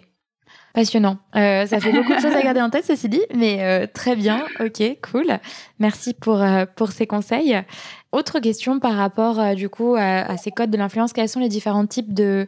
Passionnant. 0.74 1.18
ça 1.34 1.80
fait 1.80 1.92
beaucoup 1.92 2.14
de 2.14 2.20
choses 2.20 2.34
à 2.34 2.42
garder 2.42 2.60
en 2.60 2.70
tête, 2.70 2.84
ceci 2.84 3.08
dit, 3.08 3.22
mais 3.34 3.86
très 3.88 4.14
bien. 4.14 4.44
Ok, 4.60 4.82
cool. 5.10 5.38
Merci 5.78 6.14
pour, 6.14 6.44
pour 6.76 6.92
ces 6.92 7.06
conseils. 7.06 7.60
Autre 8.12 8.38
question 8.40 8.78
par 8.78 8.94
rapport, 8.94 9.54
du 9.54 9.68
coup, 9.68 9.96
à 9.96 10.36
ces 10.36 10.52
codes 10.52 10.70
de 10.70 10.78
l'influence. 10.78 11.12
Quels 11.12 11.28
sont 11.28 11.40
les 11.40 11.48
différents 11.48 11.86
types 11.86 12.14
de 12.14 12.46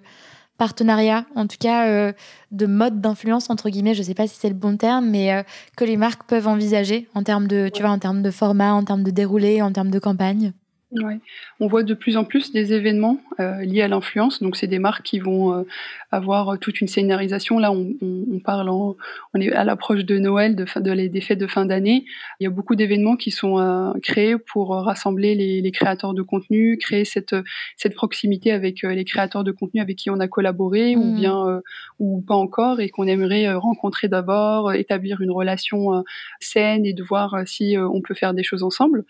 partenariat, 0.62 1.24
en 1.34 1.48
tout 1.48 1.56
cas 1.58 1.88
euh, 1.88 2.12
de 2.52 2.66
mode 2.66 3.00
d'influence 3.00 3.50
entre 3.50 3.68
guillemets, 3.68 3.94
je 3.94 3.98
ne 3.98 4.04
sais 4.04 4.14
pas 4.14 4.28
si 4.28 4.36
c'est 4.38 4.48
le 4.48 4.54
bon 4.54 4.76
terme, 4.76 5.06
mais 5.06 5.32
euh, 5.32 5.42
que 5.76 5.84
les 5.84 5.96
marques 5.96 6.22
peuvent 6.28 6.46
envisager 6.46 7.08
en 7.14 7.24
termes 7.24 7.48
de, 7.48 7.68
tu 7.68 7.82
vois, 7.82 7.90
en 7.90 7.98
termes 7.98 8.22
de 8.22 8.30
format, 8.30 8.72
en 8.72 8.84
termes 8.84 9.02
de 9.02 9.10
déroulé, 9.10 9.60
en 9.60 9.72
termes 9.72 9.90
de 9.90 9.98
campagne? 9.98 10.52
Ouais. 11.00 11.20
On 11.58 11.68
voit 11.68 11.84
de 11.84 11.94
plus 11.94 12.18
en 12.18 12.24
plus 12.24 12.52
des 12.52 12.74
événements 12.74 13.18
euh, 13.40 13.62
liés 13.62 13.80
à 13.80 13.88
l'influence. 13.88 14.42
Donc, 14.42 14.56
c'est 14.56 14.66
des 14.66 14.78
marques 14.78 15.04
qui 15.04 15.20
vont 15.20 15.54
euh, 15.54 15.62
avoir 16.10 16.58
toute 16.58 16.82
une 16.82 16.88
scénarisation. 16.88 17.58
Là, 17.58 17.72
on, 17.72 17.94
on, 18.02 18.24
on 18.30 18.38
parle, 18.40 18.68
on 18.68 19.40
est 19.40 19.50
à 19.52 19.64
l'approche 19.64 20.04
de 20.04 20.18
Noël, 20.18 20.54
de, 20.54 20.66
de 20.80 20.92
les, 20.92 21.08
des 21.08 21.22
fêtes 21.22 21.38
de 21.38 21.46
fin 21.46 21.64
d'année. 21.64 22.04
Il 22.40 22.44
y 22.44 22.46
a 22.46 22.50
beaucoup 22.50 22.74
d'événements 22.74 23.16
qui 23.16 23.30
sont 23.30 23.58
euh, 23.58 23.92
créés 24.02 24.36
pour 24.36 24.70
rassembler 24.70 25.34
les, 25.34 25.62
les, 25.62 25.72
créateurs 25.72 26.12
de 26.12 26.20
contenu, 26.20 26.76
créer 26.76 27.06
cette, 27.06 27.34
cette 27.78 27.94
proximité 27.94 28.52
avec 28.52 28.82
les 28.82 29.04
créateurs 29.04 29.44
de 29.44 29.52
contenu 29.52 29.80
avec 29.80 29.96
qui 29.96 30.10
on 30.10 30.20
a 30.20 30.28
collaboré 30.28 30.94
ou 30.96 31.04
mmh. 31.04 31.16
bien 31.16 31.62
ou 31.98 32.20
pas 32.20 32.34
encore 32.34 32.80
et 32.80 32.90
qu'on 32.90 33.06
aimerait 33.06 33.52
rencontrer 33.54 34.08
d'abord, 34.08 34.72
établir 34.74 35.22
une 35.22 35.30
relation 35.30 36.04
saine 36.40 36.84
et 36.84 36.92
de 36.92 37.02
voir 37.02 37.42
si 37.46 37.76
on 37.78 38.02
peut 38.02 38.14
faire 38.14 38.34
des 38.34 38.42
choses 38.42 38.62
ensemble 38.62 39.04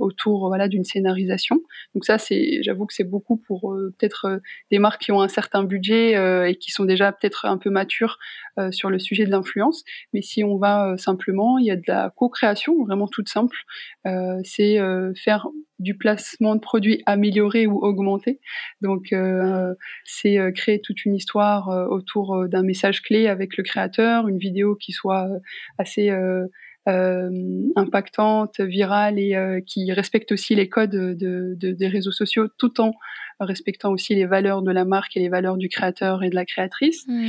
autour 0.00 0.48
voilà 0.48 0.68
d'une 0.68 0.84
scénarisation 0.84 1.01
donc 1.94 2.04
ça, 2.04 2.16
j'avoue 2.62 2.86
que 2.86 2.94
c'est 2.94 3.04
beaucoup 3.04 3.36
pour 3.36 3.72
euh, 3.72 3.94
peut-être 3.98 4.26
euh, 4.26 4.38
des 4.70 4.78
marques 4.78 5.02
qui 5.02 5.12
ont 5.12 5.20
un 5.20 5.28
certain 5.28 5.62
budget 5.62 6.16
euh, 6.16 6.48
et 6.48 6.56
qui 6.56 6.70
sont 6.70 6.84
déjà 6.84 7.12
peut-être 7.12 7.44
un 7.44 7.58
peu 7.58 7.70
matures 7.70 8.18
sur 8.70 8.90
le 8.90 8.98
sujet 8.98 9.24
de 9.24 9.30
l'influence. 9.30 9.82
Mais 10.12 10.20
si 10.20 10.44
on 10.44 10.58
va 10.58 10.94
simplement, 10.98 11.56
il 11.56 11.64
y 11.64 11.70
a 11.70 11.76
de 11.76 11.82
la 11.86 12.12
co-création 12.14 12.84
vraiment 12.84 13.08
toute 13.08 13.30
simple. 13.30 13.56
c'est 14.44 14.78
faire 15.16 15.48
du 15.78 15.96
placement 15.96 16.54
de 16.54 16.60
produits 16.60 17.02
amélioré 17.06 17.66
ou 17.66 17.78
augmenté. 17.78 18.40
Donc, 18.82 19.14
c'est 20.04 20.52
créer 20.54 20.82
toute 20.82 21.06
une 21.06 21.14
histoire 21.14 21.68
autour 21.90 22.46
d'un 22.46 22.62
message 22.62 23.00
clé 23.00 23.26
avec 23.26 23.56
le 23.56 23.62
créateur, 23.62 24.28
une 24.28 24.38
vidéo 24.38 24.76
qui 24.76 24.92
soit 24.92 25.30
assez 25.78 26.10
euh, 26.88 27.30
impactante, 27.76 28.60
virale 28.60 29.16
et 29.16 29.36
euh, 29.36 29.60
qui 29.64 29.92
respecte 29.92 30.32
aussi 30.32 30.56
les 30.56 30.68
codes 30.68 30.90
de, 30.90 31.54
de, 31.56 31.70
des 31.72 31.86
réseaux 31.86 32.10
sociaux 32.10 32.48
tout 32.58 32.80
en 32.80 32.92
respectant 33.38 33.92
aussi 33.92 34.16
les 34.16 34.26
valeurs 34.26 34.62
de 34.62 34.72
la 34.72 34.84
marque 34.84 35.16
et 35.16 35.20
les 35.20 35.28
valeurs 35.28 35.56
du 35.56 35.68
créateur 35.68 36.24
et 36.24 36.30
de 36.30 36.34
la 36.34 36.44
créatrice. 36.44 37.06
Hmm. 37.06 37.28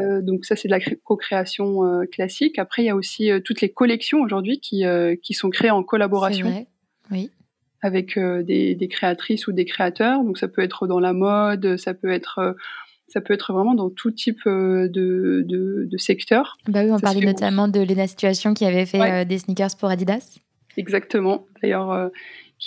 Euh, 0.00 0.20
donc 0.20 0.44
ça, 0.44 0.56
c'est 0.56 0.68
de 0.68 0.72
la 0.72 0.80
co-création 1.04 1.84
euh, 1.84 2.04
classique. 2.04 2.58
Après, 2.58 2.82
il 2.82 2.86
y 2.86 2.90
a 2.90 2.96
aussi 2.96 3.30
toutes 3.44 3.62
les 3.62 3.70
collections 3.70 4.20
aujourd'hui 4.20 4.60
qui, 4.60 4.84
qui 5.22 5.32
sont 5.32 5.48
créées 5.48 5.70
en 5.70 5.82
collaboration. 5.82 6.66
Oui. 7.10 7.30
Avec 7.80 8.18
des, 8.18 8.74
des, 8.74 8.88
créatrices 8.88 9.46
ou 9.46 9.52
des 9.52 9.64
créateurs. 9.64 10.22
Donc 10.22 10.38
ça 10.38 10.48
peut 10.48 10.62
être 10.62 10.86
dans 10.86 11.00
la 11.00 11.14
mode, 11.14 11.76
ça 11.78 11.94
peut 11.94 12.12
être 12.12 12.54
ça 13.12 13.20
peut 13.20 13.34
être 13.34 13.52
vraiment 13.52 13.74
dans 13.74 13.90
tout 13.90 14.10
type 14.10 14.40
euh, 14.46 14.88
de, 14.88 15.44
de, 15.46 15.96
secteur. 15.98 16.56
Bah 16.66 16.80
oui, 16.84 16.90
on 16.90 16.98
parlait 16.98 17.24
notamment 17.24 17.68
de 17.68 17.80
Lena 17.80 18.06
Situation 18.06 18.54
qui 18.54 18.64
avait 18.64 18.86
fait 18.86 19.00
euh, 19.00 19.24
des 19.24 19.38
sneakers 19.38 19.76
pour 19.78 19.90
Adidas. 19.90 20.38
Exactement. 20.78 21.46
D'ailleurs, 21.62 22.10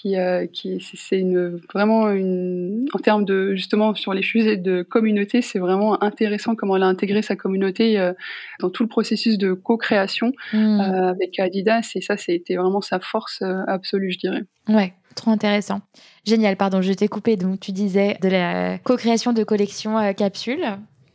euh, 0.05 0.45
qui, 0.47 0.77
qui 0.77 0.97
c'est 0.97 1.19
une, 1.19 1.60
vraiment 1.73 2.10
une, 2.12 2.88
en 2.93 2.99
termes 2.99 3.25
de 3.25 3.55
justement 3.55 3.95
sur 3.95 4.13
les 4.13 4.23
sujets 4.23 4.58
de 4.58 4.84
communauté, 4.84 5.41
c'est 5.41 5.60
vraiment 5.60 6.01
intéressant 6.03 6.55
comment 6.55 6.75
elle 6.75 6.84
a 6.84 6.88
intégré 6.88 7.21
sa 7.21 7.36
communauté 7.36 8.12
dans 8.60 8.69
tout 8.69 8.84
le 8.84 8.89
processus 8.89 9.38
de 9.38 9.53
co-création 9.53 10.34
hmm. 10.53 10.79
avec 10.79 11.39
Adidas 11.39 11.91
et 11.95 12.01
ça, 12.01 12.17
c'était 12.17 12.55
vraiment 12.55 12.81
sa 12.81 12.99
force 12.99 13.41
absolue, 13.67 14.12
je 14.12 14.19
dirais. 14.19 14.43
Ouais, 14.67 14.93
trop 15.15 15.31
intéressant. 15.31 15.81
Génial, 16.25 16.58
pardon, 16.58 16.81
je 16.81 16.93
t'ai 16.93 17.08
coupé. 17.08 17.38
Donc, 17.38 17.60
tu 17.60 17.71
disais 17.71 18.17
de 18.21 18.29
la 18.29 18.77
co-création 18.79 19.34
de 19.34 19.43
collections 19.43 19.97
euh, 19.97 20.13
capsules. 20.13 20.65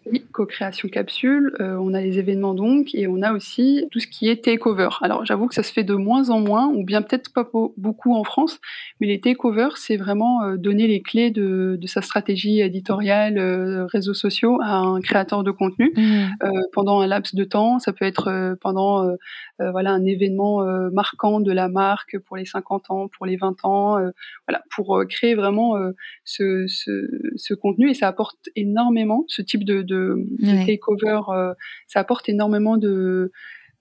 Oui, 0.07 0.25
co-création 0.33 0.89
capsule, 0.89 1.55
euh, 1.61 1.77
on 1.79 1.93
a 1.93 2.01
les 2.01 2.19
événements 2.19 2.55
donc, 2.55 2.95
et 2.95 3.07
on 3.07 3.21
a 3.21 3.33
aussi 3.33 3.87
tout 3.91 4.01
ce 4.01 4.07
qui 4.07 4.29
est 4.29 4.45
takeover. 4.45 4.89
Alors 5.03 5.27
j'avoue 5.27 5.47
que 5.47 5.55
ça 5.55 5.63
se 5.63 5.73
fait 5.73 5.85
de 5.85 5.95
moins 5.95 6.31
en 6.31 6.41
moins, 6.41 6.69
ou 6.69 6.85
bien 6.85 7.03
peut-être 7.03 7.33
pas 7.33 7.49
beaucoup 7.77 8.15
en 8.15 8.25
France, 8.25 8.61
mais 9.01 9.07
les 9.07 9.21
takeovers, 9.21 9.77
c'est 9.77 9.99
vraiment 9.99 10.43
euh, 10.43 10.57
donner 10.57 10.87
les 10.87 11.03
clés 11.03 11.31
de, 11.31 11.77
de 11.79 11.87
sa 11.87 12.01
stratégie 12.01 12.61
éditoriale, 12.61 13.37
euh, 13.39 13.85
réseaux 13.87 14.15
sociaux 14.15 14.59
à 14.63 14.77
un 14.77 15.01
créateur 15.01 15.45
de 15.45 15.51
contenu 15.51 15.93
mmh. 15.95 16.49
pendant 16.73 17.01
un 17.01 17.07
laps 17.07 17.35
de 17.35 17.45
temps. 17.45 17.79
Ça 17.79 17.93
peut 17.93 18.05
être 18.05 18.57
pendant 18.61 19.07
voilà 19.59 19.91
un 19.91 20.05
événement 20.05 20.65
marquant 20.93 21.41
de 21.41 21.53
la 21.53 21.69
marque 21.69 22.19
pour 22.21 22.37
les 22.37 22.45
50 22.45 22.91
ans, 22.91 23.09
pour 23.09 23.27
les 23.27 23.37
20 23.37 23.65
ans, 23.65 23.99
voilà 24.47 24.63
pour 24.75 25.03
créer 25.09 25.35
vraiment 25.35 25.75
ce, 26.25 26.67
ce, 26.69 27.09
ce 27.37 27.55
contenu 27.55 27.91
et 27.91 27.95
ça 27.95 28.09
apporte 28.09 28.49
énormément 28.57 29.25
ce 29.29 29.43
type 29.43 29.65
de 29.65 29.83
de, 29.91 30.00
takeover, 30.67 31.21
euh, 31.29 31.55
ça 31.87 32.01
apporte 32.01 32.29
énormément 32.29 32.77
de 32.77 33.33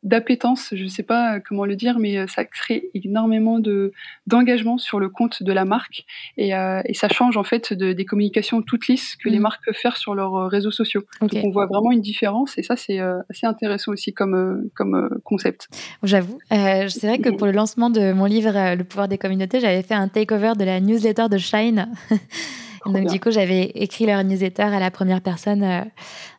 d'appétence, 0.02 0.70
je 0.74 0.82
ne 0.82 0.88
sais 0.88 1.04
pas 1.04 1.42
comment 1.42 1.66
le 1.66 1.76
dire, 1.76 2.00
mais 2.00 2.18
euh, 2.18 2.26
ça 2.26 2.46
crée 2.46 2.90
énormément 2.94 3.60
de 3.60 3.92
d'engagement 4.28 4.78
sur 4.78 4.98
le 4.98 5.10
compte 5.10 5.44
de 5.44 5.52
la 5.52 5.66
marque 5.66 6.06
et, 6.38 6.56
euh, 6.56 6.82
et 6.86 6.94
ça 6.94 7.10
change 7.10 7.36
en 7.36 7.44
fait 7.44 7.74
de, 7.74 7.92
des 7.92 8.06
communications 8.06 8.62
toutes 8.62 8.88
lisses 8.88 9.18
que 9.18 9.28
les 9.28 9.40
mm. 9.40 9.42
marques 9.42 9.66
peuvent 9.66 9.76
faire 9.76 9.98
sur 9.98 10.16
leurs 10.16 10.50
réseaux 10.50 10.72
sociaux. 10.72 11.04
Donc 11.20 11.32
on 11.44 11.50
voit 11.50 11.66
vraiment 11.66 11.92
une 11.92 12.00
différence 12.00 12.58
et 12.58 12.64
ça 12.64 12.78
c'est 12.78 13.00
assez 13.00 13.46
intéressant 13.46 13.92
aussi 13.92 14.14
comme 14.14 14.70
comme 14.74 15.20
concept. 15.26 15.68
J'avoue, 16.04 16.40
c'est 16.50 17.08
vrai 17.08 17.20
que 17.20 17.30
pour 17.30 17.46
le 17.46 17.54
lancement 17.54 17.90
de 17.90 18.14
mon 18.14 18.26
livre 18.26 18.54
Le 18.76 18.84
pouvoir 18.86 19.10
des 19.10 19.18
communautés, 19.18 19.60
j'avais 19.60 19.84
fait 19.84 19.96
un 19.96 20.08
takeover 20.08 20.54
de 20.58 20.64
la 20.64 20.80
newsletter 20.80 21.28
de 21.30 21.38
Shine. 21.38 21.90
Donc, 22.86 23.08
du 23.08 23.20
coup, 23.20 23.32
j'avais 23.32 23.64
écrit 23.76 24.06
leur 24.06 24.24
newsletter 24.24 24.64
à 24.64 24.80
la 24.80 24.92
première 24.92 25.22
personne 25.22 25.64
euh, 25.64 25.82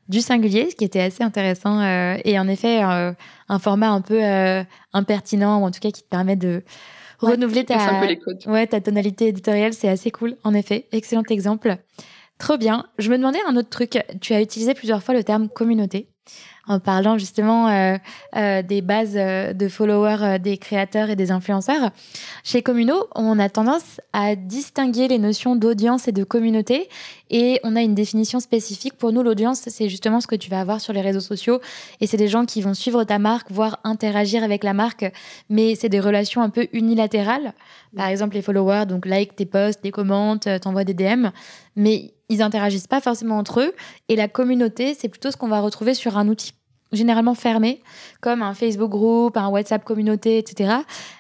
du 0.09 0.21
singulier, 0.21 0.69
ce 0.71 0.77
qui 0.77 0.85
était 0.85 1.01
assez 1.01 1.23
intéressant. 1.23 1.81
Euh, 1.81 2.17
et 2.25 2.39
en 2.39 2.49
effet, 2.49 2.83
euh, 2.85 3.13
un 3.49 3.59
format 3.59 3.91
un 3.91 4.01
peu 4.01 4.21
impertinent, 4.93 5.61
ou 5.61 5.65
en 5.65 5.71
tout 5.71 5.81
cas 5.81 5.91
qui 5.91 6.03
te 6.03 6.09
permet 6.09 6.37
de 6.37 6.63
renouveler 7.19 7.65
ta, 7.65 8.03
ouais, 8.47 8.67
ta 8.67 8.81
tonalité 8.81 9.29
éditoriale. 9.29 9.73
C'est 9.73 9.89
assez 9.89 10.11
cool, 10.11 10.37
en 10.45 10.55
effet. 10.55 10.87
Excellent 10.93 11.25
exemple. 11.29 11.77
Trop 12.39 12.57
bien. 12.57 12.87
Je 12.99 13.11
me 13.11 13.19
demandais 13.19 13.39
un 13.47 13.57
autre 13.57 13.69
truc. 13.69 13.99
Tu 14.21 14.33
as 14.33 14.41
utilisé 14.41 14.75
plusieurs 14.75 15.03
fois 15.03 15.15
le 15.15 15.23
terme 15.23 15.49
communauté 15.49 16.09
en 16.71 16.79
parlant 16.79 17.19
justement 17.19 17.69
euh, 17.69 17.97
euh, 18.37 18.63
des 18.63 18.81
bases 18.81 19.15
euh, 19.17 19.53
de 19.53 19.69
followers 19.69 20.39
des 20.39 20.57
créateurs 20.57 21.11
et 21.11 21.17
des 21.17 21.33
influenceurs. 21.33 21.91
Chez 22.45 22.63
Communo, 22.63 23.09
on 23.15 23.39
a 23.41 23.49
tendance 23.49 24.01
à 24.13 24.37
distinguer 24.37 25.09
les 25.09 25.19
notions 25.19 25.57
d'audience 25.57 26.07
et 26.07 26.13
de 26.13 26.23
communauté 26.23 26.89
et 27.29 27.61
on 27.65 27.75
a 27.75 27.83
une 27.83 27.95
définition 27.95 28.39
spécifique. 28.39 28.95
Pour 28.95 29.13
nous, 29.13 29.23
l'audience, 29.23 29.63
c'est 29.67 29.89
justement 29.89 30.21
ce 30.21 30.29
que 30.29 30.37
tu 30.37 30.49
vas 30.49 30.61
avoir 30.61 30.81
sur 30.81 30.93
les 30.93 31.01
réseaux 31.01 31.21
sociaux 31.21 31.61
et 32.01 32.07
c'est 32.07 32.17
des 32.17 32.29
gens 32.29 32.47
qui 32.47 32.63
vont 32.63 32.75
suivre 32.75 33.03
ta 33.03 33.19
marque, 33.19 33.51
voire 33.51 33.81
interagir 33.83 34.45
avec 34.45 34.63
la 34.63 34.73
marque, 34.73 35.11
mais 35.49 35.75
c'est 35.75 35.89
des 35.89 36.01
relations 36.01 36.41
un 36.41 36.51
peu 36.51 36.69
unilatérales. 36.73 37.53
Par 37.97 38.07
exemple, 38.07 38.37
les 38.37 38.43
followers, 38.43 38.87
donc 38.87 39.07
like 39.07 39.35
tes 39.35 39.47
posts, 39.47 39.83
des 39.83 39.91
commentes, 39.91 40.49
t'envoient 40.61 40.85
des 40.85 40.95
DM, 40.95 41.31
mais 41.75 42.13
ils 42.31 42.41
interagissent 42.41 42.87
pas 42.87 43.03
forcément 43.03 43.37
entre 43.37 43.61
eux. 43.61 43.75
Et 44.09 44.17
la 44.17 44.29
communauté, 44.29 44.95
c'est 44.95 45.09
plutôt 45.09 45.31
ce 45.31 45.37
qu'on 45.37 45.49
va 45.49 45.61
retrouver 45.61 45.93
sur 45.93 46.17
un 46.17 46.29
outil 46.29 46.53
généralement 46.93 47.35
fermé, 47.35 47.83
comme 48.21 48.43
un 48.43 48.55
Facebook 48.55 48.91
groupe, 48.91 49.37
un 49.37 49.49
WhatsApp 49.49 49.85
communauté, 49.85 50.39
etc. 50.39 50.75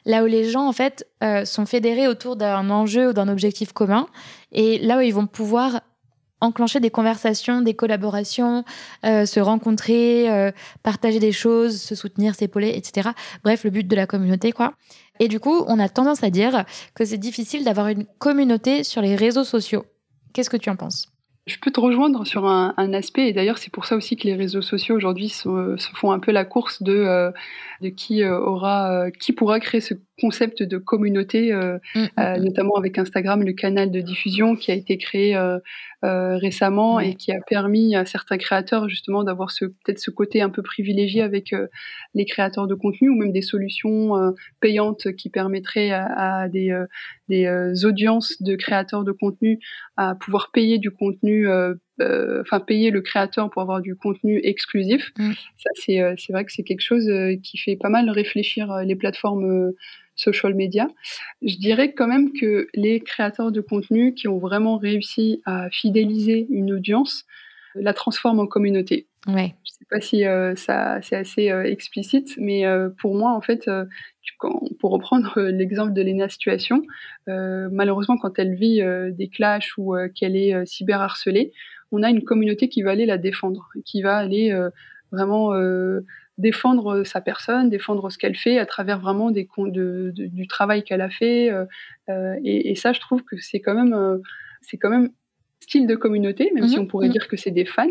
Là 0.04 0.24
où 0.24 0.26
les 0.26 0.48
gens, 0.48 0.66
en 0.66 0.72
fait, 0.72 1.06
euh, 1.22 1.44
sont 1.44 1.66
fédérés 1.66 2.08
autour 2.08 2.36
d'un 2.36 2.70
enjeu 2.70 3.10
ou 3.10 3.12
d'un 3.12 3.28
objectif 3.28 3.72
commun. 3.72 4.06
Et 4.52 4.78
là 4.78 4.98
où 4.98 5.00
ils 5.00 5.14
vont 5.14 5.26
pouvoir 5.26 5.80
enclencher 6.40 6.80
des 6.80 6.90
conversations, 6.90 7.60
des 7.60 7.74
collaborations, 7.74 8.64
euh, 9.04 9.26
se 9.26 9.40
rencontrer, 9.40 10.30
euh, 10.30 10.50
partager 10.82 11.18
des 11.18 11.32
choses, 11.32 11.80
se 11.80 11.94
soutenir, 11.94 12.34
s'épauler, 12.34 12.72
etc. 12.74 13.10
Bref, 13.44 13.64
le 13.64 13.70
but 13.70 13.86
de 13.86 13.94
la 13.94 14.06
communauté, 14.06 14.50
quoi. 14.50 14.72
Et 15.20 15.28
du 15.28 15.38
coup, 15.38 15.64
on 15.68 15.78
a 15.78 15.88
tendance 15.88 16.24
à 16.24 16.30
dire 16.30 16.64
que 16.94 17.04
c'est 17.04 17.18
difficile 17.18 17.62
d'avoir 17.62 17.88
une 17.88 18.06
communauté 18.18 18.84
sur 18.84 19.02
les 19.02 19.16
réseaux 19.16 19.44
sociaux. 19.44 19.84
Qu'est-ce 20.32 20.50
que 20.50 20.56
tu 20.56 20.70
en 20.70 20.76
penses? 20.76 21.08
Je 21.46 21.56
peux 21.58 21.70
te 21.70 21.80
rejoindre 21.80 22.26
sur 22.26 22.46
un, 22.46 22.92
aspect, 22.92 23.28
et 23.28 23.32
d'ailleurs 23.32 23.58
c'est 23.58 23.72
pour 23.72 23.86
ça 23.86 23.96
aussi 23.96 24.16
que 24.16 24.24
les 24.24 24.34
réseaux 24.34 24.62
sociaux 24.62 24.94
aujourd'hui 24.94 25.30
se, 25.30 25.76
font 25.94 26.12
un 26.12 26.20
peu 26.20 26.32
la 26.32 26.44
course 26.44 26.82
de, 26.82 26.92
euh, 26.92 27.30
de 27.80 27.88
qui 27.88 28.22
euh, 28.22 28.38
aura, 28.38 28.92
euh, 28.92 29.10
qui 29.10 29.32
pourra 29.32 29.58
créer 29.58 29.80
ce 29.80 29.94
concept 30.20 30.62
de 30.62 30.78
communauté, 30.78 31.52
euh, 31.52 31.78
mmh, 31.94 32.00
mmh, 32.00 32.08
mmh. 32.16 32.36
notamment 32.44 32.74
avec 32.76 32.98
Instagram, 32.98 33.42
le 33.42 33.52
canal 33.52 33.90
de 33.90 34.00
diffusion 34.00 34.54
qui 34.54 34.70
a 34.70 34.74
été 34.74 34.98
créé 34.98 35.34
euh, 36.04 36.36
récemment 36.36 36.98
et 36.98 37.14
qui 37.14 37.32
a 37.32 37.40
permis 37.40 37.94
à 37.94 38.04
certains 38.04 38.38
créateurs 38.38 38.88
justement 38.88 39.22
d'avoir 39.24 39.50
ce, 39.50 39.66
peut-être 39.66 39.98
ce 39.98 40.10
côté 40.10 40.40
un 40.40 40.48
peu 40.50 40.62
privilégié 40.62 41.22
avec 41.22 41.54
les 42.14 42.24
créateurs 42.24 42.66
de 42.66 42.74
contenu 42.74 43.10
ou 43.10 43.16
même 43.16 43.32
des 43.32 43.42
solutions 43.42 44.12
payantes 44.60 45.12
qui 45.16 45.28
permettraient 45.28 45.90
à, 45.90 46.48
des, 46.48 46.78
des 47.28 47.84
audiences 47.84 48.40
de 48.40 48.56
créateurs 48.56 49.04
de 49.04 49.12
contenu 49.12 49.58
à 49.96 50.14
pouvoir 50.14 50.50
payer 50.52 50.78
du 50.78 50.90
contenu 50.90 51.48
enfin 51.98 52.60
payer 52.60 52.90
le 52.90 53.02
créateur 53.02 53.50
pour 53.50 53.60
avoir 53.62 53.80
du 53.80 53.94
contenu 53.94 54.40
exclusif. 54.42 55.12
Mm. 55.18 55.32
Ça, 55.58 55.70
c'est 56.16 56.32
vrai 56.32 56.44
que 56.44 56.52
c'est 56.52 56.64
quelque 56.64 56.80
chose 56.80 57.10
qui 57.42 57.58
fait 57.58 57.76
pas 57.76 57.90
mal 57.90 58.08
réfléchir 58.10 58.74
les 58.84 58.96
plateformes 58.96 59.72
social 60.20 60.54
media. 60.54 60.88
Je 61.42 61.56
dirais 61.56 61.92
quand 61.92 62.06
même 62.06 62.32
que 62.32 62.68
les 62.74 63.00
créateurs 63.00 63.52
de 63.52 63.60
contenu 63.60 64.14
qui 64.14 64.28
ont 64.28 64.38
vraiment 64.38 64.78
réussi 64.78 65.42
à 65.46 65.68
fidéliser 65.70 66.46
une 66.50 66.72
audience 66.72 67.24
la 67.76 67.94
transforment 67.94 68.40
en 68.40 68.46
communauté. 68.46 69.06
Ouais. 69.28 69.54
Je 69.64 69.70
sais 69.70 69.86
pas 69.88 70.00
si 70.00 70.24
ça 70.60 71.00
c'est 71.02 71.16
assez 71.16 71.52
explicite, 71.64 72.34
mais 72.36 72.64
pour 72.98 73.14
moi 73.14 73.32
en 73.32 73.40
fait 73.40 73.70
pour 74.78 74.90
reprendre 74.90 75.40
l'exemple 75.40 75.92
de 75.92 76.02
Lena 76.02 76.28
Situation, 76.28 76.82
euh, 77.28 77.68
malheureusement, 77.70 78.16
quand 78.16 78.38
elle 78.38 78.54
vit 78.54 78.82
euh, 78.82 79.10
des 79.10 79.28
clashs 79.28 79.76
ou 79.76 79.94
euh, 79.94 80.08
qu'elle 80.08 80.36
est 80.36 80.66
cyberharcelée, 80.66 81.52
on 81.92 82.02
a 82.02 82.10
une 82.10 82.22
communauté 82.22 82.68
qui 82.68 82.82
va 82.82 82.92
aller 82.92 83.06
la 83.06 83.18
défendre, 83.18 83.68
qui 83.84 84.02
va 84.02 84.16
aller 84.16 84.56
vraiment 85.10 85.52
défendre 86.40 87.04
sa 87.04 87.20
personne, 87.20 87.70
défendre 87.70 88.10
ce 88.10 88.18
qu'elle 88.18 88.36
fait 88.36 88.58
à 88.58 88.66
travers 88.66 88.98
vraiment 88.98 89.30
des 89.30 89.48
de, 89.58 90.12
du 90.14 90.46
travail 90.48 90.82
qu'elle 90.82 91.00
a 91.00 91.10
fait. 91.10 91.50
Et, 92.08 92.70
et, 92.70 92.74
ça, 92.74 92.92
je 92.92 93.00
trouve 93.00 93.22
que 93.24 93.36
c'est 93.38 93.60
quand 93.60 93.74
même, 93.74 94.20
c'est 94.62 94.76
quand 94.76 94.90
même 94.90 95.10
style 95.60 95.86
de 95.86 95.94
communauté, 95.94 96.50
même 96.54 96.66
si 96.66 96.76
mhm, 96.76 96.82
on 96.82 96.86
pourrait 96.86 97.06
mhm. 97.06 97.12
dire 97.12 97.28
que 97.28 97.36
c'est 97.36 97.50
des 97.50 97.64
fans. 97.64 97.86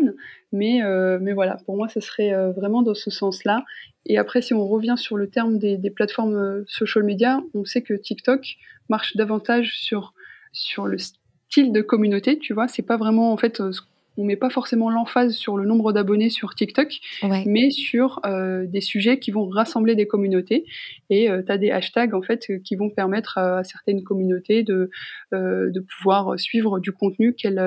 Mais, 0.52 0.82
euh, 0.82 1.18
mais 1.20 1.32
voilà, 1.32 1.56
pour 1.64 1.76
moi, 1.76 1.88
ce 1.88 2.00
serait 2.00 2.34
euh, 2.34 2.52
vraiment 2.52 2.82
dans 2.82 2.94
ce 2.94 3.10
sens-là. 3.10 3.64
Et 4.06 4.18
après, 4.18 4.42
si 4.42 4.52
on 4.54 4.66
revient 4.66 4.96
sur 4.96 5.16
le 5.16 5.28
terme 5.28 5.58
des, 5.58 5.78
des 5.78 5.90
plateformes 5.90 6.34
euh, 6.34 6.64
social 6.66 7.04
media, 7.04 7.40
on 7.54 7.64
sait 7.64 7.82
que 7.82 7.94
TikTok 7.94 8.56
marche 8.88 9.16
davantage 9.16 9.78
sur, 9.78 10.14
sur 10.52 10.86
le 10.86 10.98
style 10.98 11.72
de 11.72 11.80
communauté, 11.80 12.38
tu 12.38 12.52
vois. 12.52 12.68
C'est 12.68 12.82
pas 12.82 12.96
vraiment, 12.96 13.32
en 13.32 13.36
fait, 13.36 13.56
ce 13.56 13.80
on 14.16 14.24
met 14.24 14.36
pas 14.36 14.50
forcément 14.50 14.90
l'emphase 14.90 15.34
sur 15.34 15.56
le 15.56 15.64
nombre 15.64 15.92
d'abonnés 15.92 16.30
sur 16.30 16.54
TikTok, 16.54 17.00
mais 17.46 17.70
sur 17.70 18.20
euh, 18.24 18.66
des 18.66 18.80
sujets 18.80 19.18
qui 19.18 19.30
vont 19.30 19.48
rassembler 19.48 19.94
des 19.94 20.06
communautés. 20.06 20.66
Et 21.08 21.30
euh, 21.30 21.42
tu 21.44 21.52
as 21.52 21.58
des 21.58 21.70
hashtags 21.70 22.14
en 22.14 22.22
fait 22.22 22.62
qui 22.62 22.76
vont 22.76 22.90
permettre 22.90 23.38
à, 23.38 23.64
certaines 23.64 24.02
communautés 24.02 24.62
de, 24.62 24.90
euh, 25.32 25.70
de 25.70 25.80
pouvoir 25.80 26.38
suivre 26.38 26.80
du 26.80 26.92
contenu 26.92 27.34
qu'elles 27.34 27.62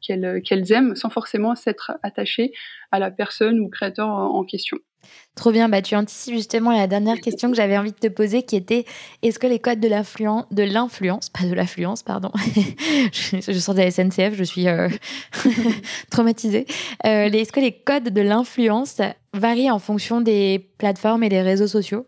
qu'elles 0.00 0.72
aiment 0.72 0.96
sans 0.96 1.10
forcément 1.10 1.54
s'être 1.54 1.92
attachées 2.02 2.52
à 2.90 2.98
la 2.98 3.10
personne 3.10 3.60
ou 3.60 3.68
créateur 3.68 4.08
en 4.08 4.44
question. 4.44 4.78
Trop 5.34 5.50
bien, 5.50 5.68
bah, 5.68 5.80
tu 5.80 5.96
anticipes 5.96 6.34
justement 6.34 6.72
la 6.72 6.86
dernière 6.86 7.18
question 7.18 7.50
que 7.50 7.56
j'avais 7.56 7.78
envie 7.78 7.92
de 7.92 7.96
te 7.96 8.08
poser 8.08 8.42
qui 8.42 8.54
était 8.54 8.84
est-ce 9.22 9.38
que 9.38 9.46
les 9.46 9.58
codes 9.58 9.80
de 9.80 9.88
l'influence, 9.88 10.44
de 10.50 10.62
l'influence, 10.62 11.30
pas 11.30 11.44
de 11.44 11.54
l'affluence, 11.54 12.02
pardon, 12.02 12.30
je, 13.12 13.40
je, 13.40 13.58
sors 13.58 13.74
de 13.74 13.80
la 13.80 13.90
SNCF, 13.90 14.34
je 14.34 14.44
suis 14.44 14.68
euh, 14.68 14.88
traumatisée, 16.10 16.66
euh, 17.06 17.30
est-ce 17.30 17.52
que 17.52 17.60
les 17.60 17.72
codes 17.72 18.10
de 18.10 18.20
l'influence 18.20 19.00
varient 19.32 19.70
en 19.70 19.78
fonction 19.78 20.20
des 20.20 20.70
plateformes 20.76 21.22
et 21.22 21.30
des 21.30 21.40
réseaux 21.40 21.66
sociaux? 21.66 22.04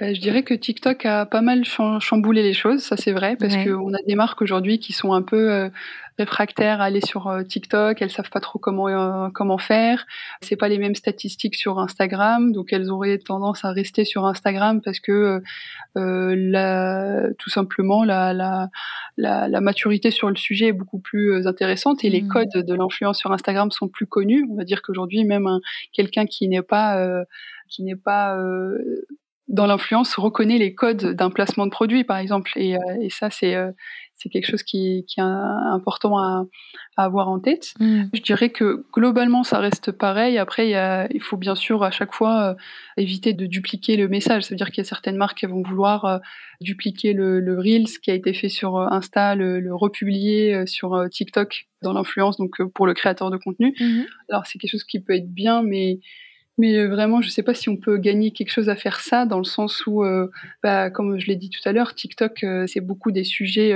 Je 0.00 0.20
dirais 0.20 0.44
que 0.44 0.54
TikTok 0.54 1.06
a 1.06 1.26
pas 1.26 1.40
mal 1.40 1.64
chamboulé 1.64 2.42
les 2.42 2.52
choses, 2.52 2.82
ça 2.82 2.96
c'est 2.96 3.12
vrai, 3.12 3.36
parce 3.36 3.56
qu'on 3.56 3.92
a 3.94 4.02
des 4.06 4.14
marques 4.14 4.40
aujourd'hui 4.42 4.78
qui 4.78 4.92
sont 4.92 5.12
un 5.12 5.22
peu 5.22 5.50
euh, 5.52 5.70
réfractaires 6.18 6.80
à 6.80 6.84
aller 6.84 7.00
sur 7.00 7.26
euh, 7.26 7.42
TikTok, 7.42 8.00
elles 8.00 8.10
savent 8.10 8.30
pas 8.30 8.38
trop 8.38 8.60
comment 8.60 9.30
comment 9.32 9.58
faire. 9.58 10.06
C'est 10.40 10.54
pas 10.54 10.68
les 10.68 10.78
mêmes 10.78 10.94
statistiques 10.94 11.56
sur 11.56 11.80
Instagram, 11.80 12.52
donc 12.52 12.72
elles 12.72 12.90
auraient 12.90 13.18
tendance 13.18 13.64
à 13.64 13.72
rester 13.72 14.04
sur 14.04 14.24
Instagram 14.24 14.80
parce 14.82 15.00
que 15.00 15.42
la, 15.96 17.22
tout 17.36 17.50
simplement 17.50 18.04
la, 18.04 18.32
la, 18.32 18.68
la, 19.16 19.60
maturité 19.60 20.12
sur 20.12 20.28
le 20.28 20.36
sujet 20.36 20.68
est 20.68 20.72
beaucoup 20.72 21.00
plus 21.00 21.44
intéressante 21.48 22.04
et 22.04 22.10
les 22.10 22.22
mmh. 22.22 22.28
codes 22.28 22.64
de 22.66 22.74
l'influence 22.74 23.18
sur 23.18 23.32
Instagram 23.32 23.72
sont 23.72 23.88
plus 23.88 24.06
connus. 24.06 24.46
On 24.48 24.54
va 24.54 24.62
dire 24.62 24.80
qu'aujourd'hui 24.80 25.24
même 25.24 25.48
quelqu'un 25.92 26.26
qui 26.26 26.46
n'est 26.46 26.62
pas 26.62 27.24
qui 27.68 27.82
n'est 27.82 27.96
pas 27.96 28.36
dans 29.48 29.66
l'influence 29.66 30.14
reconnaît 30.16 30.58
les 30.58 30.74
codes 30.74 31.14
d'un 31.14 31.30
placement 31.30 31.64
de 31.64 31.70
produit, 31.70 32.04
par 32.04 32.18
exemple. 32.18 32.52
Et, 32.56 32.76
euh, 32.76 32.80
et 33.00 33.08
ça, 33.10 33.30
c'est 33.30 33.54
euh, 33.54 33.70
c'est 34.14 34.28
quelque 34.28 34.50
chose 34.50 34.64
qui, 34.64 35.04
qui 35.06 35.20
est 35.20 35.22
important 35.22 36.18
à, 36.18 36.44
à, 36.96 37.04
avoir 37.04 37.28
en 37.28 37.38
tête. 37.38 37.72
Mm. 37.78 38.04
Je 38.12 38.20
dirais 38.20 38.50
que 38.50 38.84
globalement, 38.92 39.44
ça 39.44 39.60
reste 39.60 39.92
pareil. 39.92 40.38
Après, 40.38 40.66
il, 40.66 40.70
y 40.70 40.74
a, 40.74 41.06
il 41.12 41.22
faut 41.22 41.36
bien 41.36 41.54
sûr 41.54 41.84
à 41.84 41.92
chaque 41.92 42.12
fois 42.12 42.50
euh, 42.50 42.54
éviter 42.96 43.32
de 43.32 43.46
dupliquer 43.46 43.96
le 43.96 44.08
message. 44.08 44.42
Ça 44.42 44.50
veut 44.50 44.56
dire 44.56 44.70
qu'il 44.70 44.82
y 44.82 44.86
a 44.86 44.88
certaines 44.88 45.16
marques 45.16 45.38
qui 45.38 45.46
vont 45.46 45.62
vouloir 45.62 46.20
dupliquer 46.60 47.12
le, 47.12 47.38
le 47.38 47.58
Reels 47.58 48.00
qui 48.02 48.10
a 48.10 48.14
été 48.14 48.34
fait 48.34 48.48
sur 48.48 48.76
Insta, 48.76 49.36
le, 49.36 49.60
le 49.60 49.74
republier 49.74 50.66
sur 50.66 51.08
TikTok 51.08 51.68
dans 51.82 51.92
l'influence, 51.92 52.38
donc 52.38 52.60
pour 52.74 52.86
le 52.88 52.94
créateur 52.94 53.30
de 53.30 53.36
contenu. 53.36 53.72
Mm-hmm. 53.78 54.06
Alors, 54.30 54.46
c'est 54.46 54.58
quelque 54.58 54.72
chose 54.72 54.84
qui 54.84 54.98
peut 54.98 55.14
être 55.14 55.32
bien, 55.32 55.62
mais 55.62 56.00
mais 56.58 56.76
euh, 56.76 56.88
vraiment, 56.88 57.22
je 57.22 57.28
ne 57.28 57.30
sais 57.30 57.44
pas 57.44 57.54
si 57.54 57.68
on 57.68 57.76
peut 57.76 57.96
gagner 57.96 58.32
quelque 58.32 58.50
chose 58.50 58.68
à 58.68 58.76
faire 58.76 59.00
ça, 59.00 59.26
dans 59.26 59.38
le 59.38 59.44
sens 59.44 59.86
où, 59.86 60.02
euh, 60.02 60.28
bah, 60.62 60.90
comme 60.90 61.18
je 61.18 61.26
l'ai 61.26 61.36
dit 61.36 61.50
tout 61.50 61.66
à 61.66 61.72
l'heure, 61.72 61.94
TikTok, 61.94 62.42
euh, 62.42 62.66
c'est 62.66 62.80
beaucoup 62.80 63.12
des 63.12 63.24
sujets 63.24 63.74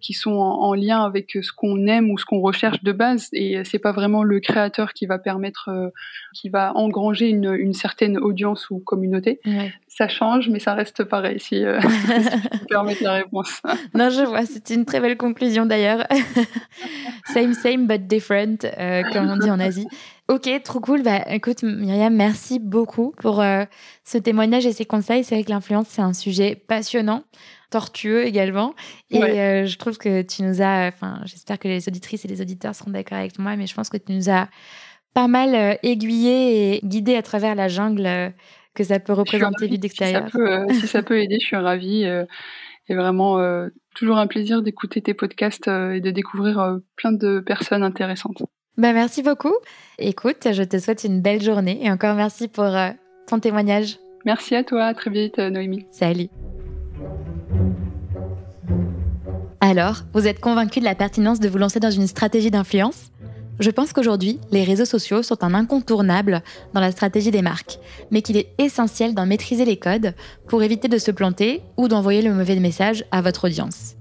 qui 0.00 0.12
sont 0.12 0.32
en, 0.32 0.74
lien 0.74 1.04
avec 1.04 1.38
ce 1.40 1.52
qu'on 1.52 1.86
aime 1.86 2.10
ou 2.10 2.18
ce 2.18 2.24
qu'on 2.24 2.40
recherche 2.40 2.82
de 2.82 2.92
base, 2.92 3.28
et 3.32 3.62
c'est 3.64 3.78
pas 3.78 3.92
vraiment 3.92 4.22
le 4.22 4.40
créateur 4.40 4.92
qui 4.92 5.06
va 5.06 5.18
permettre, 5.18 5.92
qui 6.34 6.48
va 6.48 6.76
engranger 6.76 7.28
une, 7.28 7.52
une, 7.52 7.72
certaine 7.72 8.18
audience 8.18 8.70
ou 8.70 8.78
communauté. 8.80 9.40
Ça 9.96 10.08
change, 10.08 10.48
mais 10.48 10.58
ça 10.58 10.74
reste 10.74 11.04
pareil, 11.04 11.38
si, 11.38 11.48
si 11.56 11.60
je 11.60 12.58
peux 12.58 12.66
permettre 12.66 13.02
la 13.02 13.12
réponse. 13.14 13.62
non, 13.94 14.10
je 14.10 14.22
vois, 14.22 14.44
c'est 14.44 14.70
une 14.70 14.84
très 14.84 15.00
belle 15.00 15.16
conclusion 15.16 15.66
d'ailleurs. 15.66 16.06
same, 17.32 17.54
same, 17.54 17.86
but 17.86 18.06
different, 18.06 18.58
comme 19.12 19.30
on 19.30 19.36
dit 19.36 19.50
en 19.50 19.60
Asie. 19.60 19.86
Ok, 20.28 20.48
trop 20.62 20.80
cool. 20.80 21.02
Bah, 21.02 21.22
écoute, 21.28 21.62
Myriam, 21.62 22.14
merci 22.14 22.58
beaucoup 22.58 23.12
pour 23.18 23.42
euh, 23.42 23.64
ce 24.04 24.16
témoignage 24.16 24.64
et 24.64 24.72
ces 24.72 24.86
conseils. 24.86 25.22
C'est 25.22 25.34
vrai 25.34 25.44
que 25.44 25.50
l'influence, 25.50 25.88
c'est 25.90 26.00
un 26.00 26.14
sujet 26.14 26.54
passionnant, 26.54 27.24
tortueux 27.70 28.24
également. 28.24 28.74
Et 29.10 29.22
euh, 29.22 29.66
je 29.66 29.76
trouve 29.76 29.98
que 29.98 30.22
tu 30.22 30.42
nous 30.42 30.62
as, 30.62 30.88
enfin, 30.88 31.20
j'espère 31.26 31.58
que 31.58 31.68
les 31.68 31.88
auditrices 31.88 32.24
et 32.24 32.28
les 32.28 32.40
auditeurs 32.40 32.74
seront 32.74 32.90
d'accord 32.90 33.18
avec 33.18 33.38
moi, 33.38 33.54
mais 33.56 33.66
je 33.66 33.74
pense 33.74 33.90
que 33.90 33.98
tu 33.98 34.12
nous 34.12 34.30
as 34.30 34.48
pas 35.12 35.28
mal 35.28 35.54
euh, 35.54 35.74
aiguillé 35.82 36.76
et 36.76 36.80
guidé 36.82 37.16
à 37.16 37.22
travers 37.22 37.54
la 37.54 37.68
jungle 37.68 38.32
que 38.74 38.84
ça 38.84 38.98
peut 39.00 39.12
représenter 39.12 39.68
vue 39.68 39.78
d'extérieur. 39.78 40.28
Si, 40.70 40.86
ça 40.86 41.02
peut 41.02 41.20
aider, 41.20 41.38
je 41.40 41.46
suis 41.46 41.56
ravie. 41.56 42.04
et 42.04 42.94
vraiment, 42.94 43.38
toujours 43.94 44.18
un 44.18 44.26
plaisir 44.26 44.62
d'écouter 44.62 45.00
tes 45.00 45.14
podcasts 45.14 45.68
et 45.68 46.00
de 46.00 46.10
découvrir 46.10 46.78
plein 46.96 47.12
de 47.12 47.40
personnes 47.40 47.82
intéressantes. 47.82 48.42
Bah, 48.76 48.92
merci 48.92 49.22
beaucoup. 49.22 49.54
Écoute, 49.98 50.48
je 50.50 50.62
te 50.64 50.78
souhaite 50.78 51.04
une 51.04 51.20
belle 51.20 51.40
journée 51.40 51.78
et 51.84 51.90
encore 51.90 52.16
merci 52.16 52.48
pour 52.48 52.64
euh, 52.64 52.90
ton 53.28 53.38
témoignage. 53.38 53.98
Merci 54.24 54.56
à 54.56 54.64
toi, 54.64 54.86
à 54.86 54.94
très 54.94 55.10
vite 55.10 55.38
euh, 55.38 55.48
Noémie. 55.48 55.86
Salut. 55.90 56.28
Alors, 59.60 60.02
vous 60.12 60.26
êtes 60.26 60.40
convaincu 60.40 60.80
de 60.80 60.84
la 60.84 60.96
pertinence 60.96 61.38
de 61.38 61.48
vous 61.48 61.58
lancer 61.58 61.78
dans 61.78 61.90
une 61.90 62.08
stratégie 62.08 62.50
d'influence? 62.50 63.12
Je 63.60 63.70
pense 63.70 63.92
qu'aujourd'hui, 63.92 64.40
les 64.50 64.64
réseaux 64.64 64.84
sociaux 64.84 65.22
sont 65.22 65.44
un 65.44 65.54
incontournable 65.54 66.42
dans 66.72 66.80
la 66.80 66.90
stratégie 66.90 67.30
des 67.30 67.42
marques, 67.42 67.78
mais 68.10 68.20
qu'il 68.20 68.36
est 68.36 68.48
essentiel 68.58 69.14
d'en 69.14 69.26
maîtriser 69.26 69.64
les 69.64 69.76
codes 69.76 70.14
pour 70.48 70.62
éviter 70.62 70.88
de 70.88 70.98
se 70.98 71.10
planter 71.10 71.62
ou 71.76 71.86
d'envoyer 71.86 72.22
le 72.22 72.34
mauvais 72.34 72.56
message 72.56 73.04
à 73.12 73.22
votre 73.22 73.46
audience. 73.46 73.94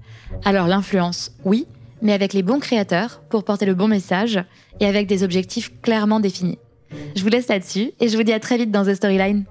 Alors 0.43 0.67
l'influence, 0.67 1.31
oui, 1.45 1.67
mais 2.01 2.13
avec 2.13 2.33
les 2.33 2.43
bons 2.43 2.59
créateurs 2.59 3.21
pour 3.29 3.43
porter 3.43 3.65
le 3.65 3.75
bon 3.75 3.87
message 3.87 4.43
et 4.79 4.87
avec 4.87 5.07
des 5.07 5.23
objectifs 5.23 5.71
clairement 5.81 6.19
définis. 6.19 6.57
Je 7.15 7.21
vous 7.21 7.29
laisse 7.29 7.47
là-dessus 7.47 7.91
et 7.99 8.07
je 8.07 8.17
vous 8.17 8.23
dis 8.23 8.33
à 8.33 8.39
très 8.39 8.57
vite 8.57 8.71
dans 8.71 8.85
The 8.85 8.95
Storyline. 8.95 9.45